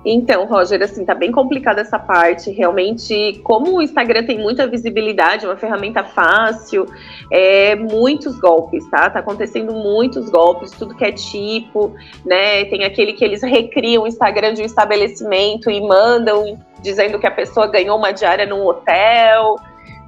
Então, 0.03 0.45
Roger, 0.45 0.81
assim, 0.81 1.05
tá 1.05 1.13
bem 1.13 1.31
complicada 1.31 1.81
essa 1.81 1.99
parte. 1.99 2.49
Realmente, 2.51 3.39
como 3.43 3.77
o 3.77 3.81
Instagram 3.81 4.25
tem 4.25 4.39
muita 4.39 4.65
visibilidade, 4.65 5.45
é 5.45 5.47
uma 5.49 5.57
ferramenta 5.57 6.03
fácil, 6.03 6.87
é, 7.31 7.75
muitos 7.75 8.39
golpes, 8.39 8.89
tá? 8.89 9.09
Tá 9.09 9.19
acontecendo 9.19 9.73
muitos 9.73 10.29
golpes, 10.29 10.71
tudo 10.71 10.95
que 10.95 11.05
é 11.05 11.11
tipo, 11.11 11.93
né? 12.25 12.65
Tem 12.65 12.83
aquele 12.83 13.13
que 13.13 13.23
eles 13.23 13.43
recriam 13.43 14.03
o 14.03 14.07
Instagram 14.07 14.53
de 14.53 14.63
um 14.63 14.65
estabelecimento 14.65 15.69
e 15.69 15.79
mandam 15.79 16.57
dizendo 16.81 17.19
que 17.19 17.27
a 17.27 17.31
pessoa 17.31 17.67
ganhou 17.67 17.95
uma 17.97 18.11
diária 18.11 18.47
num 18.47 18.65
hotel. 18.65 19.55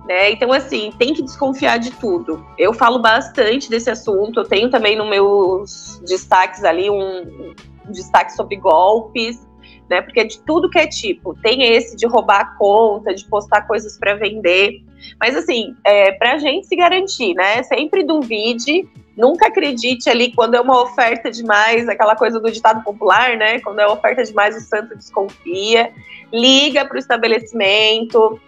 Né? 0.08 0.32
Então, 0.32 0.52
assim, 0.52 0.92
tem 0.98 1.14
que 1.14 1.22
desconfiar 1.22 1.78
de 1.78 1.92
tudo. 1.92 2.46
Eu 2.58 2.74
falo 2.74 3.00
bastante 3.00 3.70
desse 3.70 3.90
assunto, 3.90 4.42
eu 4.42 4.44
tenho 4.44 4.70
também 4.70 4.98
nos 4.98 5.08
meus 5.08 6.02
destaques 6.06 6.64
ali 6.66 6.90
um, 6.90 7.54
um 7.88 7.92
destaque 7.92 8.34
sobre 8.34 8.58
golpes 8.58 9.53
né? 9.94 10.02
Porque 10.02 10.20
é 10.20 10.24
de 10.24 10.40
tudo 10.40 10.70
que 10.70 10.80
é 10.80 10.88
tipo, 10.88 11.36
tem 11.36 11.64
esse 11.64 11.96
de 11.96 12.08
roubar 12.08 12.42
a 12.42 12.46
conta, 12.58 13.14
de 13.14 13.24
postar 13.26 13.68
coisas 13.68 13.98
para 13.98 14.16
vender. 14.16 14.82
Mas 15.20 15.36
assim, 15.36 15.76
é, 15.84 16.12
para 16.14 16.34
a 16.34 16.38
gente 16.38 16.66
se 16.66 16.76
garantir, 16.76 17.36
né? 17.36 17.62
Sempre 17.64 18.04
duvide, 18.04 18.90
nunca 19.16 19.48
acredite 19.48 20.10
ali 20.10 20.34
quando 20.34 20.56
é 20.56 20.62
uma 20.62 20.82
oferta 20.82 21.30
demais, 21.30 21.88
aquela 21.88 22.16
coisa 22.16 22.40
do 22.40 22.52
ditado 22.52 22.84
popular, 22.84 23.38
né? 23.38 23.60
Quando 23.60 23.80
é 23.80 23.88
oferta 23.88 24.24
demais, 24.24 24.58
o 24.58 24.62
santo 24.62 24.96
desconfia. 24.98 25.92
Liga 26.32 26.84
para 26.86 26.96
o 26.96 27.00
estabelecimento, 27.00 28.40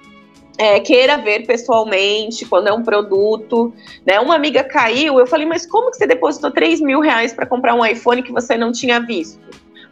é, 0.57 0.79
queira 0.79 1.17
ver 1.17 1.45
pessoalmente 1.45 2.45
quando 2.45 2.67
é 2.67 2.73
um 2.73 2.81
produto, 2.81 3.73
né? 4.05 4.19
Uma 4.19 4.35
amiga 4.35 4.63
caiu, 4.63 5.19
eu 5.19 5.27
falei, 5.27 5.45
mas 5.45 5.65
como 5.65 5.91
que 5.91 5.97
você 5.97 6.07
depositou 6.07 6.49
3 6.49 6.81
mil 6.81 6.99
reais 6.99 7.33
para 7.33 7.45
comprar 7.45 7.75
um 7.75 7.85
iPhone 7.85 8.23
que 8.23 8.31
você 8.31 8.57
não 8.57 8.71
tinha 8.71 8.99
visto? 8.99 9.44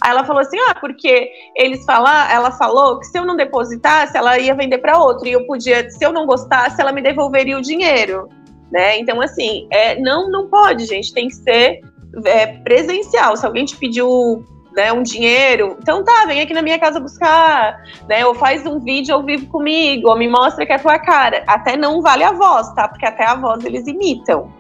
Aí 0.04 0.12
ela 0.12 0.26
falou 0.26 0.42
assim: 0.42 0.58
ah, 0.68 0.76
porque 0.76 1.32
eles 1.56 1.86
falar, 1.86 2.30
ela 2.32 2.52
falou 2.52 3.00
que 3.00 3.08
se 3.08 3.18
eu 3.18 3.26
não 3.26 3.38
depositasse, 3.38 4.18
ela 4.18 4.38
ia 4.38 4.54
vender 4.54 4.80
para 4.80 5.00
outro. 5.00 5.28
E 5.28 5.32
eu 5.32 5.48
podia, 5.48 5.90
se 5.90 6.04
eu 6.04 6.12
não 6.12 6.26
gostasse, 6.26 6.80
ela 6.82 6.92
me 6.92 7.02
devolveria 7.02 7.58
o 7.58 7.62
dinheiro. 7.62 8.28
Né? 8.70 9.00
Então, 9.00 9.22
assim, 9.22 9.66
é, 9.72 9.98
não, 10.02 10.30
não 10.30 10.50
pode, 10.50 10.86
gente. 10.86 11.14
Tem 11.14 11.30
que 11.30 11.36
ser 11.36 11.80
é, 12.26 12.48
presencial. 12.48 13.38
Se 13.38 13.46
alguém 13.46 13.64
te 13.64 13.78
pediu 13.78 14.44
né, 14.76 14.92
um 14.92 15.04
dinheiro, 15.04 15.78
então 15.82 16.04
tá, 16.04 16.26
vem 16.26 16.42
aqui 16.42 16.54
na 16.54 16.62
minha 16.62 16.80
casa 16.80 17.00
buscar, 17.00 17.82
né? 18.10 18.26
Ou 18.26 18.34
faz 18.34 18.66
um 18.66 18.80
vídeo 18.80 19.16
ao 19.16 19.24
vivo 19.24 19.46
comigo, 19.48 20.10
ou 20.10 20.18
me 20.18 20.28
mostra 20.28 20.66
que 20.66 20.74
é 20.74 20.76
a 20.76 20.80
tua 20.80 21.00
cara. 21.00 21.44
Até 21.48 21.78
não 21.78 22.02
vale 22.02 22.24
a 22.26 22.32
voz, 22.34 22.74
tá? 22.74 22.90
Porque 22.90 23.06
até 23.06 23.26
a 23.26 23.36
voz 23.36 23.64
eles 23.64 23.88
imitam. 23.88 24.52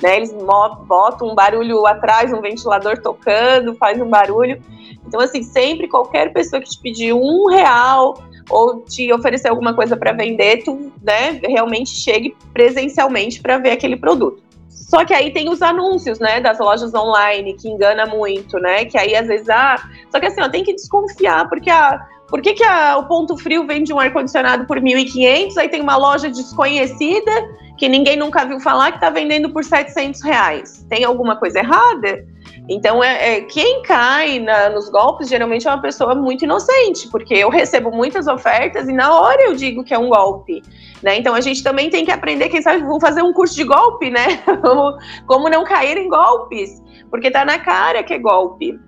Né, 0.00 0.16
eles 0.16 0.32
botam 0.32 1.28
um 1.28 1.34
barulho 1.34 1.86
atrás, 1.86 2.32
um 2.32 2.40
ventilador 2.40 3.00
tocando, 3.00 3.74
faz 3.76 4.00
um 4.00 4.08
barulho 4.08 4.60
Então, 5.06 5.20
assim, 5.20 5.42
sempre 5.42 5.88
qualquer 5.88 6.32
pessoa 6.32 6.60
que 6.60 6.70
te 6.70 6.78
pedir 6.80 7.12
um 7.12 7.46
real 7.46 8.14
ou 8.50 8.80
te 8.80 9.12
oferecer 9.12 9.48
alguma 9.48 9.74
coisa 9.74 9.96
para 9.96 10.12
vender, 10.12 10.62
tu 10.64 10.92
né, 11.02 11.40
realmente 11.44 11.90
chegue 11.90 12.36
presencialmente 12.52 13.40
para 13.40 13.58
ver 13.58 13.70
aquele 13.70 13.96
produto. 13.96 14.42
Só 14.68 15.04
que 15.04 15.14
aí 15.14 15.32
tem 15.32 15.48
os 15.48 15.62
anúncios, 15.62 16.18
né, 16.18 16.40
das 16.40 16.58
lojas 16.58 16.92
online, 16.92 17.54
que 17.54 17.68
engana 17.68 18.04
muito, 18.04 18.58
né? 18.58 18.84
Que 18.84 18.98
aí 18.98 19.16
às 19.16 19.26
vezes, 19.26 19.48
ah, 19.48 19.76
só 20.10 20.20
que 20.20 20.26
assim, 20.26 20.42
ó, 20.42 20.48
tem 20.50 20.62
que 20.62 20.74
desconfiar, 20.74 21.48
porque 21.48 21.70
a, 21.70 21.98
por 22.28 22.42
que, 22.42 22.54
que 22.54 22.64
a, 22.64 22.98
o 22.98 23.06
Ponto 23.06 23.36
Frio 23.36 23.66
vende 23.66 23.92
um 23.92 23.98
ar-condicionado 24.00 24.66
por 24.66 24.80
1.500, 24.80 25.56
aí 25.56 25.68
tem 25.68 25.80
uma 25.80 25.96
loja 25.96 26.28
desconhecida, 26.28 27.30
que 27.78 27.88
ninguém 27.88 28.16
nunca 28.16 28.44
viu 28.44 28.60
falar, 28.60 28.90
que 28.90 28.98
está 28.98 29.10
vendendo 29.10 29.50
por 29.50 29.64
700 29.64 30.22
reais? 30.22 30.86
Tem 30.88 31.04
alguma 31.04 31.36
coisa 31.36 31.60
errada? 31.60 32.26
Então, 32.68 33.02
é, 33.02 33.36
é 33.36 33.40
quem 33.40 33.82
cai 33.82 34.38
na, 34.38 34.70
nos 34.70 34.88
golpes 34.88 35.28
geralmente 35.28 35.66
é 35.66 35.70
uma 35.70 35.82
pessoa 35.82 36.14
muito 36.14 36.44
inocente, 36.44 37.08
porque 37.08 37.34
eu 37.34 37.50
recebo 37.50 37.90
muitas 37.90 38.26
ofertas 38.26 38.88
e 38.88 38.92
na 38.92 39.12
hora 39.18 39.42
eu 39.42 39.54
digo 39.54 39.82
que 39.82 39.92
é 39.92 39.98
um 39.98 40.08
golpe. 40.08 40.62
Né? 41.02 41.16
Então, 41.16 41.34
a 41.34 41.40
gente 41.40 41.62
também 41.62 41.90
tem 41.90 42.04
que 42.04 42.12
aprender, 42.12 42.48
quem 42.48 42.62
sabe, 42.62 42.84
vou 42.84 43.00
fazer 43.00 43.22
um 43.22 43.32
curso 43.32 43.54
de 43.56 43.64
golpe, 43.64 44.10
né? 44.10 44.36
como, 44.62 44.96
como 45.26 45.48
não 45.48 45.64
cair 45.64 45.96
em 45.96 46.08
golpes, 46.08 46.80
porque 47.10 47.30
tá 47.30 47.44
na 47.44 47.58
cara 47.58 48.02
que 48.04 48.14
é 48.14 48.18
golpe. 48.18 48.78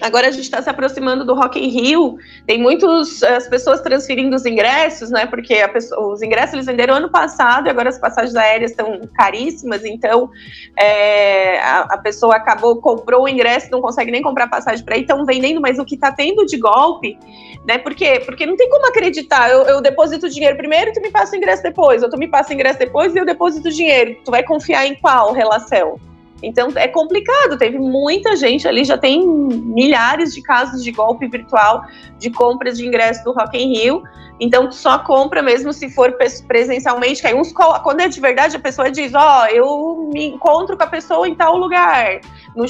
Agora 0.00 0.28
a 0.28 0.30
gente 0.30 0.44
está 0.44 0.62
se 0.62 0.70
aproximando 0.70 1.24
do 1.24 1.34
Rock 1.34 1.58
in 1.58 1.68
Rio, 1.68 2.18
tem 2.46 2.60
muitas 2.60 3.22
as 3.22 3.48
pessoas 3.48 3.80
transferindo 3.80 4.36
os 4.36 4.46
ingressos, 4.46 5.10
né? 5.10 5.26
Porque 5.26 5.66
pessoa, 5.68 6.12
os 6.12 6.22
ingressos 6.22 6.54
eles 6.54 6.66
venderam 6.66 6.94
ano 6.94 7.10
passado 7.10 7.66
e 7.66 7.70
agora 7.70 7.88
as 7.88 7.98
passagens 7.98 8.36
aéreas 8.36 8.70
estão 8.70 9.00
caríssimas, 9.14 9.84
então 9.84 10.30
é, 10.76 11.58
a, 11.60 11.80
a, 11.90 11.98
pessoa 11.98 12.36
acabou, 12.36 12.76
comprou 12.76 13.24
o 13.24 13.28
ingresso, 13.28 13.70
não 13.70 13.80
consegue 13.80 14.10
nem 14.10 14.22
comprar 14.22 14.48
passagem 14.48 14.84
para 14.84 14.96
ir, 14.96 15.02
estão 15.02 15.24
vendendo, 15.24 15.60
mas 15.60 15.78
o 15.78 15.84
que 15.84 15.96
está 15.96 16.12
tendo 16.12 16.46
de 16.46 16.56
golpe, 16.56 17.18
né? 17.66 17.78
Porque, 17.78 18.20
porque 18.20 18.46
não 18.46 18.56
tem 18.56 18.68
como 18.70 18.86
acreditar. 18.86 19.50
Eu, 19.50 19.62
eu 19.62 19.80
deposito 19.80 20.26
o 20.26 20.30
dinheiro 20.30 20.56
primeiro 20.56 20.90
e 20.90 20.92
tu 20.92 21.00
me 21.00 21.10
passa 21.10 21.34
o 21.34 21.36
ingresso 21.36 21.62
depois, 21.62 22.02
ou 22.02 22.10
tu 22.10 22.18
me 22.18 22.28
passa 22.28 22.50
o 22.50 22.54
ingresso 22.54 22.78
depois 22.78 23.14
e 23.14 23.18
eu 23.18 23.24
deposito 23.24 23.68
o 23.68 23.72
dinheiro. 23.72 24.16
Tu 24.24 24.30
vai 24.30 24.42
confiar 24.42 24.86
em 24.86 24.94
qual 24.94 25.32
relação? 25.32 25.98
Então 26.42 26.68
é 26.76 26.86
complicado, 26.86 27.58
teve 27.58 27.78
muita 27.78 28.36
gente 28.36 28.66
ali, 28.68 28.84
já 28.84 28.96
tem 28.96 29.26
milhares 29.26 30.32
de 30.32 30.40
casos 30.40 30.84
de 30.84 30.92
golpe 30.92 31.26
virtual 31.26 31.84
de 32.18 32.30
compras 32.30 32.78
de 32.78 32.86
ingresso 32.86 33.24
do 33.24 33.32
Rock 33.32 33.58
in 33.58 33.74
Rio. 33.74 34.02
Então 34.40 34.70
só 34.70 34.98
compra 34.98 35.42
mesmo 35.42 35.72
se 35.72 35.90
for 35.90 36.16
presencialmente, 36.46 37.20
que 37.20 37.26
aí 37.26 37.34
uns 37.34 37.52
quando 37.52 38.00
é 38.00 38.08
de 38.08 38.20
verdade 38.20 38.56
a 38.56 38.60
pessoa 38.60 38.88
diz, 38.88 39.12
ó, 39.14 39.42
oh, 39.42 39.46
eu 39.46 40.10
me 40.12 40.28
encontro 40.28 40.76
com 40.76 40.84
a 40.84 40.86
pessoa 40.86 41.28
em 41.28 41.34
tal 41.34 41.56
lugar, 41.56 42.20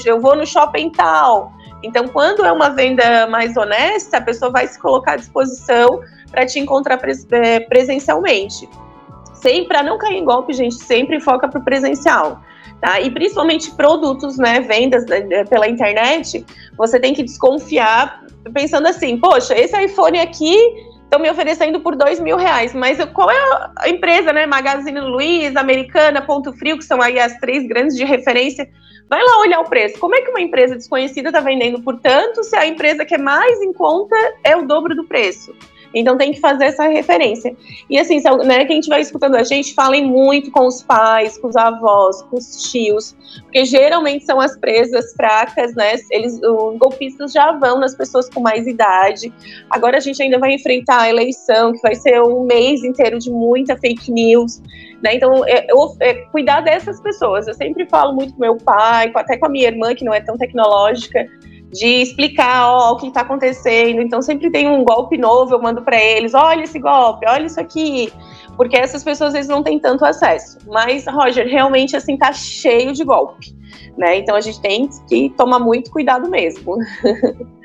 eu 0.03 0.19
vou 0.19 0.35
no 0.35 0.47
shopping 0.47 0.89
tal. 0.89 1.53
Então 1.83 2.07
quando 2.07 2.43
é 2.43 2.51
uma 2.51 2.69
venda 2.69 3.27
mais 3.27 3.55
honesta, 3.55 4.17
a 4.17 4.21
pessoa 4.21 4.51
vai 4.51 4.67
se 4.67 4.79
colocar 4.79 5.13
à 5.13 5.15
disposição 5.17 6.01
para 6.31 6.45
te 6.45 6.59
encontrar 6.59 6.99
é, 7.31 7.59
presencialmente. 7.59 8.67
Sempre 9.33 9.67
para 9.67 9.83
não 9.83 9.97
cair 9.97 10.17
em 10.17 10.25
golpe, 10.25 10.53
gente, 10.53 10.75
sempre 10.75 11.19
foca 11.19 11.47
pro 11.47 11.63
presencial. 11.63 12.41
Tá? 12.81 13.01
E 13.01 13.11
principalmente 13.11 13.71
produtos, 13.71 14.37
né, 14.37 14.61
vendas 14.61 15.05
né, 15.05 15.43
pela 15.45 15.67
internet, 15.67 16.45
você 16.77 16.99
tem 16.99 17.13
que 17.13 17.23
desconfiar 17.23 18.23
pensando 18.53 18.87
assim, 18.87 19.17
poxa, 19.17 19.53
esse 19.53 19.77
iPhone 19.83 20.17
aqui 20.17 20.55
estão 21.03 21.19
me 21.19 21.29
oferecendo 21.29 21.79
por 21.81 21.95
dois 21.95 22.19
mil 22.19 22.37
reais, 22.37 22.73
mas 22.73 23.03
qual 23.13 23.29
é 23.29 23.71
a 23.77 23.89
empresa, 23.89 24.31
né, 24.31 24.45
Magazine 24.45 24.99
Luiza, 24.99 25.59
Americana, 25.59 26.21
Ponto 26.21 26.53
Frio, 26.53 26.77
que 26.77 26.85
são 26.85 27.01
aí 27.01 27.19
as 27.19 27.37
três 27.39 27.67
grandes 27.67 27.95
de 27.95 28.05
referência, 28.05 28.69
vai 29.09 29.21
lá 29.21 29.39
olhar 29.39 29.59
o 29.59 29.65
preço. 29.65 29.99
Como 29.99 30.15
é 30.15 30.21
que 30.21 30.29
uma 30.29 30.39
empresa 30.39 30.75
desconhecida 30.75 31.29
está 31.29 31.41
vendendo 31.41 31.81
por 31.81 31.99
tanto 31.99 32.43
se 32.43 32.55
a 32.55 32.65
empresa 32.65 33.03
que 33.03 33.15
é 33.15 33.17
mais 33.17 33.59
em 33.59 33.73
conta 33.73 34.15
é 34.43 34.55
o 34.55 34.67
dobro 34.67 34.95
do 34.95 35.05
preço? 35.05 35.53
Então 35.93 36.17
tem 36.17 36.31
que 36.31 36.39
fazer 36.39 36.65
essa 36.65 36.87
referência. 36.87 37.55
E 37.89 37.97
assim, 37.97 38.21
né, 38.45 38.65
quem 38.65 38.79
estiver 38.79 38.99
escutando 38.99 39.35
a 39.35 39.43
gente, 39.43 39.73
falem 39.73 40.05
muito 40.05 40.51
com 40.51 40.67
os 40.67 40.83
pais, 40.83 41.37
com 41.37 41.47
os 41.47 41.55
avós, 41.55 42.21
com 42.23 42.37
os 42.37 42.71
tios, 42.71 43.15
porque 43.43 43.65
geralmente 43.65 44.25
são 44.25 44.39
as 44.39 44.57
presas 44.57 45.13
fracas, 45.13 45.73
né? 45.75 45.95
Eles, 46.11 46.39
os 46.41 46.77
golpistas 46.77 47.31
já 47.31 47.51
vão 47.53 47.79
nas 47.79 47.95
pessoas 47.95 48.29
com 48.29 48.39
mais 48.39 48.67
idade. 48.67 49.33
Agora 49.69 49.97
a 49.97 49.99
gente 49.99 50.21
ainda 50.21 50.37
vai 50.37 50.53
enfrentar 50.53 51.01
a 51.01 51.09
eleição, 51.09 51.73
que 51.73 51.81
vai 51.81 51.95
ser 51.95 52.21
um 52.21 52.43
mês 52.43 52.83
inteiro 52.83 53.17
de 53.17 53.31
muita 53.31 53.75
fake 53.77 54.11
news. 54.11 54.61
Né? 55.01 55.15
Então, 55.15 55.45
é, 55.45 55.65
é, 56.01 56.13
cuidar 56.25 56.61
dessas 56.61 56.99
pessoas. 56.99 57.47
Eu 57.47 57.53
sempre 57.53 57.85
falo 57.85 58.13
muito 58.13 58.33
com 58.33 58.41
meu 58.41 58.57
pai, 58.57 59.11
até 59.15 59.37
com 59.37 59.45
a 59.45 59.49
minha 59.49 59.67
irmã, 59.67 59.95
que 59.95 60.03
não 60.03 60.13
é 60.13 60.19
tão 60.19 60.37
tecnológica 60.37 61.25
de 61.71 62.01
explicar 62.01 62.67
ó, 62.67 62.93
o 62.93 62.97
que 62.97 63.07
está 63.07 63.21
acontecendo. 63.21 64.01
Então 64.01 64.21
sempre 64.21 64.49
tem 64.49 64.69
um 64.69 64.83
golpe 64.83 65.17
novo, 65.17 65.53
eu 65.53 65.61
mando 65.61 65.81
para 65.81 66.01
eles, 66.01 66.33
olha 66.33 66.63
esse 66.63 66.79
golpe, 66.79 67.25
olha 67.27 67.45
isso 67.45 67.59
aqui, 67.59 68.11
porque 68.57 68.77
essas 68.77 69.03
pessoas 69.03 69.33
eles 69.33 69.47
não 69.47 69.63
têm 69.63 69.79
tanto 69.79 70.03
acesso. 70.05 70.57
Mas 70.67 71.05
Roger, 71.05 71.47
realmente 71.47 71.95
assim 71.95 72.17
tá 72.17 72.31
cheio 72.33 72.93
de 72.93 73.03
golpe, 73.03 73.55
né? 73.97 74.17
Então 74.17 74.35
a 74.35 74.41
gente 74.41 74.59
tem 74.61 74.89
que 75.07 75.29
tomar 75.37 75.59
muito 75.59 75.91
cuidado 75.91 76.29
mesmo. 76.29 76.77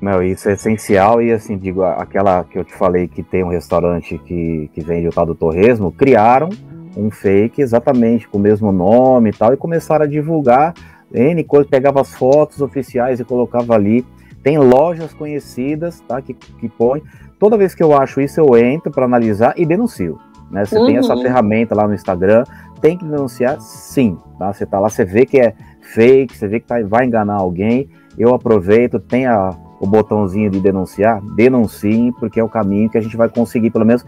Meu, 0.00 0.22
isso 0.22 0.48
é 0.48 0.54
essencial 0.54 1.20
e 1.20 1.30
assim, 1.30 1.58
digo, 1.58 1.82
aquela 1.82 2.42
que 2.44 2.58
eu 2.58 2.64
te 2.64 2.72
falei 2.72 3.06
que 3.06 3.22
tem 3.22 3.44
um 3.44 3.50
restaurante 3.50 4.16
que, 4.16 4.70
que 4.72 4.80
vende 4.80 5.06
o 5.06 5.12
tal 5.12 5.26
do 5.26 5.34
torresmo, 5.34 5.92
criaram 5.92 6.48
um 6.96 7.10
fake 7.10 7.60
exatamente 7.60 8.26
com 8.26 8.38
o 8.38 8.40
mesmo 8.40 8.72
nome 8.72 9.28
e 9.28 9.32
tal 9.32 9.52
e 9.52 9.58
começaram 9.58 10.06
a 10.06 10.08
divulgar 10.08 10.74
N 11.12 11.42
coisa, 11.44 11.68
pegava 11.68 12.00
as 12.00 12.14
fotos 12.14 12.60
oficiais 12.60 13.20
e 13.20 13.24
colocava 13.24 13.74
ali. 13.74 14.04
Tem 14.42 14.58
lojas 14.58 15.12
conhecidas, 15.12 16.00
tá? 16.00 16.20
Que, 16.22 16.34
que 16.34 16.68
põe. 16.68 17.02
Toda 17.38 17.56
vez 17.56 17.74
que 17.74 17.82
eu 17.82 17.96
acho 17.96 18.20
isso, 18.20 18.40
eu 18.40 18.56
entro 18.56 18.90
para 18.90 19.04
analisar 19.04 19.54
e 19.56 19.66
denuncio. 19.66 20.18
Né? 20.50 20.64
Você 20.64 20.78
uhum. 20.78 20.86
tem 20.86 20.96
essa 20.96 21.14
uhum. 21.14 21.22
ferramenta 21.22 21.74
lá 21.74 21.86
no 21.86 21.94
Instagram, 21.94 22.44
tem 22.80 22.96
que 22.96 23.04
denunciar 23.04 23.60
sim. 23.60 24.18
Tá? 24.38 24.52
Você 24.52 24.66
tá 24.66 24.78
lá, 24.78 24.88
você 24.88 25.04
vê 25.04 25.24
que 25.24 25.38
é 25.38 25.54
fake, 25.80 26.36
você 26.36 26.48
vê 26.48 26.60
que 26.60 26.66
tá, 26.66 26.76
vai 26.82 27.06
enganar 27.06 27.36
alguém. 27.36 27.88
Eu 28.18 28.34
aproveito, 28.34 28.98
tem 28.98 29.26
a, 29.26 29.56
o 29.80 29.86
botãozinho 29.86 30.50
de 30.50 30.60
denunciar, 30.60 31.22
denuncie, 31.34 32.12
porque 32.18 32.40
é 32.40 32.44
o 32.44 32.48
caminho 32.48 32.90
que 32.90 32.98
a 32.98 33.00
gente 33.00 33.16
vai 33.16 33.28
conseguir, 33.28 33.70
pelo 33.70 33.86
menos, 33.86 34.04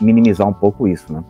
minimizar 0.00 0.46
um 0.46 0.52
pouco 0.52 0.86
isso, 0.86 1.12
né? 1.12 1.22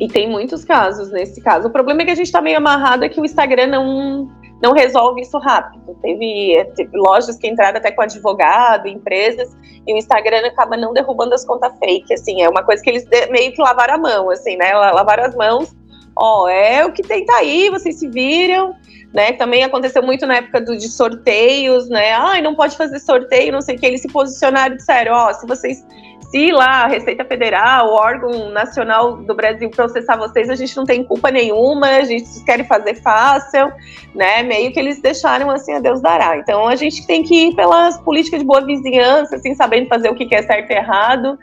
E 0.00 0.08
tem 0.08 0.26
muitos 0.26 0.64
casos 0.64 1.10
nesse 1.10 1.42
caso. 1.42 1.68
O 1.68 1.70
problema 1.70 2.00
é 2.00 2.04
que 2.06 2.10
a 2.12 2.14
gente 2.14 2.24
está 2.24 2.40
meio 2.40 2.56
amarrado 2.56 3.04
é 3.04 3.08
que 3.10 3.20
o 3.20 3.24
Instagram 3.24 3.66
não, 3.66 4.30
não 4.62 4.72
resolve 4.72 5.20
isso 5.20 5.36
rápido. 5.36 5.94
Teve, 6.00 6.64
teve, 6.74 6.96
lojas 6.96 7.36
que 7.36 7.46
entraram 7.46 7.76
até 7.76 7.92
com 7.92 8.00
advogado, 8.00 8.88
empresas, 8.88 9.54
e 9.86 9.92
o 9.92 9.98
Instagram 9.98 10.46
acaba 10.46 10.74
não 10.74 10.94
derrubando 10.94 11.34
as 11.34 11.44
contas 11.44 11.78
fake. 11.78 12.14
Assim, 12.14 12.40
é 12.40 12.48
uma 12.48 12.62
coisa 12.62 12.82
que 12.82 12.88
eles 12.88 13.06
meio 13.30 13.52
que 13.52 13.60
lavaram 13.60 13.96
a 13.96 13.98
mão, 13.98 14.30
assim, 14.30 14.56
né? 14.56 14.72
Lavaram 14.72 15.24
as 15.24 15.36
mãos. 15.36 15.76
Ó, 16.16 16.48
é 16.48 16.82
o 16.82 16.92
que 16.92 17.02
tem 17.02 17.26
tá 17.26 17.36
aí, 17.36 17.68
vocês 17.68 17.98
se 17.98 18.08
viram. 18.08 18.74
Né, 19.12 19.32
também 19.32 19.64
aconteceu 19.64 20.04
muito 20.04 20.24
na 20.24 20.36
época 20.36 20.60
do, 20.60 20.76
de 20.76 20.88
sorteios, 20.88 21.88
né? 21.88 22.12
Ai, 22.12 22.40
não 22.40 22.54
pode 22.54 22.76
fazer 22.76 23.00
sorteio, 23.00 23.50
não 23.50 23.60
sei 23.60 23.74
o 23.74 23.78
que. 23.78 23.84
Eles 23.84 24.02
se 24.02 24.08
posicionaram 24.08 24.74
e 24.74 24.76
disseram: 24.76 25.12
Ó, 25.14 25.32
se 25.32 25.44
vocês 25.48 25.84
se 26.30 26.52
lá 26.52 26.84
a 26.84 26.86
Receita 26.86 27.24
Federal, 27.24 27.88
o 27.88 27.94
órgão 27.94 28.50
nacional 28.50 29.16
do 29.16 29.34
Brasil 29.34 29.68
processar 29.68 30.16
vocês, 30.16 30.48
a 30.48 30.54
gente 30.54 30.76
não 30.76 30.84
tem 30.84 31.02
culpa 31.02 31.28
nenhuma, 31.28 31.88
a 31.88 32.04
gente 32.04 32.44
quer 32.44 32.64
fazer 32.68 32.94
fácil, 33.02 33.72
né? 34.14 34.40
Meio 34.44 34.72
que 34.72 34.78
eles 34.78 35.02
deixaram 35.02 35.50
assim 35.50 35.72
a 35.72 35.80
Deus 35.80 36.00
dará. 36.00 36.36
Então 36.38 36.68
a 36.68 36.76
gente 36.76 37.04
tem 37.04 37.24
que 37.24 37.48
ir 37.48 37.56
pelas 37.56 37.98
políticas 38.02 38.38
de 38.40 38.46
boa 38.46 38.64
vizinhança, 38.64 39.36
assim, 39.36 39.56
sabendo 39.56 39.88
fazer 39.88 40.08
o 40.08 40.14
que 40.14 40.32
é 40.32 40.42
certo 40.42 40.70
e 40.70 40.74
errado, 40.74 41.36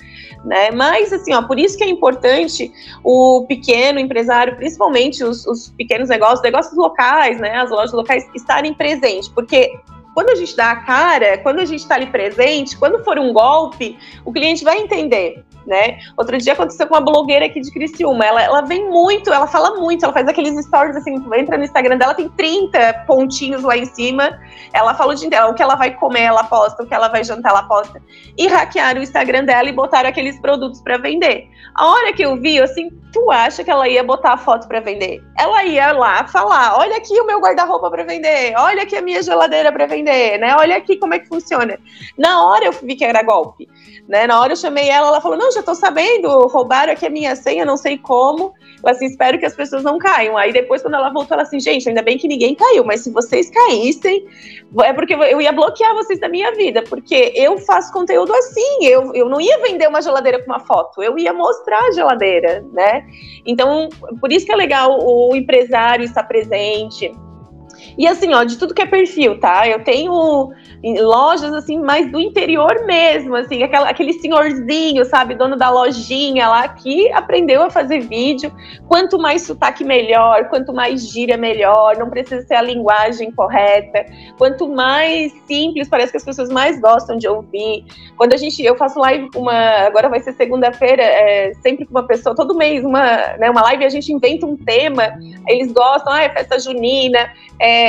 né? 0.45 0.71
Mas 0.71 1.11
assim, 1.11 1.33
ó, 1.33 1.41
por 1.41 1.59
isso 1.59 1.77
que 1.77 1.83
é 1.83 1.89
importante 1.89 2.71
o 3.03 3.45
pequeno 3.45 3.99
empresário, 3.99 4.55
principalmente 4.55 5.21
os, 5.21 5.45
os 5.45 5.67
pequenos 5.71 6.07
negócios, 6.07 6.41
negócios 6.41 6.77
locais, 6.77 7.41
né? 7.41 7.57
As 7.57 7.71
lojas 7.71 7.91
locais 7.91 8.25
estarem 8.33 8.73
presentes, 8.73 9.27
porque 9.27 9.77
quando 10.17 10.31
a 10.31 10.35
gente 10.35 10.55
dá 10.55 10.71
a 10.71 10.75
cara, 10.77 11.37
quando 11.37 11.59
a 11.59 11.65
gente 11.65 11.81
está 11.81 11.93
ali 11.93 12.07
presente, 12.07 12.75
quando 12.75 13.03
for 13.03 13.19
um 13.19 13.31
golpe, 13.31 13.99
o 14.25 14.33
cliente 14.33 14.63
vai 14.63 14.79
entender 14.79 15.45
né? 15.67 15.99
Outro 16.15 16.37
dia 16.37 16.53
aconteceu 16.53 16.87
com 16.87 16.95
uma 16.95 17.01
blogueira 17.01 17.45
aqui 17.45 17.59
de 17.59 17.71
Criciúma. 17.71 18.25
Ela, 18.25 18.41
ela 18.41 18.61
vem 18.61 18.89
muito, 18.89 19.31
ela 19.31 19.45
fala 19.45 19.75
muito, 19.75 20.03
ela 20.03 20.13
faz 20.13 20.27
aqueles 20.27 20.65
stories 20.65 20.95
assim, 20.95 21.15
entra 21.35 21.57
no 21.57 21.63
Instagram 21.65 21.97
dela, 21.97 22.13
tem 22.13 22.29
30 22.29 23.05
pontinhos 23.05 23.63
lá 23.63 23.77
em 23.77 23.85
cima. 23.85 24.39
Ela 24.73 24.93
fala 24.93 25.11
o 25.11 25.15
dia 25.15 25.27
inteiro, 25.27 25.49
o 25.49 25.53
que 25.53 25.61
ela 25.61 25.75
vai 25.75 25.93
comer, 25.93 26.23
ela 26.23 26.45
posta, 26.45 26.83
o 26.83 26.87
que 26.87 26.93
ela 26.93 27.09
vai 27.09 27.23
jantar, 27.23 27.51
ela 27.51 27.63
posta. 27.63 28.01
E 28.37 28.47
hackearam 28.47 29.01
o 29.01 29.03
Instagram 29.03 29.43
dela 29.43 29.67
e 29.67 29.73
botaram 29.73 30.09
aqueles 30.09 30.39
produtos 30.39 30.81
para 30.81 30.97
vender. 30.97 31.49
A 31.75 31.85
hora 31.85 32.13
que 32.13 32.23
eu 32.23 32.37
vi, 32.37 32.59
assim, 32.61 32.89
tu 33.11 33.29
acha 33.29 33.63
que 33.63 33.69
ela 33.69 33.87
ia 33.87 34.03
botar 34.03 34.33
a 34.33 34.37
foto 34.37 34.67
para 34.67 34.79
vender? 34.79 35.21
Ela 35.37 35.65
ia 35.65 35.91
lá 35.91 36.25
falar: 36.27 36.77
olha 36.77 36.97
aqui 36.97 37.19
o 37.19 37.25
meu 37.25 37.39
guarda-roupa 37.39 37.89
para 37.89 38.03
vender, 38.03 38.53
olha 38.57 38.83
aqui 38.83 38.95
a 38.95 39.01
minha 39.01 39.21
geladeira 39.21 39.71
para 39.71 39.85
vender, 39.85 40.37
né? 40.37 40.55
Olha 40.55 40.77
aqui 40.77 40.97
como 40.97 41.13
é 41.13 41.19
que 41.19 41.27
funciona. 41.27 41.77
Na 42.17 42.45
hora 42.45 42.65
eu 42.65 42.71
vi 42.71 42.95
que 42.95 43.03
era 43.03 43.21
golpe 43.21 43.67
né? 44.07 44.25
Na 44.25 44.39
hora 44.39 44.53
eu 44.53 44.57
chamei 44.57 44.89
ela, 44.89 45.07
ela 45.07 45.21
falou: 45.21 45.37
Não, 45.37 45.51
já 45.51 45.61
tô 45.61 45.75
sabendo, 45.75 46.47
roubaram 46.47 46.93
aqui 46.93 47.05
a 47.05 47.09
minha 47.09 47.35
senha, 47.35 47.65
não 47.65 47.75
sei 47.75 47.97
como. 47.97 48.53
Eu 48.83 48.89
assim, 48.89 49.05
espero 49.05 49.37
que 49.37 49.45
as 49.45 49.55
pessoas 49.55 49.83
não 49.83 49.97
caiam. 49.97 50.37
Aí 50.37 50.53
depois, 50.53 50.81
quando 50.81 50.93
ela 50.93 51.09
voltou, 51.09 51.35
ela 51.35 51.43
assim: 51.43 51.59
Gente, 51.59 51.89
ainda 51.89 52.01
bem 52.01 52.17
que 52.17 52.27
ninguém 52.27 52.55
caiu, 52.55 52.85
mas 52.85 53.01
se 53.01 53.11
vocês 53.11 53.49
caíssem, 53.49 54.25
é 54.83 54.93
porque 54.93 55.13
eu 55.13 55.41
ia 55.41 55.51
bloquear 55.51 55.93
vocês 55.93 56.19
da 56.19 56.29
minha 56.29 56.53
vida, 56.53 56.83
porque 56.83 57.33
eu 57.35 57.57
faço 57.59 57.91
conteúdo 57.91 58.33
assim. 58.33 58.85
Eu, 58.85 59.13
eu 59.13 59.27
não 59.27 59.41
ia 59.41 59.57
vender 59.59 59.87
uma 59.87 60.01
geladeira 60.01 60.39
com 60.39 60.51
uma 60.51 60.59
foto, 60.59 61.03
eu 61.03 61.17
ia 61.17 61.33
mostrar 61.33 61.79
a 61.79 61.91
geladeira, 61.91 62.63
né? 62.71 63.05
Então, 63.45 63.89
por 64.21 64.31
isso 64.31 64.45
que 64.45 64.51
é 64.51 64.55
legal 64.55 64.99
o 65.01 65.35
empresário 65.35 66.05
estar 66.05 66.23
presente 66.23 67.11
e 67.97 68.07
assim, 68.07 68.33
ó, 68.33 68.43
de 68.43 68.57
tudo 68.57 68.73
que 68.73 68.81
é 68.81 68.85
perfil, 68.85 69.39
tá? 69.39 69.67
Eu 69.67 69.83
tenho 69.83 70.51
lojas 70.83 71.53
assim, 71.53 71.79
mais 71.79 72.11
do 72.11 72.19
interior 72.19 72.85
mesmo, 72.85 73.35
assim, 73.35 73.63
aquela, 73.63 73.89
aquele 73.89 74.13
senhorzinho, 74.13 75.03
sabe, 75.05 75.33
dono 75.33 75.55
da 75.55 75.69
lojinha 75.69 76.47
lá 76.47 76.67
que 76.67 77.11
aprendeu 77.11 77.63
a 77.63 77.69
fazer 77.69 78.01
vídeo. 78.01 78.51
Quanto 78.87 79.17
mais 79.17 79.41
sotaque 79.41 79.83
melhor, 79.83 80.47
quanto 80.49 80.71
mais 80.71 81.09
gíria 81.09 81.37
melhor, 81.37 81.97
não 81.97 82.09
precisa 82.09 82.45
ser 82.45 82.55
a 82.55 82.61
linguagem 82.61 83.31
correta. 83.31 84.05
Quanto 84.37 84.67
mais 84.67 85.33
simples, 85.47 85.89
parece 85.89 86.11
que 86.11 86.17
as 86.17 86.25
pessoas 86.25 86.49
mais 86.49 86.79
gostam 86.79 87.17
de 87.17 87.27
ouvir. 87.27 87.83
Quando 88.15 88.33
a 88.33 88.37
gente, 88.37 88.63
eu 88.63 88.75
faço 88.75 88.99
live 88.99 89.29
uma, 89.35 89.53
agora 89.87 90.07
vai 90.09 90.19
ser 90.19 90.33
segunda-feira, 90.33 91.01
é, 91.01 91.53
sempre 91.61 91.85
com 91.85 91.91
uma 91.91 92.05
pessoa, 92.05 92.35
todo 92.35 92.55
mês 92.55 92.85
uma, 92.85 93.35
né, 93.37 93.49
uma 93.49 93.61
live 93.63 93.85
a 93.85 93.89
gente 93.89 94.11
inventa 94.13 94.45
um 94.45 94.55
tema, 94.55 95.17
eles 95.47 95.71
gostam, 95.71 96.13
ah, 96.13 96.21
é 96.21 96.29
festa 96.29 96.59
junina, 96.59 97.31
é, 97.59 97.86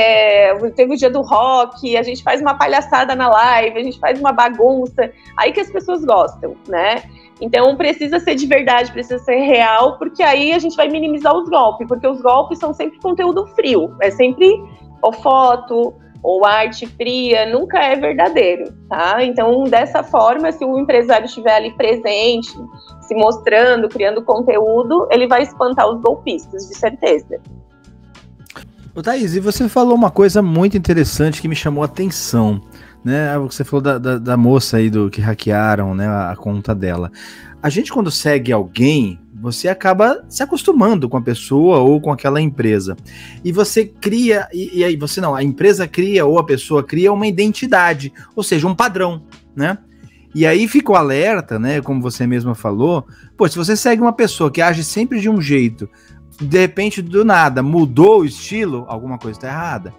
teve 0.75 0.93
o 0.93 0.97
dia 0.97 1.09
do 1.09 1.21
rock, 1.21 1.95
a 1.97 2.03
gente 2.03 2.23
faz 2.23 2.41
uma 2.41 2.55
palhaçada 2.55 3.15
na 3.15 3.29
live, 3.29 3.79
a 3.79 3.83
gente 3.83 3.99
faz 3.99 4.19
uma 4.19 4.31
bagunça, 4.31 5.11
aí 5.37 5.51
que 5.51 5.59
as 5.59 5.71
pessoas 5.71 6.03
gostam, 6.03 6.55
né? 6.67 7.03
Então 7.41 7.75
precisa 7.75 8.19
ser 8.19 8.35
de 8.35 8.45
verdade, 8.45 8.91
precisa 8.91 9.17
ser 9.23 9.37
real, 9.37 9.97
porque 9.97 10.21
aí 10.21 10.51
a 10.53 10.59
gente 10.59 10.75
vai 10.75 10.89
minimizar 10.89 11.33
os 11.35 11.49
golpes, 11.49 11.87
porque 11.87 12.07
os 12.07 12.21
golpes 12.21 12.59
são 12.59 12.73
sempre 12.73 12.99
conteúdo 12.99 13.47
frio, 13.55 13.95
é 14.01 14.11
sempre 14.11 14.51
ou 15.01 15.13
foto 15.13 15.93
ou 16.21 16.45
arte 16.45 16.85
fria, 16.85 17.45
nunca 17.45 17.79
é 17.79 17.95
verdadeiro, 17.95 18.73
tá? 18.89 19.23
Então 19.23 19.63
dessa 19.63 20.03
forma, 20.03 20.51
se 20.51 20.65
o 20.65 20.77
empresário 20.77 21.25
estiver 21.25 21.55
ali 21.55 21.71
presente, 21.71 22.51
se 23.01 23.15
mostrando, 23.15 23.87
criando 23.87 24.21
conteúdo, 24.23 25.07
ele 25.09 25.27
vai 25.27 25.43
espantar 25.43 25.89
os 25.89 26.01
golpistas, 26.01 26.67
de 26.67 26.75
certeza. 26.75 27.39
Ô, 28.95 29.03
Thaís, 29.03 29.35
e 29.35 29.39
você 29.39 29.69
falou 29.69 29.93
uma 29.93 30.09
coisa 30.09 30.41
muito 30.41 30.75
interessante 30.75 31.41
que 31.41 31.47
me 31.47 31.55
chamou 31.55 31.83
a 31.83 31.85
atenção, 31.85 32.59
né? 33.03 33.37
Você 33.37 33.63
falou 33.63 33.81
da, 33.81 33.97
da, 33.99 34.17
da 34.17 34.35
moça 34.35 34.77
aí 34.77 34.89
do 34.89 35.11
que 35.11 35.21
hackearam, 35.21 35.93
né, 35.93 36.07
a, 36.07 36.31
a 36.31 36.35
conta 36.35 36.73
dela. 36.73 37.11
A 37.61 37.69
gente 37.69 37.91
quando 37.91 38.09
segue 38.09 38.51
alguém, 38.51 39.19
você 39.39 39.67
acaba 39.67 40.25
se 40.27 40.41
acostumando 40.41 41.07
com 41.07 41.17
a 41.17 41.21
pessoa 41.21 41.77
ou 41.77 42.01
com 42.01 42.11
aquela 42.11 42.41
empresa. 42.41 42.97
E 43.43 43.51
você 43.51 43.85
cria, 43.85 44.47
e, 44.51 44.79
e, 44.79 44.83
aí 44.83 44.95
você 44.95 45.21
não, 45.21 45.35
a 45.35 45.43
empresa 45.43 45.87
cria 45.87 46.25
ou 46.25 46.39
a 46.39 46.43
pessoa 46.43 46.83
cria 46.83 47.13
uma 47.13 47.27
identidade, 47.27 48.11
ou 48.35 48.43
seja, 48.43 48.67
um 48.67 48.75
padrão, 48.75 49.21
né? 49.55 49.77
E 50.33 50.45
aí 50.45 50.67
fica 50.67 50.91
o 50.91 50.95
alerta, 50.95 51.59
né? 51.59 51.81
Como 51.81 52.01
você 52.01 52.25
mesma 52.25 52.55
falou, 52.55 53.05
pô, 53.37 53.47
se 53.47 53.57
você 53.57 53.75
segue 53.75 54.01
uma 54.01 54.13
pessoa 54.13 54.51
que 54.51 54.61
age 54.61 54.83
sempre 54.83 55.19
de 55.19 55.29
um 55.29 55.41
jeito, 55.41 55.89
de 56.39 56.59
repente, 56.59 57.01
do 57.01 57.25
nada, 57.25 57.61
mudou 57.61 58.21
o 58.21 58.25
estilo, 58.25 58.85
alguma 58.87 59.17
coisa 59.17 59.37
está 59.37 59.47
errada. 59.47 59.93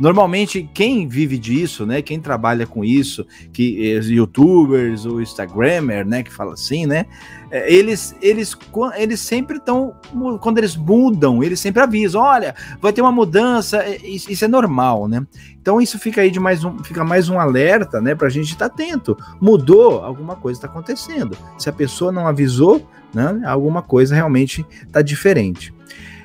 Normalmente, 0.00 0.68
quem 0.74 1.06
vive 1.06 1.38
disso, 1.38 1.84
né? 1.84 2.00
Quem 2.02 2.18
trabalha 2.18 2.66
com 2.66 2.84
isso, 2.84 3.26
que 3.52 3.96
os 3.96 4.08
youtubers, 4.08 5.04
o 5.04 5.20
Instagrammer, 5.20 6.04
né? 6.06 6.22
Que 6.22 6.32
fala 6.32 6.54
assim, 6.54 6.86
né? 6.86 7.06
É, 7.50 7.72
eles, 7.72 8.16
eles, 8.20 8.56
eles 8.96 9.20
sempre 9.20 9.58
estão, 9.58 9.94
quando 10.40 10.58
eles 10.58 10.74
mudam, 10.74 11.42
eles 11.42 11.60
sempre 11.60 11.82
avisam, 11.82 12.22
olha, 12.22 12.54
vai 12.80 12.92
ter 12.92 13.02
uma 13.02 13.12
mudança, 13.12 13.76
é, 13.78 13.98
isso 14.04 14.44
é 14.44 14.48
normal, 14.48 15.06
né? 15.06 15.24
Então 15.60 15.80
isso 15.80 15.98
fica 15.98 16.22
aí 16.22 16.30
de 16.30 16.40
mais 16.40 16.64
um, 16.64 16.78
fica 16.78 17.04
mais 17.04 17.28
um 17.28 17.38
alerta, 17.38 18.00
né? 18.00 18.16
A 18.18 18.28
gente 18.28 18.52
estar 18.52 18.70
tá 18.70 18.74
atento. 18.74 19.16
Mudou, 19.40 20.02
alguma 20.02 20.34
coisa 20.34 20.58
está 20.58 20.66
acontecendo. 20.66 21.36
Se 21.58 21.68
a 21.68 21.72
pessoa 21.72 22.10
não 22.10 22.26
avisou, 22.26 22.84
né? 23.14 23.42
Alguma 23.44 23.82
coisa 23.82 24.14
realmente 24.14 24.66
está 24.84 25.02
diferente. 25.02 25.72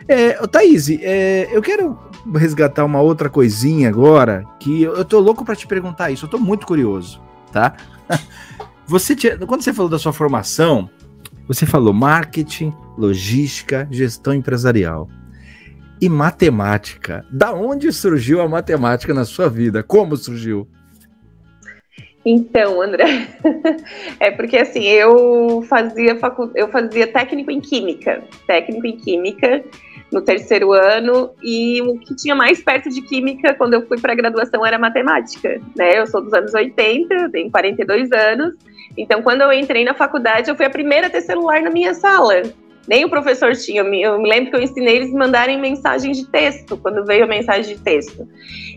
É, 0.08 0.34
Thaís, 0.48 0.90
é, 0.90 1.50
eu 1.52 1.62
quero 1.62 2.00
resgatar 2.36 2.86
uma 2.86 3.02
outra 3.02 3.30
coisinha 3.30 3.90
agora, 3.90 4.44
que 4.60 4.84
eu, 4.84 4.96
eu 4.96 5.06
tô 5.06 5.20
louco 5.20 5.44
para 5.44 5.56
te 5.56 5.68
perguntar 5.68 6.12
isso, 6.12 6.26
eu 6.26 6.30
tô 6.30 6.38
muito 6.38 6.66
curioso, 6.66 7.22
tá? 7.52 7.76
Você 8.88 9.18
tinha, 9.18 9.38
quando 9.40 9.62
você 9.62 9.74
falou 9.74 9.92
da 9.92 10.00
sua 10.00 10.14
formação, 10.14 10.90
você 11.46 11.66
falou 11.66 11.94
marketing, 11.94 12.74
logística, 12.98 13.86
gestão 13.92 14.34
empresarial 14.34 15.10
e 16.02 16.08
matemática. 16.08 17.26
Da 17.30 17.54
onde 17.54 17.92
surgiu 17.92 18.40
a 18.40 18.48
matemática 18.48 19.14
na 19.14 19.26
sua 19.26 19.50
vida? 19.50 19.84
Como 19.84 20.16
surgiu? 20.16 20.68
Então, 22.26 22.82
André, 22.82 23.28
é 24.20 24.32
porque 24.32 24.58
assim, 24.58 24.84
eu 24.84 25.62
fazia 25.64 26.18
facu... 26.18 26.52
eu 26.56 26.70
fazia 26.70 27.08
técnico 27.08 27.52
em 27.52 27.62
química, 27.62 28.24
técnico 28.46 28.86
em 28.86 28.98
química, 28.98 29.64
no 30.12 30.22
terceiro 30.22 30.72
ano, 30.72 31.32
e 31.44 31.82
o 31.82 31.98
que 32.00 32.16
tinha 32.16 32.36
mais 32.36 32.62
perto 32.62 32.90
de 32.90 33.02
química 33.02 33.54
quando 33.54 33.74
eu 33.74 33.86
fui 33.88 34.00
para 34.00 34.14
a 34.14 34.16
graduação 34.16 34.66
era 34.66 34.80
matemática, 34.80 35.62
né? 35.76 36.00
Eu 36.00 36.08
sou 36.08 36.22
dos 36.22 36.34
anos 36.34 36.54
80, 36.54 37.30
tenho 37.30 37.52
42 37.52 38.12
anos, 38.12 38.54
então 38.98 39.22
quando 39.22 39.42
eu 39.42 39.52
entrei 39.52 39.84
na 39.84 39.94
faculdade, 39.94 40.50
eu 40.50 40.56
fui 40.56 40.66
a 40.66 40.70
primeira 40.70 41.08
a 41.08 41.10
ter 41.10 41.22
celular 41.22 41.62
na 41.62 41.70
minha 41.70 41.94
sala. 41.94 42.44
Nem 42.88 43.04
o 43.06 43.10
professor 43.10 43.54
tinha. 43.56 43.82
Eu 43.82 44.20
me 44.20 44.30
lembro 44.30 44.52
que 44.52 44.56
eu 44.56 44.62
ensinei 44.62 44.98
eles 44.98 45.12
mandarem 45.12 45.60
mensagem 45.60 46.12
de 46.12 46.26
texto, 46.28 46.78
quando 46.78 47.06
veio 47.06 47.26
a 47.26 47.28
mensagem 47.28 47.76
de 47.76 47.82
texto. 47.82 48.28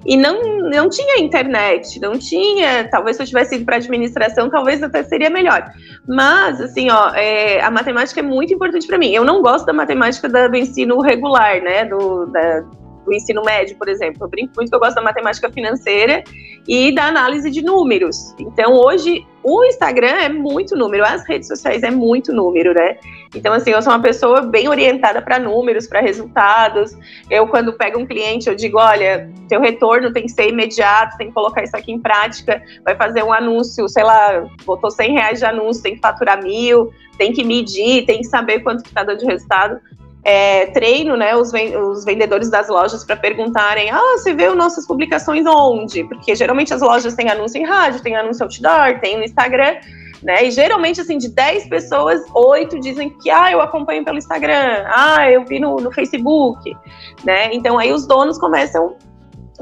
E 0.04 0.16
não, 0.16 0.58
não 0.68 0.88
tinha 0.88 1.20
internet, 1.20 2.00
não 2.00 2.18
tinha. 2.18 2.88
Talvez 2.90 3.16
se 3.16 3.22
eu 3.22 3.26
tivesse 3.26 3.56
ido 3.56 3.64
para 3.64 3.76
administração, 3.76 4.50
talvez 4.50 4.82
até 4.82 5.02
seria 5.04 5.30
melhor. 5.30 5.72
Mas, 6.08 6.60
assim, 6.60 6.90
ó, 6.90 7.10
é, 7.14 7.60
a 7.60 7.70
matemática 7.70 8.20
é 8.20 8.22
muito 8.22 8.52
importante 8.52 8.86
para 8.86 8.98
mim. 8.98 9.12
Eu 9.12 9.24
não 9.24 9.42
gosto 9.42 9.66
da 9.66 9.72
matemática 9.72 10.28
da, 10.28 10.48
do 10.48 10.56
ensino 10.56 11.00
regular, 11.00 11.60
né? 11.62 11.84
Do, 11.84 12.26
da, 12.26 12.64
do 13.10 13.14
ensino 13.14 13.42
médio, 13.42 13.76
por 13.76 13.88
exemplo. 13.88 14.24
Eu 14.24 14.28
brinco 14.28 14.52
muito 14.56 14.70
que 14.70 14.74
eu 14.74 14.80
gosto 14.80 14.94
da 14.94 15.02
matemática 15.02 15.50
financeira 15.50 16.22
e 16.66 16.94
da 16.94 17.06
análise 17.06 17.50
de 17.50 17.62
números. 17.62 18.34
Então, 18.38 18.72
hoje, 18.72 19.26
o 19.42 19.64
Instagram 19.64 20.14
é 20.20 20.28
muito 20.28 20.76
número, 20.76 21.04
as 21.04 21.26
redes 21.26 21.48
sociais 21.48 21.82
é 21.82 21.90
muito 21.90 22.32
número, 22.32 22.72
né? 22.72 22.96
Então, 23.34 23.52
assim, 23.52 23.70
eu 23.70 23.82
sou 23.82 23.92
uma 23.92 24.00
pessoa 24.00 24.42
bem 24.42 24.68
orientada 24.68 25.20
para 25.20 25.38
números, 25.38 25.86
para 25.86 26.00
resultados. 26.00 26.96
Eu, 27.28 27.48
quando 27.48 27.72
pego 27.72 27.98
um 27.98 28.06
cliente, 28.06 28.48
eu 28.48 28.54
digo: 28.54 28.78
olha, 28.78 29.28
teu 29.48 29.60
retorno 29.60 30.12
tem 30.12 30.24
que 30.24 30.32
ser 30.32 30.48
imediato, 30.48 31.16
tem 31.16 31.28
que 31.28 31.34
colocar 31.34 31.64
isso 31.64 31.76
aqui 31.76 31.90
em 31.90 31.98
prática, 31.98 32.62
vai 32.84 32.94
fazer 32.94 33.24
um 33.24 33.32
anúncio, 33.32 33.88
sei 33.88 34.04
lá, 34.04 34.46
botou 34.64 34.90
100 34.90 35.12
reais 35.12 35.38
de 35.40 35.44
anúncio, 35.44 35.82
tem 35.82 35.94
que 35.94 36.00
faturar 36.00 36.42
mil, 36.42 36.92
tem 37.18 37.32
que 37.32 37.42
medir, 37.42 38.04
tem 38.06 38.18
que 38.18 38.26
saber 38.26 38.60
quanto 38.60 38.82
que 38.82 38.88
está 38.88 39.02
dando 39.02 39.18
de 39.18 39.26
resultado 39.26 39.80
é, 40.22 40.66
treino 40.66 41.16
né, 41.16 41.34
os, 41.34 41.52
os, 41.52 42.04
vendedores 42.04 42.50
das 42.50 42.68
lojas 42.68 43.04
para 43.04 43.16
perguntarem: 43.16 43.90
ah, 43.90 44.16
você 44.16 44.34
vê 44.34 44.48
nossas 44.50 44.86
publicações 44.86 45.44
onde? 45.46 46.04
Porque 46.04 46.34
geralmente 46.34 46.74
as 46.74 46.82
lojas 46.82 47.14
têm 47.14 47.30
anúncio 47.30 47.60
em 47.60 47.64
rádio, 47.64 48.02
tem 48.02 48.16
anúncio 48.16 48.44
outdoor, 48.44 49.00
tem 49.00 49.16
no 49.16 49.24
Instagram. 49.24 49.76
Né? 50.22 50.44
E 50.44 50.50
geralmente, 50.50 51.00
assim, 51.00 51.16
de 51.16 51.28
10 51.28 51.68
pessoas, 51.68 52.20
8 52.34 52.78
dizem 52.78 53.08
que 53.08 53.30
ah, 53.30 53.50
eu 53.50 53.60
acompanho 53.62 54.04
pelo 54.04 54.18
Instagram, 54.18 54.84
ah, 54.86 55.30
eu 55.30 55.46
vi 55.46 55.58
no, 55.58 55.76
no 55.76 55.90
Facebook, 55.90 56.76
né? 57.24 57.48
Então 57.54 57.78
aí 57.78 57.90
os 57.90 58.06
donos 58.06 58.38
começam 58.38 58.96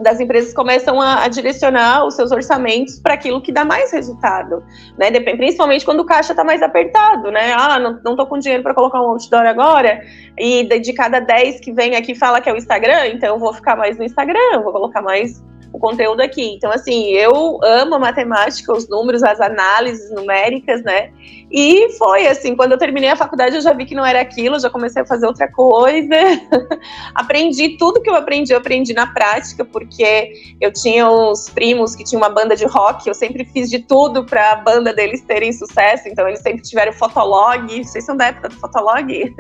das 0.03 0.20
empresas 0.20 0.53
começam 0.53 1.01
a, 1.01 1.24
a 1.24 1.28
direcionar 1.28 2.07
os 2.07 2.14
seus 2.14 2.30
orçamentos 2.30 2.99
para 2.99 3.14
aquilo 3.14 3.40
que 3.40 3.53
dá 3.53 3.64
mais 3.64 3.92
resultado, 3.92 4.62
né? 4.96 5.11
Principalmente 5.20 5.84
quando 5.84 6.01
o 6.01 6.07
caixa 6.07 6.32
está 6.32 6.44
mais 6.44 6.62
apertado, 6.62 7.30
né? 7.30 7.53
Ah, 7.53 7.78
não, 7.78 8.01
não 8.05 8.16
tô 8.16 8.26
com 8.26 8.38
dinheiro 8.38 8.62
para 8.62 8.74
colocar 8.74 9.01
um 9.01 9.11
outdoor 9.11 9.46
agora, 9.46 10.01
e 10.38 10.64
de, 10.64 10.78
de 10.80 10.92
cada 10.92 11.20
10 11.20 11.61
que 11.61 11.72
vem 11.72 11.96
aqui 11.96 12.14
fala 12.14 12.40
que 12.40 12.49
é 12.49 12.53
o 12.53 12.57
Instagram, 12.57 13.09
então 13.09 13.34
eu 13.34 13.38
vou 13.38 13.53
ficar 13.53 13.76
mais 13.76 13.99
no 13.99 14.05
Instagram, 14.05 14.62
vou 14.62 14.72
colocar 14.72 15.03
mais 15.03 15.42
o 15.72 15.78
conteúdo 15.78 16.20
aqui. 16.20 16.55
Então, 16.55 16.70
assim, 16.70 17.09
eu 17.11 17.59
amo 17.62 17.94
a 17.94 17.99
matemática, 17.99 18.72
os 18.72 18.88
números, 18.88 19.22
as 19.22 19.40
análises 19.40 20.11
numéricas, 20.11 20.82
né? 20.82 21.11
E 21.51 21.92
foi 21.92 22.26
assim, 22.26 22.55
quando 22.55 22.72
eu 22.72 22.78
terminei 22.78 23.09
a 23.09 23.16
faculdade, 23.16 23.57
eu 23.57 23.62
já 23.62 23.72
vi 23.72 23.86
que 23.86 23.94
não 23.94 24.05
era 24.05 24.20
aquilo, 24.20 24.61
já 24.61 24.68
comecei 24.68 25.01
a 25.01 25.07
fazer 25.07 25.26
outra 25.26 25.51
coisa. 25.51 26.14
aprendi 27.14 27.78
tudo 27.78 28.03
que 28.03 28.11
eu 28.11 28.14
aprendi, 28.14 28.53
eu 28.53 28.59
aprendi 28.59 28.92
na 28.92 29.07
prática, 29.07 29.64
porque 29.64 30.32
eu 30.61 30.70
tinha 30.70 31.09
uns 31.11 31.49
primos 31.49 31.96
que 31.96 32.05
tinham 32.05 32.20
uma 32.20 32.28
banda 32.28 32.55
de 32.55 32.66
rock, 32.66 33.09
eu 33.09 33.14
sempre 33.14 33.46
fiz 33.46 33.70
de 33.70 33.78
tudo 33.78 34.24
para 34.24 34.53
a 34.53 34.57
banda 34.57 34.92
deles 34.92 35.22
terem 35.22 35.51
sucesso, 35.53 36.07
então 36.07 36.28
eles 36.28 36.40
sempre 36.40 36.62
tiveram 36.62 36.92
fotolog, 36.92 37.82
vocês 37.82 38.05
são 38.05 38.16
da 38.16 38.26
época 38.26 38.51
do 38.51 38.57
fotolog? 38.57 39.34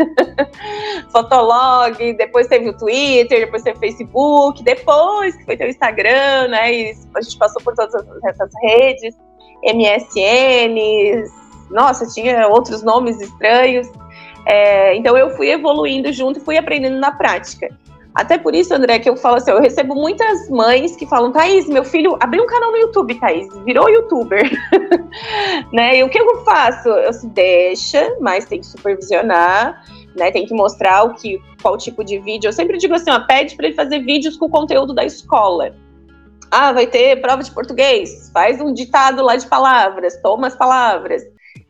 fotolog, 1.12 2.12
depois 2.14 2.46
teve 2.46 2.70
o 2.70 2.76
Twitter, 2.76 3.40
depois 3.40 3.62
teve 3.62 3.76
o 3.76 3.80
Facebook, 3.80 4.62
depois 4.62 5.36
que 5.36 5.44
foi 5.44 5.58
ter 5.58 5.66
o 5.66 5.68
Instagram, 5.68 6.48
né? 6.48 6.72
E 6.72 6.94
a 7.14 7.20
gente 7.20 7.36
passou 7.36 7.62
por 7.62 7.74
todas 7.74 7.94
essas 8.24 8.50
redes, 8.62 9.14
MSNs, 9.62 11.47
nossa, 11.70 12.06
tinha 12.06 12.48
outros 12.48 12.82
nomes 12.82 13.20
estranhos. 13.20 13.88
É, 14.46 14.96
então 14.96 15.16
eu 15.16 15.30
fui 15.30 15.50
evoluindo 15.50 16.12
junto 16.12 16.38
e 16.38 16.42
fui 16.42 16.56
aprendendo 16.56 16.98
na 16.98 17.12
prática. 17.12 17.68
Até 18.14 18.36
por 18.36 18.52
isso, 18.52 18.74
André, 18.74 18.98
que 18.98 19.08
eu 19.08 19.16
falo 19.16 19.36
assim, 19.36 19.52
eu 19.52 19.60
recebo 19.60 19.94
muitas 19.94 20.48
mães 20.48 20.96
que 20.96 21.06
falam, 21.06 21.30
Thaís, 21.30 21.68
meu 21.68 21.84
filho 21.84 22.16
abriu 22.18 22.42
um 22.42 22.46
canal 22.46 22.72
no 22.72 22.78
YouTube, 22.78 23.14
Thaís, 23.14 23.46
virou 23.64 23.88
youtuber. 23.88 24.50
né? 25.72 25.98
E 25.98 26.02
o 26.02 26.08
que 26.08 26.18
eu 26.18 26.44
faço? 26.44 26.88
Eu 26.88 27.12
se 27.12 27.28
deixa, 27.28 28.16
mas 28.20 28.44
tem 28.46 28.58
que 28.58 28.66
supervisionar, 28.66 29.84
né? 30.16 30.32
Tem 30.32 30.46
que 30.46 30.52
mostrar 30.52 31.04
o 31.04 31.14
que, 31.14 31.40
qual 31.62 31.78
tipo 31.78 32.02
de 32.02 32.18
vídeo. 32.18 32.48
Eu 32.48 32.52
sempre 32.52 32.76
digo 32.76 32.94
assim, 32.94 33.10
ó, 33.10 33.20
pede 33.20 33.54
para 33.54 33.66
ele 33.66 33.76
fazer 33.76 34.00
vídeos 34.00 34.36
com 34.36 34.46
o 34.46 34.50
conteúdo 34.50 34.92
da 34.92 35.04
escola. 35.04 35.72
Ah, 36.50 36.72
vai 36.72 36.88
ter 36.88 37.20
prova 37.20 37.44
de 37.44 37.52
português, 37.52 38.30
faz 38.32 38.60
um 38.60 38.72
ditado 38.72 39.22
lá 39.22 39.36
de 39.36 39.46
palavras, 39.46 40.20
toma 40.22 40.46
as 40.48 40.56
palavras, 40.56 41.22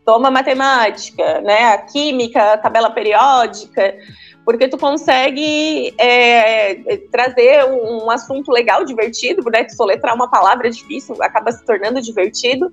toma 0.08 0.30
matemática, 0.30 1.42
né? 1.42 1.74
A 1.74 1.78
química, 1.82 2.54
a 2.54 2.56
tabela 2.56 2.88
periódica 2.88 3.94
porque 4.42 4.66
tu 4.66 4.78
consegue 4.78 5.92
é, 5.98 6.76
trazer 7.12 7.66
um, 7.66 8.10
assunto 8.10 8.50
legal, 8.50 8.82
divertido, 8.82 9.42
né? 9.50 9.62
Que 9.64 9.74
soletrar 9.74 10.14
uma 10.14 10.30
palavra 10.30 10.70
difícil 10.70 11.14
acaba 11.20 11.52
se 11.52 11.62
tornando 11.66 12.00
divertido. 12.00 12.72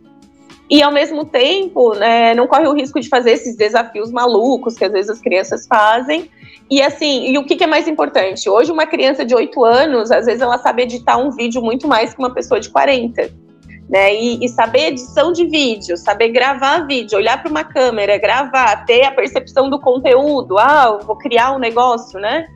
E 0.69 0.81
ao 0.81 0.93
mesmo 0.93 1.25
tempo, 1.25 1.93
né, 1.95 2.33
não 2.33 2.47
corre 2.47 2.67
o 2.67 2.73
risco 2.73 2.97
de 3.01 3.09
fazer 3.09 3.31
esses 3.31 3.57
desafios 3.57 4.09
malucos 4.09 4.75
que 4.75 4.85
às 4.85 4.91
vezes 4.93 5.11
as 5.11 5.19
crianças 5.19 5.67
fazem. 5.67 6.31
E 6.71 6.81
assim, 6.81 7.29
e 7.29 7.37
o 7.37 7.43
que, 7.45 7.57
que 7.57 7.65
é 7.65 7.67
mais 7.67 7.89
importante? 7.89 8.49
Hoje, 8.49 8.71
uma 8.71 8.87
criança 8.87 9.25
de 9.25 9.35
8 9.35 9.65
anos, 9.65 10.11
às 10.11 10.25
vezes 10.25 10.41
ela 10.41 10.57
sabe 10.57 10.83
editar 10.83 11.17
um 11.17 11.31
vídeo 11.31 11.61
muito 11.61 11.89
mais 11.89 12.13
que 12.13 12.19
uma 12.19 12.33
pessoa 12.33 12.61
de 12.61 12.69
40 12.69 13.29
né? 13.89 14.15
E, 14.15 14.43
e, 14.43 14.49
saber 14.49 14.87
edição 14.87 15.31
de 15.31 15.45
vídeo, 15.45 15.95
saber 15.95 16.29
gravar 16.29 16.87
vídeo, 16.87 17.17
olhar 17.17 17.41
para 17.41 17.51
uma 17.51 17.63
câmera, 17.63 18.17
gravar, 18.17 18.85
ter 18.85 19.03
a 19.03 19.11
percepção 19.11 19.69
do 19.69 19.79
conteúdo, 19.79 20.57
ah, 20.57 20.99
vou 21.05 21.15
criar 21.15 21.51
um 21.53 21.59
negócio, 21.59 22.19
né? 22.19 22.47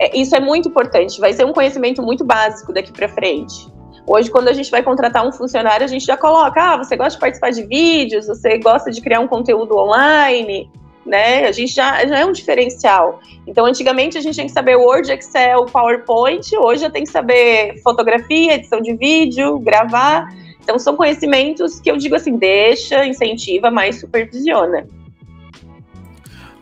É, 0.00 0.16
isso 0.16 0.34
é 0.34 0.40
muito 0.40 0.68
importante, 0.68 1.20
vai 1.20 1.32
ser 1.32 1.44
um 1.44 1.52
conhecimento 1.52 2.02
muito 2.02 2.24
básico 2.24 2.72
daqui 2.72 2.92
para 2.92 3.08
frente. 3.08 3.66
Hoje, 4.06 4.30
quando 4.30 4.48
a 4.48 4.54
gente 4.54 4.70
vai 4.70 4.82
contratar 4.82 5.26
um 5.26 5.32
funcionário, 5.32 5.84
a 5.84 5.88
gente 5.88 6.06
já 6.06 6.16
coloca, 6.16 6.58
ah, 6.58 6.76
você 6.78 6.96
gosta 6.96 7.12
de 7.12 7.20
participar 7.20 7.50
de 7.50 7.66
vídeos, 7.66 8.26
você 8.26 8.56
gosta 8.58 8.90
de 8.90 9.02
criar 9.02 9.20
um 9.20 9.28
conteúdo 9.28 9.76
online, 9.76 10.70
né? 11.04 11.46
A 11.46 11.52
gente 11.52 11.74
já, 11.74 12.06
já 12.06 12.18
é 12.20 12.24
um 12.24 12.32
diferencial. 12.32 13.20
Então, 13.46 13.66
antigamente 13.66 14.16
a 14.16 14.20
gente 14.22 14.34
tinha 14.34 14.46
que 14.46 14.52
saber 14.52 14.76
Word, 14.76 15.12
Excel, 15.12 15.66
PowerPoint, 15.66 16.56
hoje 16.56 16.82
já 16.82 16.90
tem 16.90 17.04
que 17.04 17.10
saber 17.10 17.78
fotografia, 17.82 18.54
edição 18.54 18.80
de 18.80 18.94
vídeo, 18.96 19.58
gravar. 19.58 20.28
Então, 20.68 20.78
são 20.78 20.94
conhecimentos 20.94 21.80
que 21.80 21.90
eu 21.90 21.96
digo 21.96 22.14
assim: 22.14 22.36
deixa, 22.36 23.06
incentiva, 23.06 23.70
mas 23.70 24.00
supervisiona. 24.00 24.86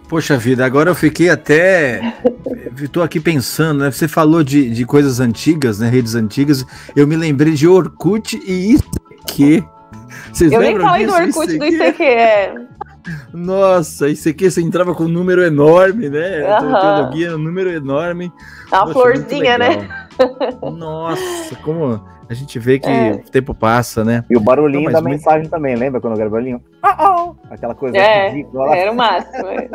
Poxa 0.08 0.38
vida, 0.38 0.64
agora 0.64 0.90
eu 0.90 0.94
fiquei 0.94 1.28
até. 1.28 2.14
Estou 2.80 3.02
aqui 3.02 3.18
pensando, 3.18 3.80
né? 3.80 3.90
Você 3.90 4.06
falou 4.06 4.44
de, 4.44 4.70
de 4.70 4.86
coisas 4.86 5.18
antigas, 5.18 5.80
né? 5.80 5.88
Redes 5.88 6.14
antigas. 6.14 6.64
Eu 6.94 7.04
me 7.04 7.16
lembrei 7.16 7.54
de 7.54 7.66
Orkut 7.66 8.40
e 8.46 8.76
ICQ. 8.76 9.64
Vocês 10.32 10.52
eu 10.52 10.60
nem 10.60 10.78
falei 10.78 11.04
disso? 11.04 11.18
do 11.18 11.24
Orkut 11.24 11.52
e 11.52 11.58
do 11.58 11.64
ICQ, 11.64 12.02
é. 12.04 12.54
Nossa, 13.34 14.08
ICQ 14.08 14.50
você 14.52 14.60
entrava 14.60 14.94
com 14.94 15.04
um 15.04 15.08
número 15.08 15.42
enorme, 15.42 16.08
né? 16.08 16.44
Uhum. 16.44 16.80
Teologia, 16.80 17.34
um 17.34 17.38
número 17.38 17.72
enorme. 17.72 18.32
Uma 18.68 18.84
Poxa, 18.84 18.92
florzinha, 18.92 19.58
né? 19.58 19.88
Nossa, 20.62 21.56
como 21.64 22.00
a 22.28 22.34
gente 22.34 22.58
vê 22.58 22.78
que 22.78 22.88
é. 22.88 23.12
o 23.12 23.30
tempo 23.30 23.54
passa, 23.54 24.04
né? 24.04 24.24
E 24.28 24.36
o 24.36 24.40
barulhinho 24.40 24.90
da 24.90 25.00
muito... 25.00 25.12
mensagem 25.12 25.48
também, 25.48 25.76
lembra 25.76 26.00
quando 26.00 26.18
era 26.18 26.28
o 26.28 26.30
barulhinho? 26.30 26.60
Oh, 26.82 27.04
oh! 27.04 27.34
Aquela 27.50 27.74
coisa 27.74 27.96
é, 27.96 28.30
ridícula. 28.30 28.76
Era 28.76 28.92
o 28.92 28.96
máximo. 28.96 29.46
É. 29.48 29.68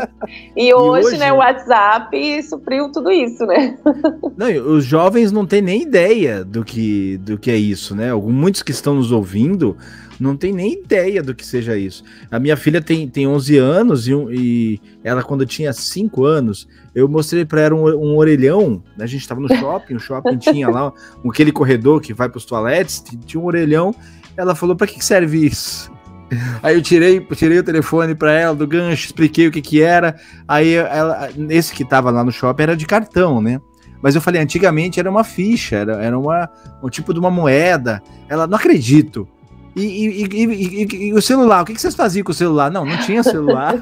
E, 0.56 0.74
hoje, 0.76 1.06
e 1.06 1.08
hoje, 1.08 1.18
né, 1.18 1.32
o 1.32 1.38
WhatsApp 1.38 2.44
supriu 2.44 2.92
tudo 2.92 3.12
isso, 3.12 3.46
né? 3.46 3.78
Não, 4.38 4.48
os 4.74 4.86
jovens 4.86 5.32
não 5.32 5.46
têm 5.46 5.62
nem 5.62 5.82
ideia 5.82 6.44
do 6.44 6.64
que, 6.64 7.18
do 7.18 7.38
que 7.38 7.52
é 7.52 7.56
isso, 7.56 7.96
né? 7.96 8.14
Muitos 8.14 8.64
que 8.64 8.72
estão 8.72 8.96
nos 8.96 9.12
ouvindo 9.12 9.78
não 10.22 10.38
tem 10.38 10.54
nem 10.54 10.74
ideia 10.74 11.24
do 11.24 11.34
que 11.34 11.46
seja 11.46 11.76
isso. 11.76 12.04
A 12.30 12.40
minha 12.40 12.56
filha 12.56 12.80
tem, 12.80 13.10
tem 13.10 13.28
11 13.28 13.58
anos 13.58 14.08
e, 14.08 14.14
e 14.14 14.82
ela, 15.04 15.24
quando 15.24 15.46
tinha 15.46 15.74
5 15.74 16.24
anos, 16.24 16.68
eu 16.94 17.10
mostrei 17.10 17.44
para 17.44 17.62
ela 17.62 17.76
um, 17.76 17.88
um, 17.88 18.16
orelhão. 18.16 18.84
Né? 18.96 19.04
A 19.04 19.08
gente 19.08 19.22
estava 19.22 19.42
no 19.42 19.50
shopping, 19.58 19.96
o 19.96 20.00
shopping 20.00 20.38
tinha 20.38 20.70
lá 20.70 20.94
um, 21.26 21.32
aquele 21.32 21.52
corredor 21.52 22.00
que 22.00 22.14
vai 22.14 22.30
para 22.30 22.38
os 22.38 22.46
toaletes, 22.46 23.04
tinha 23.26 23.42
um 23.42 23.46
orelhão. 23.46 23.96
Ela 24.38 24.54
falou: 24.54 24.76
para 24.76 24.86
que 24.86 25.04
serve 25.04 25.48
isso? 25.48 25.92
Aí 26.62 26.76
eu 26.76 26.82
tirei, 26.82 27.20
tirei 27.20 27.58
o 27.58 27.64
telefone 27.64 28.14
para 28.14 28.32
ela 28.32 28.56
do 28.56 28.68
gancho, 28.68 29.08
expliquei 29.08 29.48
o 29.48 29.52
que 29.52 29.62
que 29.62 29.82
era. 29.82 30.16
Aí 30.48 30.76
ela, 30.76 31.30
esse 31.50 31.74
que 31.74 31.84
tava 31.84 32.12
lá 32.12 32.24
no 32.24 32.32
shopping 32.32 32.64
era 32.64 32.78
de 32.78 32.86
cartão, 32.86 33.42
né? 33.42 33.60
Mas 34.02 34.16
eu 34.16 34.22
falei, 34.22 34.42
antigamente 34.42 35.00
era 35.00 35.10
uma 35.10 35.24
ficha, 35.24 35.76
era, 35.76 35.94
era 36.04 36.18
uma, 36.18 36.50
um 36.82 36.90
tipo 36.90 37.14
de 37.14 37.20
uma 37.20 37.30
moeda. 37.30 38.02
Ela, 38.30 38.48
não 38.48 38.58
acredito. 38.58 39.28
E, 39.76 39.82
e, 39.82 40.26
e, 40.26 41.08
e, 41.08 41.14
o 41.14 41.22
celular, 41.22 41.62
o 41.62 41.66
que, 41.66 41.80
vocês 41.80 41.96
faziam 41.96 42.24
com 42.24 42.32
o 42.32 42.36
celular? 42.36 42.70
Não, 42.70 42.86
não 42.86 42.98
tinha 42.98 43.24
celular. 43.24 43.76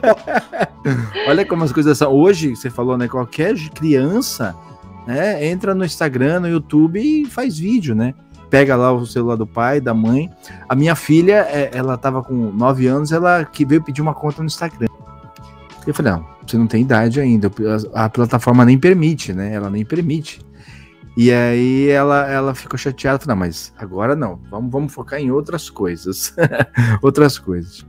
Olha 1.28 1.46
como 1.46 1.64
as 1.64 1.72
coisas 1.72 1.98
são. 1.98 2.12
Hoje, 2.12 2.56
você 2.56 2.70
falou, 2.70 2.98
né? 2.98 3.08
Qualquer 3.08 3.56
criança 3.70 4.56
né, 5.08 5.48
entra 5.48 5.74
no 5.74 5.84
Instagram, 5.84 6.42
no 6.42 6.48
YouTube 6.48 7.00
e 7.00 7.26
faz 7.26 7.58
vídeo, 7.58 7.96
né? 7.96 8.14
Pega 8.50 8.76
lá 8.76 8.92
o 8.92 9.06
celular 9.06 9.36
do 9.36 9.48
pai, 9.48 9.82
da 9.82 9.94
mãe. 9.94 10.30
A 10.68 10.76
minha 10.76 10.96
filha, 10.96 11.48
é, 11.50 11.72
ela 11.74 11.98
tava 11.98 12.22
com 12.22 12.34
9 12.34 12.88
anos, 12.88 13.12
ela 13.12 13.44
que 13.46 13.66
veio 13.66 13.84
pedir 13.84 14.02
uma 14.02 14.14
conta 14.14 14.42
no 14.42 14.48
Instagram. 14.48 14.88
Eu 15.86 15.94
falei, 15.94 16.12
não, 16.12 16.26
você 16.46 16.58
não 16.58 16.68
tem 16.68 16.82
idade 16.82 17.20
ainda. 17.20 17.52
A, 17.94 18.06
a 18.06 18.10
plataforma 18.10 18.64
nem 18.66 18.78
permite, 18.78 19.34
né? 19.34 19.54
Ela 19.54 19.70
nem 19.70 19.84
permite. 19.84 20.40
E 21.22 21.34
aí 21.34 21.90
ela, 21.90 22.32
ela 22.32 22.56
ficou 22.56 22.78
chateada, 22.78 23.20
falou, 23.20 23.36
não, 23.36 23.46
mas 23.46 23.74
agora 23.78 24.16
não, 24.16 24.40
vamos, 24.50 24.72
vamos 24.72 24.94
focar 24.94 25.20
em 25.20 25.30
outras 25.30 25.70
coisas. 25.70 26.34
outras 27.04 27.38
coisas. 27.38 27.86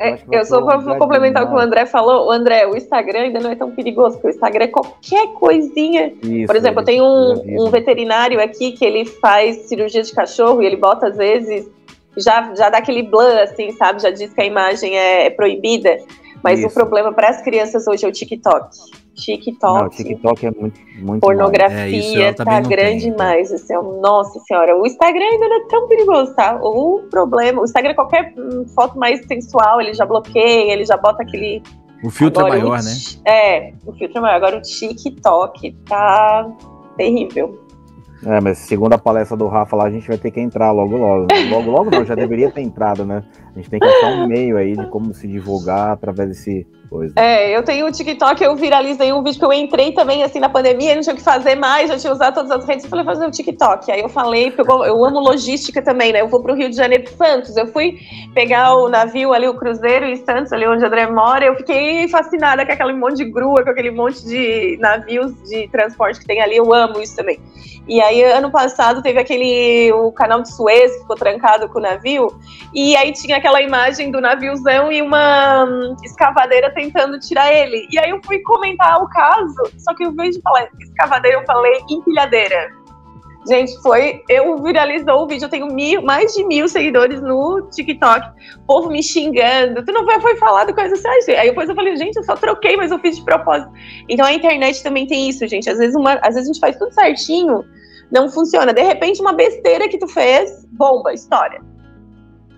É, 0.00 0.18
eu 0.28 0.44
só 0.44 0.60
vou 0.80 0.96
complementar 0.96 1.44
o 1.44 1.50
que 1.50 1.54
o 1.54 1.58
André 1.58 1.86
falou. 1.86 2.26
O 2.26 2.32
André, 2.32 2.66
o 2.66 2.76
Instagram 2.76 3.20
ainda 3.20 3.38
não 3.38 3.52
é 3.52 3.54
tão 3.54 3.70
perigoso, 3.70 4.16
porque 4.16 4.26
o 4.26 4.30
Instagram 4.30 4.64
é 4.64 4.68
qualquer 4.68 5.28
coisinha. 5.34 6.12
Isso, 6.20 6.48
Por 6.48 6.56
exemplo, 6.56 6.80
eu 6.80 6.84
tenho 6.84 7.04
um, 7.04 7.64
um, 7.64 7.70
veterinário 7.70 8.42
aqui 8.42 8.72
que 8.72 8.84
ele 8.84 9.04
faz 9.04 9.68
cirurgia 9.68 10.02
de 10.02 10.12
cachorro 10.12 10.60
e 10.60 10.66
ele 10.66 10.76
bota, 10.76 11.06
às 11.06 11.16
vezes, 11.16 11.64
já, 12.16 12.52
já 12.56 12.70
dá 12.70 12.78
aquele 12.78 13.04
blur, 13.04 13.38
assim, 13.40 13.70
sabe? 13.70 14.02
Já 14.02 14.10
diz 14.10 14.34
que 14.34 14.40
a 14.40 14.44
imagem 14.44 14.98
é, 14.98 15.26
é 15.26 15.30
proibida. 15.30 15.96
Mas 16.42 16.58
Isso. 16.58 16.66
o 16.66 16.74
problema 16.74 17.12
para 17.12 17.28
as 17.28 17.40
crianças 17.40 17.86
hoje 17.86 18.04
é 18.04 18.08
o 18.08 18.12
TikTok. 18.12 18.68
TikTok. 19.18 19.82
Não, 19.82 19.88
TikTok 19.88 20.46
é 20.46 20.50
muito, 20.50 20.80
muito 21.00 21.20
Pornografia 21.20 22.28
é, 22.28 22.32
tá 22.32 22.60
grande 22.60 23.02
tem, 23.02 23.10
demais. 23.10 23.52
Assim, 23.52 23.74
nossa 24.00 24.38
senhora, 24.40 24.76
o 24.76 24.86
Instagram 24.86 25.24
ainda 25.24 25.48
não 25.48 25.56
é 25.56 25.66
tão 25.66 25.88
perigoso, 25.88 26.34
tá? 26.34 26.58
O 26.62 27.02
problema, 27.10 27.60
o 27.60 27.64
Instagram, 27.64 27.94
qualquer 27.94 28.32
foto 28.74 28.98
mais 28.98 29.26
sensual, 29.26 29.80
ele 29.80 29.92
já 29.92 30.06
bloqueia, 30.06 30.72
ele 30.72 30.84
já 30.84 30.96
bota 30.96 31.22
aquele. 31.22 31.62
O 32.02 32.10
filtro 32.10 32.42
é 32.42 32.46
Agora, 32.46 32.60
é 32.60 32.62
maior, 32.62 32.80
o, 32.80 32.84
né? 32.84 32.90
É, 33.26 33.72
o 33.84 33.92
filtro 33.92 34.18
é 34.18 34.20
maior. 34.20 34.36
Agora 34.36 34.58
o 34.58 34.62
TikTok 34.62 35.72
tá 35.88 36.48
terrível. 36.96 37.58
É, 38.24 38.40
mas 38.40 38.58
segundo 38.58 38.92
a 38.92 38.98
palestra 38.98 39.36
do 39.36 39.46
Rafa 39.46 39.76
lá, 39.76 39.84
a 39.84 39.90
gente 39.90 40.08
vai 40.08 40.18
ter 40.18 40.30
que 40.30 40.40
entrar 40.40 40.72
logo 40.72 40.96
logo. 40.96 41.26
Logo 41.50 41.70
logo 41.70 41.90
não, 41.90 42.04
já 42.04 42.14
deveria 42.14 42.50
ter 42.50 42.62
entrado, 42.62 43.04
né? 43.04 43.22
A 43.58 43.60
gente 43.60 43.70
tem 43.70 43.80
que 43.80 43.86
achar 43.86 44.12
um 44.12 44.28
meio 44.28 44.56
aí 44.56 44.76
de 44.76 44.86
como 44.86 45.12
se 45.12 45.26
divulgar 45.26 45.90
através 45.90 46.28
desse 46.28 46.64
coisa. 46.88 47.12
É, 47.16 47.56
eu 47.56 47.62
tenho 47.64 47.86
o 47.86 47.90
TikTok, 47.90 48.42
eu 48.42 48.54
viralizei 48.54 49.12
um 49.12 49.20
vídeo 49.22 49.38
que 49.38 49.44
eu 49.44 49.52
entrei 49.52 49.92
também 49.92 50.22
assim 50.22 50.38
na 50.38 50.48
pandemia, 50.48 50.94
não 50.94 51.02
tinha 51.02 51.12
o 51.12 51.18
que 51.18 51.24
fazer 51.24 51.56
mais, 51.56 51.88
já 51.88 51.98
tinha 51.98 52.12
usado 52.12 52.34
todas 52.34 52.52
as 52.52 52.64
redes, 52.64 52.86
falei, 52.86 53.04
fazer 53.04 53.26
o 53.26 53.30
TikTok. 53.32 53.90
Aí 53.90 54.00
eu 54.00 54.08
falei, 54.08 54.54
eu, 54.56 55.04
amo 55.04 55.18
logística 55.18 55.82
também, 55.82 56.12
né? 56.12 56.20
Eu 56.20 56.28
vou 56.28 56.40
pro 56.40 56.54
Rio 56.54 56.70
de 56.70 56.76
Janeiro 56.76 57.10
Santos. 57.10 57.56
Eu 57.56 57.66
fui 57.66 57.98
pegar 58.32 58.76
o 58.76 58.88
navio 58.88 59.32
ali, 59.32 59.48
o 59.48 59.54
cruzeiro 59.54 60.06
em 60.06 60.16
Santos, 60.16 60.52
ali 60.52 60.66
onde 60.66 60.84
o 60.84 60.86
André 60.86 61.10
mora, 61.10 61.44
eu 61.44 61.56
fiquei 61.56 62.06
fascinada 62.06 62.64
com 62.64 62.72
aquele 62.72 62.92
monte 62.92 63.16
de 63.16 63.24
grua, 63.24 63.64
com 63.64 63.70
aquele 63.70 63.90
monte 63.90 64.24
de 64.24 64.78
navios 64.80 65.34
de 65.48 65.68
transporte 65.68 66.20
que 66.20 66.26
tem 66.26 66.40
ali. 66.40 66.56
Eu 66.56 66.72
amo 66.72 67.02
isso 67.02 67.16
também. 67.16 67.40
E 67.88 68.02
aí, 68.02 68.22
ano 68.22 68.50
passado, 68.50 69.02
teve 69.02 69.18
aquele 69.18 69.90
o 69.92 70.12
canal 70.12 70.42
de 70.42 70.54
Suez 70.54 70.92
que 70.92 71.00
ficou 71.00 71.16
trancado 71.16 71.70
com 71.70 71.78
o 71.78 71.82
navio, 71.82 72.38
e 72.74 72.94
aí 72.94 73.12
tinha 73.12 73.38
aquela 73.38 73.47
imagem 73.62 74.10
do 74.10 74.20
naviozão 74.20 74.92
e 74.92 75.00
uma 75.00 75.64
hum, 75.64 75.96
escavadeira 76.04 76.72
tentando 76.72 77.18
tirar 77.18 77.52
ele. 77.52 77.86
E 77.90 77.98
aí 77.98 78.10
eu 78.10 78.20
fui 78.24 78.40
comentar 78.40 79.02
o 79.02 79.08
caso, 79.08 79.72
só 79.78 79.94
que 79.94 80.04
invés 80.04 80.36
de 80.36 80.42
falar 80.42 80.68
escavadeira, 80.80 81.38
eu 81.38 81.44
falei 81.44 81.80
empilhadeira. 81.88 82.78
Gente, 83.48 83.80
foi. 83.80 84.22
Eu 84.28 84.62
viralizou 84.62 85.22
o 85.22 85.26
vídeo, 85.26 85.46
eu 85.46 85.48
tenho 85.48 85.66
mil, 85.68 86.02
mais 86.02 86.34
de 86.34 86.44
mil 86.44 86.68
seguidores 86.68 87.22
no 87.22 87.62
TikTok. 87.70 88.28
Povo 88.66 88.90
me 88.90 89.02
xingando. 89.02 89.82
Tu 89.84 89.92
não 89.92 90.04
foi, 90.04 90.20
foi 90.20 90.36
falar 90.36 90.64
do 90.64 90.74
coisa 90.74 90.94
assim? 90.94 91.32
Aí 91.32 91.48
depois 91.48 91.68
eu 91.68 91.74
falei, 91.74 91.96
gente, 91.96 92.16
eu 92.16 92.24
só 92.24 92.34
troquei, 92.34 92.76
mas 92.76 92.90
eu 92.90 92.98
fiz 92.98 93.16
de 93.16 93.24
propósito. 93.24 93.72
Então 94.06 94.26
a 94.26 94.34
internet 94.34 94.82
também 94.82 95.06
tem 95.06 95.30
isso, 95.30 95.46
gente. 95.46 95.70
Às 95.70 95.78
vezes, 95.78 95.96
uma, 95.96 96.14
às 96.14 96.34
vezes 96.34 96.42
a 96.50 96.52
gente 96.52 96.60
faz 96.60 96.76
tudo 96.76 96.92
certinho, 96.92 97.64
não 98.10 98.28
funciona. 98.28 98.72
De 98.74 98.82
repente, 98.82 99.20
uma 99.22 99.32
besteira 99.32 99.88
que 99.88 99.98
tu 99.98 100.08
fez, 100.08 100.66
bomba, 100.72 101.14
história. 101.14 101.62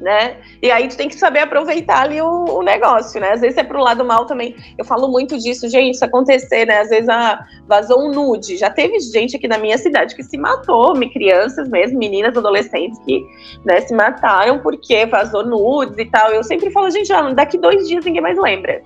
Né? 0.00 0.38
E 0.62 0.70
aí 0.70 0.88
tu 0.88 0.96
tem 0.96 1.08
que 1.08 1.14
saber 1.14 1.40
aproveitar 1.40 2.02
ali 2.02 2.20
o, 2.20 2.44
o 2.44 2.62
negócio, 2.62 3.20
né? 3.20 3.32
Às 3.32 3.40
vezes 3.40 3.58
é 3.58 3.62
pro 3.62 3.80
lado 3.80 4.04
mal 4.04 4.24
também. 4.24 4.56
Eu 4.78 4.84
falo 4.84 5.08
muito 5.08 5.38
disso, 5.38 5.68
gente, 5.68 5.94
isso 5.94 6.04
acontecer, 6.04 6.66
né? 6.66 6.80
Às 6.80 6.88
vezes 6.88 7.08
ah, 7.08 7.44
vazou 7.66 8.00
um 8.00 8.12
nude. 8.12 8.56
Já 8.56 8.70
teve 8.70 8.98
gente 9.00 9.36
aqui 9.36 9.46
na 9.46 9.58
minha 9.58 9.76
cidade 9.76 10.16
que 10.16 10.22
se 10.22 10.38
matou, 10.38 10.94
crianças 11.10 11.68
mesmo, 11.68 11.98
meninas, 11.98 12.36
adolescentes 12.36 12.98
que 13.00 13.24
né, 13.64 13.80
se 13.80 13.94
mataram 13.94 14.60
porque 14.60 15.04
vazou 15.06 15.44
nudes 15.44 15.98
e 15.98 16.04
tal. 16.06 16.30
Eu 16.30 16.44
sempre 16.44 16.70
falo, 16.70 16.90
gente, 16.90 17.12
ah, 17.12 17.32
daqui 17.32 17.58
dois 17.58 17.86
dias 17.88 18.04
ninguém 18.04 18.22
mais 18.22 18.38
lembra 18.38 18.82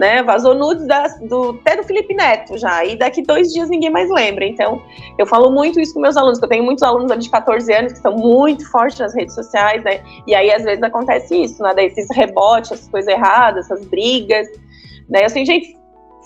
né? 0.00 0.22
Vazou 0.22 0.54
nudes 0.54 0.86
da, 0.86 1.06
do, 1.20 1.50
até 1.60 1.76
do 1.76 1.84
Felipe 1.84 2.14
Neto 2.14 2.56
já, 2.56 2.82
e 2.86 2.96
daqui 2.96 3.20
dois 3.20 3.52
dias 3.52 3.68
ninguém 3.68 3.90
mais 3.90 4.10
lembra. 4.10 4.46
Então, 4.46 4.82
eu 5.18 5.26
falo 5.26 5.50
muito 5.50 5.78
isso 5.78 5.92
com 5.92 6.00
meus 6.00 6.16
alunos, 6.16 6.40
eu 6.40 6.48
tenho 6.48 6.64
muitos 6.64 6.82
alunos 6.82 7.22
de 7.22 7.30
14 7.30 7.70
anos 7.70 7.92
que 7.92 7.98
são 7.98 8.16
muito 8.16 8.68
fortes 8.70 8.98
nas 8.98 9.14
redes 9.14 9.34
sociais, 9.34 9.84
né? 9.84 10.00
E 10.26 10.34
aí, 10.34 10.50
às 10.50 10.64
vezes, 10.64 10.82
acontece 10.82 11.42
isso, 11.42 11.62
né? 11.62 11.74
Esses 11.84 12.06
rebotes, 12.16 12.72
essas 12.72 12.88
coisas 12.88 13.12
erradas, 13.12 13.66
essas 13.66 13.84
brigas, 13.84 14.48
né? 15.06 15.26
Assim, 15.26 15.44
gente, 15.44 15.76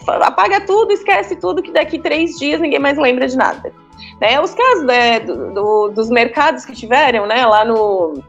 apaga 0.08 0.60
tudo, 0.60 0.92
esquece 0.92 1.34
tudo, 1.34 1.60
que 1.60 1.72
daqui 1.72 1.98
três 1.98 2.38
dias 2.38 2.60
ninguém 2.60 2.78
mais 2.78 2.96
lembra 2.96 3.26
de 3.26 3.36
nada. 3.36 3.72
Né? 4.20 4.40
Os 4.40 4.54
casos 4.54 4.84
né, 4.84 5.18
do, 5.18 5.52
do, 5.52 5.88
dos 5.88 6.10
mercados 6.10 6.64
que 6.64 6.72
tiveram, 6.72 7.26
né, 7.26 7.44
lá 7.44 7.64
no 7.64 8.22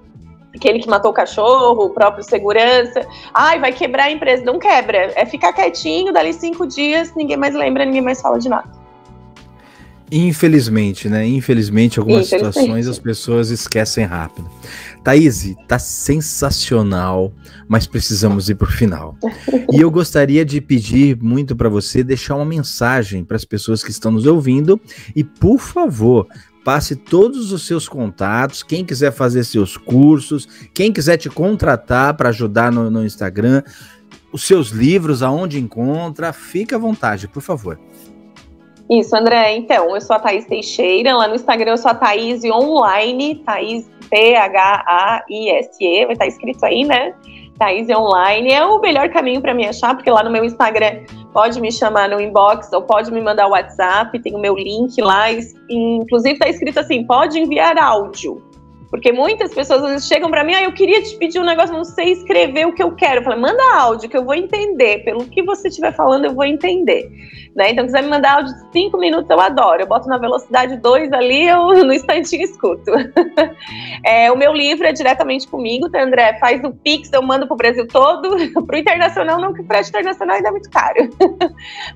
aquele 0.55 0.79
que 0.79 0.89
matou 0.89 1.11
o 1.11 1.13
cachorro, 1.13 1.85
o 1.85 1.89
próprio 1.89 2.23
segurança. 2.23 3.05
Ai, 3.33 3.59
vai 3.59 3.71
quebrar 3.71 4.05
a 4.05 4.11
empresa. 4.11 4.43
Não 4.43 4.59
quebra. 4.59 5.11
É 5.15 5.25
ficar 5.25 5.53
quietinho, 5.53 6.13
dali 6.13 6.33
cinco 6.33 6.65
dias, 6.67 7.13
ninguém 7.15 7.37
mais 7.37 7.53
lembra, 7.53 7.85
ninguém 7.85 8.01
mais 8.01 8.21
fala 8.21 8.39
de 8.39 8.49
nada. 8.49 8.85
Infelizmente, 10.11 11.09
né? 11.09 11.25
Infelizmente, 11.25 11.97
algumas 11.97 12.27
Infelizmente. 12.27 12.53
situações 12.53 12.87
as 12.87 12.99
pessoas 12.99 13.49
esquecem 13.49 14.05
rápido. 14.05 14.47
Thaís, 15.03 15.55
tá 15.67 15.79
sensacional, 15.79 17.33
mas 17.67 17.87
precisamos 17.87 18.47
ir 18.49 18.55
pro 18.55 18.71
final. 18.71 19.17
e 19.71 19.81
eu 19.81 19.89
gostaria 19.89 20.45
de 20.45 20.61
pedir 20.61 21.17
muito 21.21 21.55
para 21.55 21.69
você 21.69 22.03
deixar 22.03 22.35
uma 22.35 22.45
mensagem 22.45 23.23
para 23.23 23.35
as 23.35 23.45
pessoas 23.45 23.83
que 23.83 23.89
estão 23.89 24.11
nos 24.11 24.27
ouvindo 24.27 24.79
e, 25.15 25.23
por 25.23 25.59
favor, 25.59 26.27
passe 26.65 26.95
todos 26.95 27.51
os 27.51 27.67
seus 27.67 27.87
contatos, 27.87 28.63
quem 28.63 28.83
quiser 28.83 29.11
fazer 29.11 29.43
seus 29.43 29.77
cursos, 29.77 30.47
quem 30.73 30.91
quiser 30.91 31.15
te 31.15 31.29
contratar 31.29 32.15
para 32.15 32.29
ajudar 32.29 32.71
no, 32.71 32.89
no, 32.89 33.05
Instagram, 33.05 33.61
os 34.33 34.47
seus 34.47 34.69
livros, 34.69 35.21
aonde 35.21 35.59
encontra, 35.59 36.33
fica 36.33 36.75
à 36.75 36.79
vontade, 36.79 37.27
por 37.27 37.43
favor. 37.43 37.79
Isso, 38.89 39.15
André. 39.15 39.55
Então, 39.57 39.93
eu 39.93 40.01
sou 40.01 40.15
a 40.15 40.19
Thaís 40.19 40.45
Teixeira, 40.45 41.15
lá 41.15 41.27
no 41.27 41.35
Instagram 41.35 41.71
eu 41.71 41.77
sou 41.77 41.91
a 41.91 41.95
Thaís 41.95 42.43
Online, 42.43 43.35
Thaís 43.45 43.87
T-H-A-I-S-E, 44.09 46.05
vai 46.05 46.13
estar 46.13 46.27
escrito 46.27 46.65
aí, 46.65 46.83
né? 46.83 47.13
Thaís 47.59 47.87
Online 47.89 48.51
é 48.51 48.65
o 48.65 48.79
melhor 48.79 49.09
caminho 49.09 49.39
para 49.39 49.53
me 49.53 49.67
achar, 49.67 49.95
porque 49.95 50.09
lá 50.09 50.23
no 50.23 50.31
meu 50.31 50.43
Instagram 50.43 51.03
pode 51.35 51.59
me 51.59 51.69
chamar 51.69 52.07
no 52.07 52.21
inbox 52.21 52.71
ou 52.71 52.81
pode 52.81 53.11
me 53.11 53.19
mandar 53.19 53.47
WhatsApp, 53.47 54.17
tem 54.19 54.33
o 54.33 54.39
meu 54.39 54.55
link 54.55 55.01
lá, 55.01 55.25
inclusive 55.69 56.35
está 56.35 56.47
escrito 56.47 56.79
assim, 56.79 57.05
pode 57.05 57.37
enviar 57.37 57.77
áudio. 57.77 58.41
Porque 58.95 59.11
muitas 59.11 59.53
pessoas 59.53 59.83
às 59.83 59.89
vezes 59.89 60.07
chegam 60.07 60.31
para 60.31 60.41
mim, 60.41 60.53
ah, 60.53 60.63
eu 60.63 60.71
queria 60.71 61.01
te 61.01 61.17
pedir 61.17 61.37
um 61.37 61.43
negócio, 61.43 61.75
não 61.75 61.83
sei 61.83 62.13
escrever 62.13 62.65
o 62.65 62.71
que 62.71 62.81
eu 62.81 62.95
quero. 62.95 63.19
Eu 63.19 63.23
falei, 63.25 63.37
manda 63.37 63.61
áudio 63.75 64.09
que 64.09 64.15
eu 64.15 64.23
vou 64.23 64.33
entender. 64.33 65.03
Pelo 65.03 65.25
que 65.25 65.43
você 65.43 65.67
estiver 65.67 65.93
falando, 65.93 66.23
eu 66.23 66.33
vou 66.33 66.45
entender. 66.45 67.11
Né? 67.53 67.71
Então, 67.71 67.85
quiser 67.85 68.03
me 68.03 68.09
mandar 68.09 68.35
áudio 68.35 68.53
de 68.53 68.71
5 68.71 68.97
minutos, 68.97 69.29
eu 69.29 69.39
adoro. 69.39 69.81
Eu 69.81 69.87
boto 69.87 70.07
na 70.07 70.17
velocidade 70.17 70.77
2 70.77 71.11
ali, 71.11 71.45
eu 71.45 71.67
no 71.83 71.93
instantinho 71.93 72.43
escuto. 72.43 72.89
é, 74.05 74.31
o 74.31 74.37
meu 74.37 74.53
livro 74.53 74.87
é 74.87 74.93
diretamente 74.93 75.45
comigo, 75.47 75.89
tá, 75.89 76.01
André? 76.01 76.37
Faz 76.39 76.63
o 76.63 76.71
Pix, 76.71 77.11
eu 77.11 77.21
mando 77.21 77.47
pro 77.47 77.57
Brasil 77.57 77.85
todo. 77.89 78.35
pro 78.65 78.77
internacional, 78.77 79.41
não, 79.41 79.53
que 79.53 79.61
o 79.61 79.65
frete 79.65 79.89
internacional 79.89 80.37
ainda 80.37 80.47
é 80.47 80.51
muito 80.51 80.69
caro. 80.69 81.09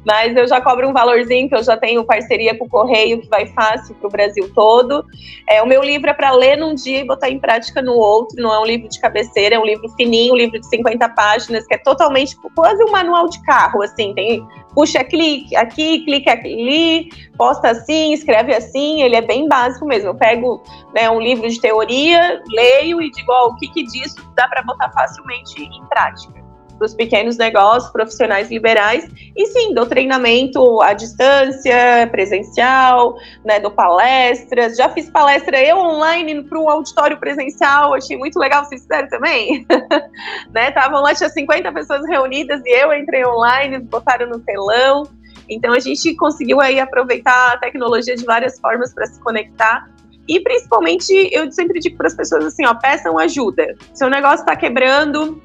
Mas 0.05 0.35
eu 0.35 0.47
já 0.47 0.59
cobro 0.59 0.87
um 0.89 0.93
valorzinho, 0.93 1.47
que 1.47 1.55
eu 1.55 1.63
já 1.63 1.77
tenho 1.77 2.03
parceria 2.03 2.57
com 2.57 2.65
o 2.65 2.69
Correio, 2.69 3.21
que 3.21 3.29
vai 3.29 3.45
fácil 3.47 3.95
pro 3.95 4.09
Brasil 4.09 4.51
todo. 4.53 5.05
É, 5.47 5.61
o 5.61 5.67
meu 5.67 5.81
livro 5.81 6.09
é 6.09 6.13
para 6.13 6.31
ler 6.31 6.57
num 6.57 6.73
dia 6.73 6.88
dia 6.89 6.99
e 7.01 7.05
botar 7.05 7.29
em 7.29 7.39
prática 7.39 7.81
no 7.81 7.93
outro. 7.93 8.41
Não 8.41 8.53
é 8.53 8.59
um 8.59 8.65
livro 8.65 8.89
de 8.89 8.99
cabeceira, 8.99 9.55
é 9.55 9.59
um 9.59 9.65
livro 9.65 9.87
fininho, 9.89 10.33
um 10.33 10.37
livro 10.37 10.59
de 10.59 10.67
50 10.67 11.09
páginas, 11.09 11.65
que 11.65 11.75
é 11.75 11.77
totalmente 11.77 12.35
quase 12.55 12.83
um 12.83 12.91
manual 12.91 13.29
de 13.29 13.41
carro, 13.43 13.81
assim, 13.81 14.13
tem 14.13 14.45
puxa 14.73 15.03
clique 15.03 15.55
aqui, 15.55 16.05
clique 16.05 16.29
ali, 16.29 17.09
posta 17.37 17.71
assim, 17.71 18.13
escreve 18.13 18.53
assim, 18.53 19.01
ele 19.01 19.15
é 19.15 19.21
bem 19.21 19.47
básico 19.47 19.85
mesmo. 19.85 20.09
Eu 20.09 20.15
pego 20.15 20.63
né, 20.93 21.09
um 21.09 21.19
livro 21.19 21.49
de 21.49 21.59
teoria, 21.59 22.41
leio 22.49 23.01
e 23.01 23.09
digo, 23.11 23.31
oh, 23.31 23.49
o 23.49 23.55
que, 23.55 23.67
que 23.69 23.83
disso 23.83 24.15
dá 24.35 24.47
para 24.47 24.63
botar 24.63 24.91
facilmente 24.91 25.61
em 25.61 25.85
prática 25.87 26.48
para 26.79 26.85
os 26.85 26.95
pequenos 26.95 27.37
negócios, 27.37 27.91
profissionais 27.91 28.49
liberais, 28.49 29.07
e 29.35 29.45
sim, 29.47 29.73
dou 29.73 29.85
treinamento 29.85 30.81
à 30.81 30.93
distância, 30.93 32.07
presencial, 32.09 33.17
né, 33.45 33.59
dou 33.59 33.69
palestras, 33.69 34.77
já 34.77 34.89
fiz 34.89 35.09
palestra 35.09 35.61
eu 35.61 35.77
online 35.77 36.41
para 36.43 36.57
um 36.57 36.69
auditório 36.69 37.17
presencial, 37.17 37.93
achei 37.93 38.17
muito 38.17 38.39
legal, 38.39 38.63
vocês 38.63 38.81
fizeram 38.81 39.09
também? 39.09 39.67
né, 40.55 40.73
lá, 40.75 41.13
tinha 41.13 41.29
50 41.29 41.71
pessoas 41.73 42.07
reunidas 42.07 42.61
e 42.65 42.69
eu 42.81 42.93
entrei 42.93 43.25
online, 43.25 43.79
botaram 43.79 44.27
no 44.29 44.39
telão, 44.39 45.03
então 45.49 45.73
a 45.73 45.79
gente 45.79 46.15
conseguiu 46.15 46.61
aí 46.61 46.79
aproveitar 46.79 47.53
a 47.53 47.57
tecnologia 47.57 48.15
de 48.15 48.23
várias 48.23 48.59
formas 48.59 48.93
para 48.93 49.05
se 49.05 49.19
conectar 49.21 49.85
e 50.29 50.39
principalmente, 50.39 51.11
eu 51.31 51.51
sempre 51.51 51.79
digo 51.79 51.97
para 51.97 52.05
as 52.05 52.13
pessoas 52.13 52.45
assim, 52.45 52.63
ó, 52.63 52.75
peçam 52.75 53.17
ajuda. 53.17 53.75
Seu 53.95 54.11
negócio 54.11 54.41
está 54.41 54.55
quebrando, 54.55 55.41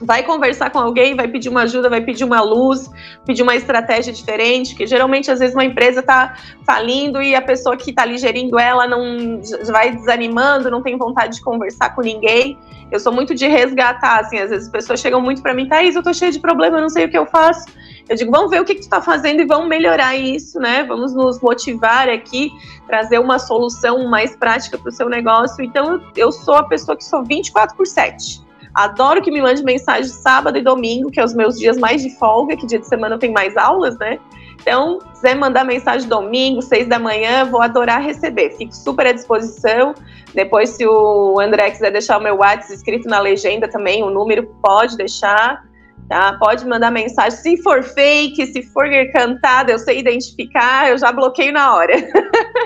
vai 0.00 0.22
conversar 0.22 0.70
com 0.70 0.78
alguém, 0.78 1.14
vai 1.14 1.28
pedir 1.28 1.48
uma 1.48 1.62
ajuda, 1.62 1.88
vai 1.88 2.00
pedir 2.00 2.24
uma 2.24 2.40
luz, 2.40 2.90
pedir 3.26 3.42
uma 3.42 3.56
estratégia 3.56 4.12
diferente, 4.12 4.74
que 4.74 4.86
geralmente 4.86 5.30
às 5.30 5.38
vezes 5.38 5.54
uma 5.54 5.64
empresa 5.64 6.00
está 6.00 6.36
falindo 6.64 7.20
e 7.20 7.34
a 7.34 7.42
pessoa 7.42 7.76
que 7.76 7.90
está 7.90 8.02
ali 8.02 8.18
gerindo 8.18 8.58
ela 8.58 8.86
não 8.86 9.40
vai 9.66 9.94
desanimando, 9.94 10.70
não 10.70 10.82
tem 10.82 10.96
vontade 10.96 11.36
de 11.36 11.42
conversar 11.42 11.94
com 11.94 12.02
ninguém. 12.02 12.58
Eu 12.90 12.98
sou 12.98 13.12
muito 13.12 13.34
de 13.34 13.46
resgatar, 13.46 14.20
assim, 14.20 14.38
às 14.38 14.48
vezes 14.48 14.66
as 14.66 14.72
pessoas 14.72 15.00
chegam 15.00 15.20
muito 15.20 15.42
para 15.42 15.52
mim, 15.52 15.68
Thaís, 15.68 15.94
eu 15.94 16.02
tô 16.02 16.14
cheia 16.14 16.32
de 16.32 16.38
problema, 16.38 16.78
eu 16.78 16.82
não 16.82 16.88
sei 16.88 17.04
o 17.04 17.10
que 17.10 17.18
eu 17.18 17.26
faço. 17.26 17.66
Eu 18.08 18.16
digo, 18.16 18.30
vamos 18.30 18.50
ver 18.50 18.62
o 18.62 18.64
que, 18.64 18.74
que 18.74 18.80
tu 18.80 18.84
está 18.84 19.02
fazendo 19.02 19.42
e 19.42 19.44
vamos 19.44 19.68
melhorar 19.68 20.16
isso, 20.16 20.58
né? 20.58 20.84
Vamos 20.84 21.14
nos 21.14 21.38
motivar 21.42 22.08
aqui, 22.08 22.50
trazer 22.86 23.18
uma 23.18 23.38
solução 23.38 24.08
mais 24.08 24.34
prática 24.34 24.78
para 24.78 24.88
o 24.88 24.92
seu 24.92 25.10
negócio. 25.10 25.62
Então, 25.62 26.00
eu 26.16 26.32
sou 26.32 26.54
a 26.54 26.62
pessoa 26.62 26.96
que 26.96 27.04
sou 27.04 27.22
24 27.22 27.76
por 27.76 27.86
7 27.86 28.47
Adoro 28.78 29.20
que 29.20 29.30
me 29.32 29.42
mande 29.42 29.64
mensagem 29.64 30.08
sábado 30.08 30.56
e 30.56 30.62
domingo, 30.62 31.10
que 31.10 31.18
é 31.18 31.24
os 31.24 31.34
meus 31.34 31.58
dias 31.58 31.76
mais 31.76 32.00
de 32.00 32.16
folga, 32.16 32.56
que 32.56 32.64
dia 32.64 32.78
de 32.78 32.86
semana 32.86 33.18
tem 33.18 33.32
mais 33.32 33.56
aulas, 33.56 33.98
né? 33.98 34.20
Então, 34.60 35.00
se 35.00 35.14
quiser 35.14 35.34
mandar 35.34 35.64
mensagem 35.64 36.08
domingo, 36.08 36.62
seis 36.62 36.86
da 36.86 36.96
manhã, 36.96 37.44
vou 37.44 37.60
adorar 37.60 38.00
receber. 38.00 38.50
Fico 38.50 38.72
super 38.72 39.08
à 39.08 39.12
disposição. 39.12 39.96
Depois, 40.32 40.70
se 40.70 40.86
o 40.86 41.40
André 41.40 41.72
quiser 41.72 41.90
deixar 41.90 42.18
o 42.18 42.22
meu 42.22 42.36
WhatsApp 42.36 42.74
escrito 42.74 43.08
na 43.08 43.18
legenda 43.18 43.66
também, 43.66 44.04
o 44.04 44.10
número 44.10 44.44
pode 44.62 44.96
deixar. 44.96 45.64
Tá? 46.08 46.34
Pode 46.38 46.64
mandar 46.64 46.92
mensagem. 46.92 47.36
Se 47.36 47.62
for 47.64 47.82
fake, 47.82 48.46
se 48.46 48.62
for 48.62 48.86
cantada, 49.12 49.72
eu 49.72 49.78
sei 49.80 49.98
identificar, 49.98 50.88
eu 50.88 50.98
já 50.98 51.10
bloqueio 51.10 51.52
na 51.52 51.74
hora. 51.74 51.94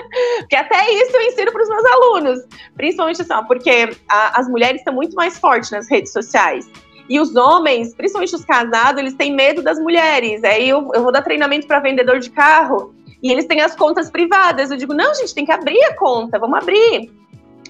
porque 0.43 0.55
até 0.55 0.91
isso 0.91 1.15
eu 1.15 1.21
ensino 1.21 1.51
para 1.51 1.63
os 1.63 1.69
meus 1.69 1.85
alunos. 1.85 2.39
Principalmente 2.75 3.21
assim, 3.21 3.47
porque 3.47 3.95
a, 4.09 4.39
as 4.39 4.47
mulheres 4.47 4.81
estão 4.81 4.93
muito 4.93 5.15
mais 5.15 5.37
fortes 5.37 5.71
nas 5.71 5.89
redes 5.89 6.11
sociais. 6.11 6.69
E 7.09 7.19
os 7.19 7.35
homens, 7.35 7.93
principalmente 7.93 8.35
os 8.35 8.45
casados, 8.45 8.99
eles 8.99 9.13
têm 9.13 9.33
medo 9.33 9.61
das 9.61 9.79
mulheres. 9.79 10.43
Aí 10.43 10.69
eu, 10.69 10.89
eu 10.93 11.03
vou 11.03 11.11
dar 11.11 11.21
treinamento 11.21 11.67
para 11.67 11.79
vendedor 11.79 12.19
de 12.19 12.29
carro 12.29 12.93
e 13.21 13.31
eles 13.31 13.45
têm 13.45 13.61
as 13.61 13.75
contas 13.75 14.09
privadas. 14.09 14.71
Eu 14.71 14.77
digo, 14.77 14.93
não, 14.93 15.13
gente, 15.15 15.33
tem 15.33 15.45
que 15.45 15.51
abrir 15.51 15.81
a 15.83 15.95
conta, 15.95 16.39
vamos 16.39 16.57
abrir. 16.57 17.11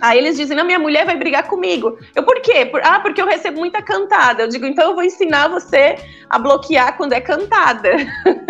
Aí 0.02 0.18
eles 0.18 0.36
dizem, 0.36 0.58
não, 0.58 0.66
minha 0.66 0.80
mulher 0.80 1.06
vai 1.06 1.16
brigar 1.16 1.48
comigo. 1.48 1.98
Eu, 2.16 2.24
por 2.24 2.42
quê? 2.42 2.66
Por, 2.66 2.82
ah, 2.84 3.00
porque 3.00 3.22
eu 3.22 3.26
recebo 3.26 3.60
muita 3.60 3.82
cantada. 3.82 4.44
Eu 4.44 4.48
digo, 4.48 4.66
então 4.66 4.90
eu 4.90 4.96
vou 4.96 5.04
ensinar 5.04 5.48
você 5.48 5.96
a 6.30 6.38
bloquear 6.38 6.98
quando 6.98 7.14
é 7.14 7.22
cantada. 7.22 7.92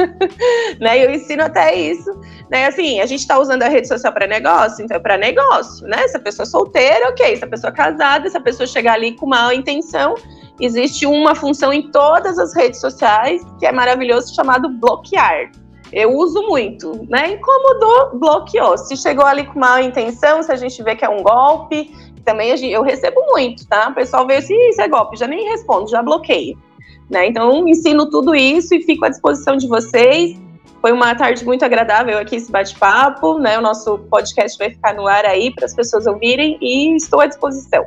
né? 0.80 1.06
Eu 1.06 1.12
ensino 1.12 1.44
até 1.44 1.76
isso. 1.76 2.10
Né? 2.50 2.68
Assim, 2.68 3.00
a 3.02 3.06
gente 3.06 3.20
está 3.20 3.40
usando 3.40 3.64
a 3.64 3.68
rede 3.68 3.88
social 3.88 4.12
para 4.14 4.28
negócio, 4.28 4.84
então 4.84 4.98
é 4.98 5.00
para 5.00 5.18
negócio, 5.18 5.88
né? 5.88 6.08
Se 6.08 6.18
a 6.18 6.20
pessoa 6.20 6.44
é 6.44 6.48
solteira, 6.48 7.10
ok. 7.10 7.38
Se 7.38 7.44
a 7.44 7.48
pessoa 7.48 7.72
é 7.72 7.76
casada, 7.76 8.30
se 8.30 8.38
a 8.38 8.42
pessoa 8.42 8.66
chegar 8.66 8.94
ali 8.94 9.16
com 9.16 9.28
má 9.28 9.54
intenção, 9.54 10.16
existe 10.60 11.06
uma 11.06 11.36
função 11.36 11.74
em 11.74 11.92
todas 11.92 12.40
as 12.40 12.56
redes 12.56 12.80
sociais 12.80 13.42
que 13.60 13.66
é 13.66 13.72
maravilhoso, 13.72 14.34
chamado 14.34 14.70
bloquear. 14.70 15.52
Eu 15.94 16.18
uso 16.18 16.42
muito, 16.44 17.06
né? 17.08 17.34
Incomodou, 17.34 18.18
bloqueou. 18.18 18.78
Se 18.78 18.98
chegou 18.98 19.26
ali 19.26 19.46
com 19.46 19.60
má 19.60 19.82
intenção, 19.82 20.42
se 20.42 20.52
a 20.52 20.56
gente 20.56 20.82
vê 20.82 20.96
que 20.96 21.06
é 21.06 21.10
um 21.10 21.22
golpe, 21.22 21.92
também 22.26 22.50
eu 22.72 22.82
recebo 22.82 23.22
muito, 23.32 23.68
tá? 23.68 23.90
O 23.90 23.94
pessoal 23.94 24.26
vê 24.26 24.38
assim, 24.38 24.58
isso 24.70 24.82
é 24.82 24.88
golpe, 24.88 25.18
já 25.18 25.28
nem 25.28 25.48
respondo, 25.50 25.90
já 25.90 26.02
bloqueio. 26.02 26.58
Né? 27.10 27.28
Então, 27.28 27.68
ensino 27.68 28.10
tudo 28.10 28.34
isso 28.34 28.74
e 28.74 28.82
fico 28.82 29.06
à 29.06 29.10
disposição 29.10 29.56
de 29.56 29.68
vocês. 29.68 30.36
Foi 30.82 30.92
uma 30.92 31.14
tarde 31.16 31.46
muito 31.46 31.64
agradável 31.64 32.18
aqui 32.18 32.38
esse 32.38 32.52
bate-papo, 32.52 33.38
né? 33.38 33.58
O 33.58 33.62
nosso 33.62 34.00
podcast 34.10 34.58
vai 34.58 34.72
ficar 34.72 34.94
no 34.94 35.08
ar 35.08 35.26
aí 35.26 35.54
para 35.54 35.66
as 35.66 35.76
pessoas 35.76 36.08
ouvirem 36.08 36.58
e 36.60 36.96
estou 36.96 37.22
à 37.22 37.28
disposição. 37.28 37.86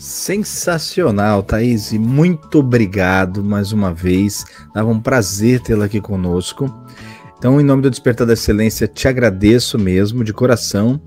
Sensacional, 0.00 1.42
Thaís. 1.42 1.92
Muito 1.92 2.60
obrigado 2.60 3.44
mais 3.44 3.70
uma 3.70 3.92
vez. 3.92 4.46
Dava 4.74 4.88
um 4.88 4.98
prazer 4.98 5.60
tê-la 5.60 5.84
aqui 5.84 6.00
conosco. 6.00 6.74
Então, 7.36 7.60
em 7.60 7.64
nome 7.64 7.82
do 7.82 7.90
Despertar 7.90 8.26
da 8.26 8.32
Excelência, 8.32 8.88
te 8.88 9.06
agradeço 9.06 9.78
mesmo, 9.78 10.24
de 10.24 10.32
coração. 10.32 10.98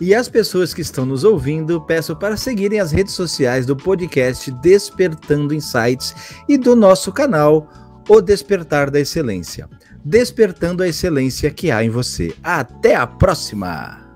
E 0.00 0.14
as 0.14 0.28
pessoas 0.28 0.72
que 0.72 0.80
estão 0.80 1.04
nos 1.04 1.24
ouvindo, 1.24 1.80
peço 1.80 2.14
para 2.14 2.36
seguirem 2.36 2.78
as 2.78 2.92
redes 2.92 3.14
sociais 3.14 3.66
do 3.66 3.76
podcast 3.76 4.52
Despertando 4.62 5.52
Insights 5.52 6.14
e 6.48 6.56
do 6.56 6.76
nosso 6.76 7.10
canal 7.10 7.68
O 8.08 8.20
Despertar 8.20 8.88
da 8.88 9.00
Excelência. 9.00 9.68
Despertando 10.04 10.84
a 10.84 10.88
excelência 10.88 11.50
que 11.50 11.72
há 11.72 11.82
em 11.82 11.90
você. 11.90 12.32
Até 12.40 12.94
a 12.94 13.04
próxima! 13.04 14.07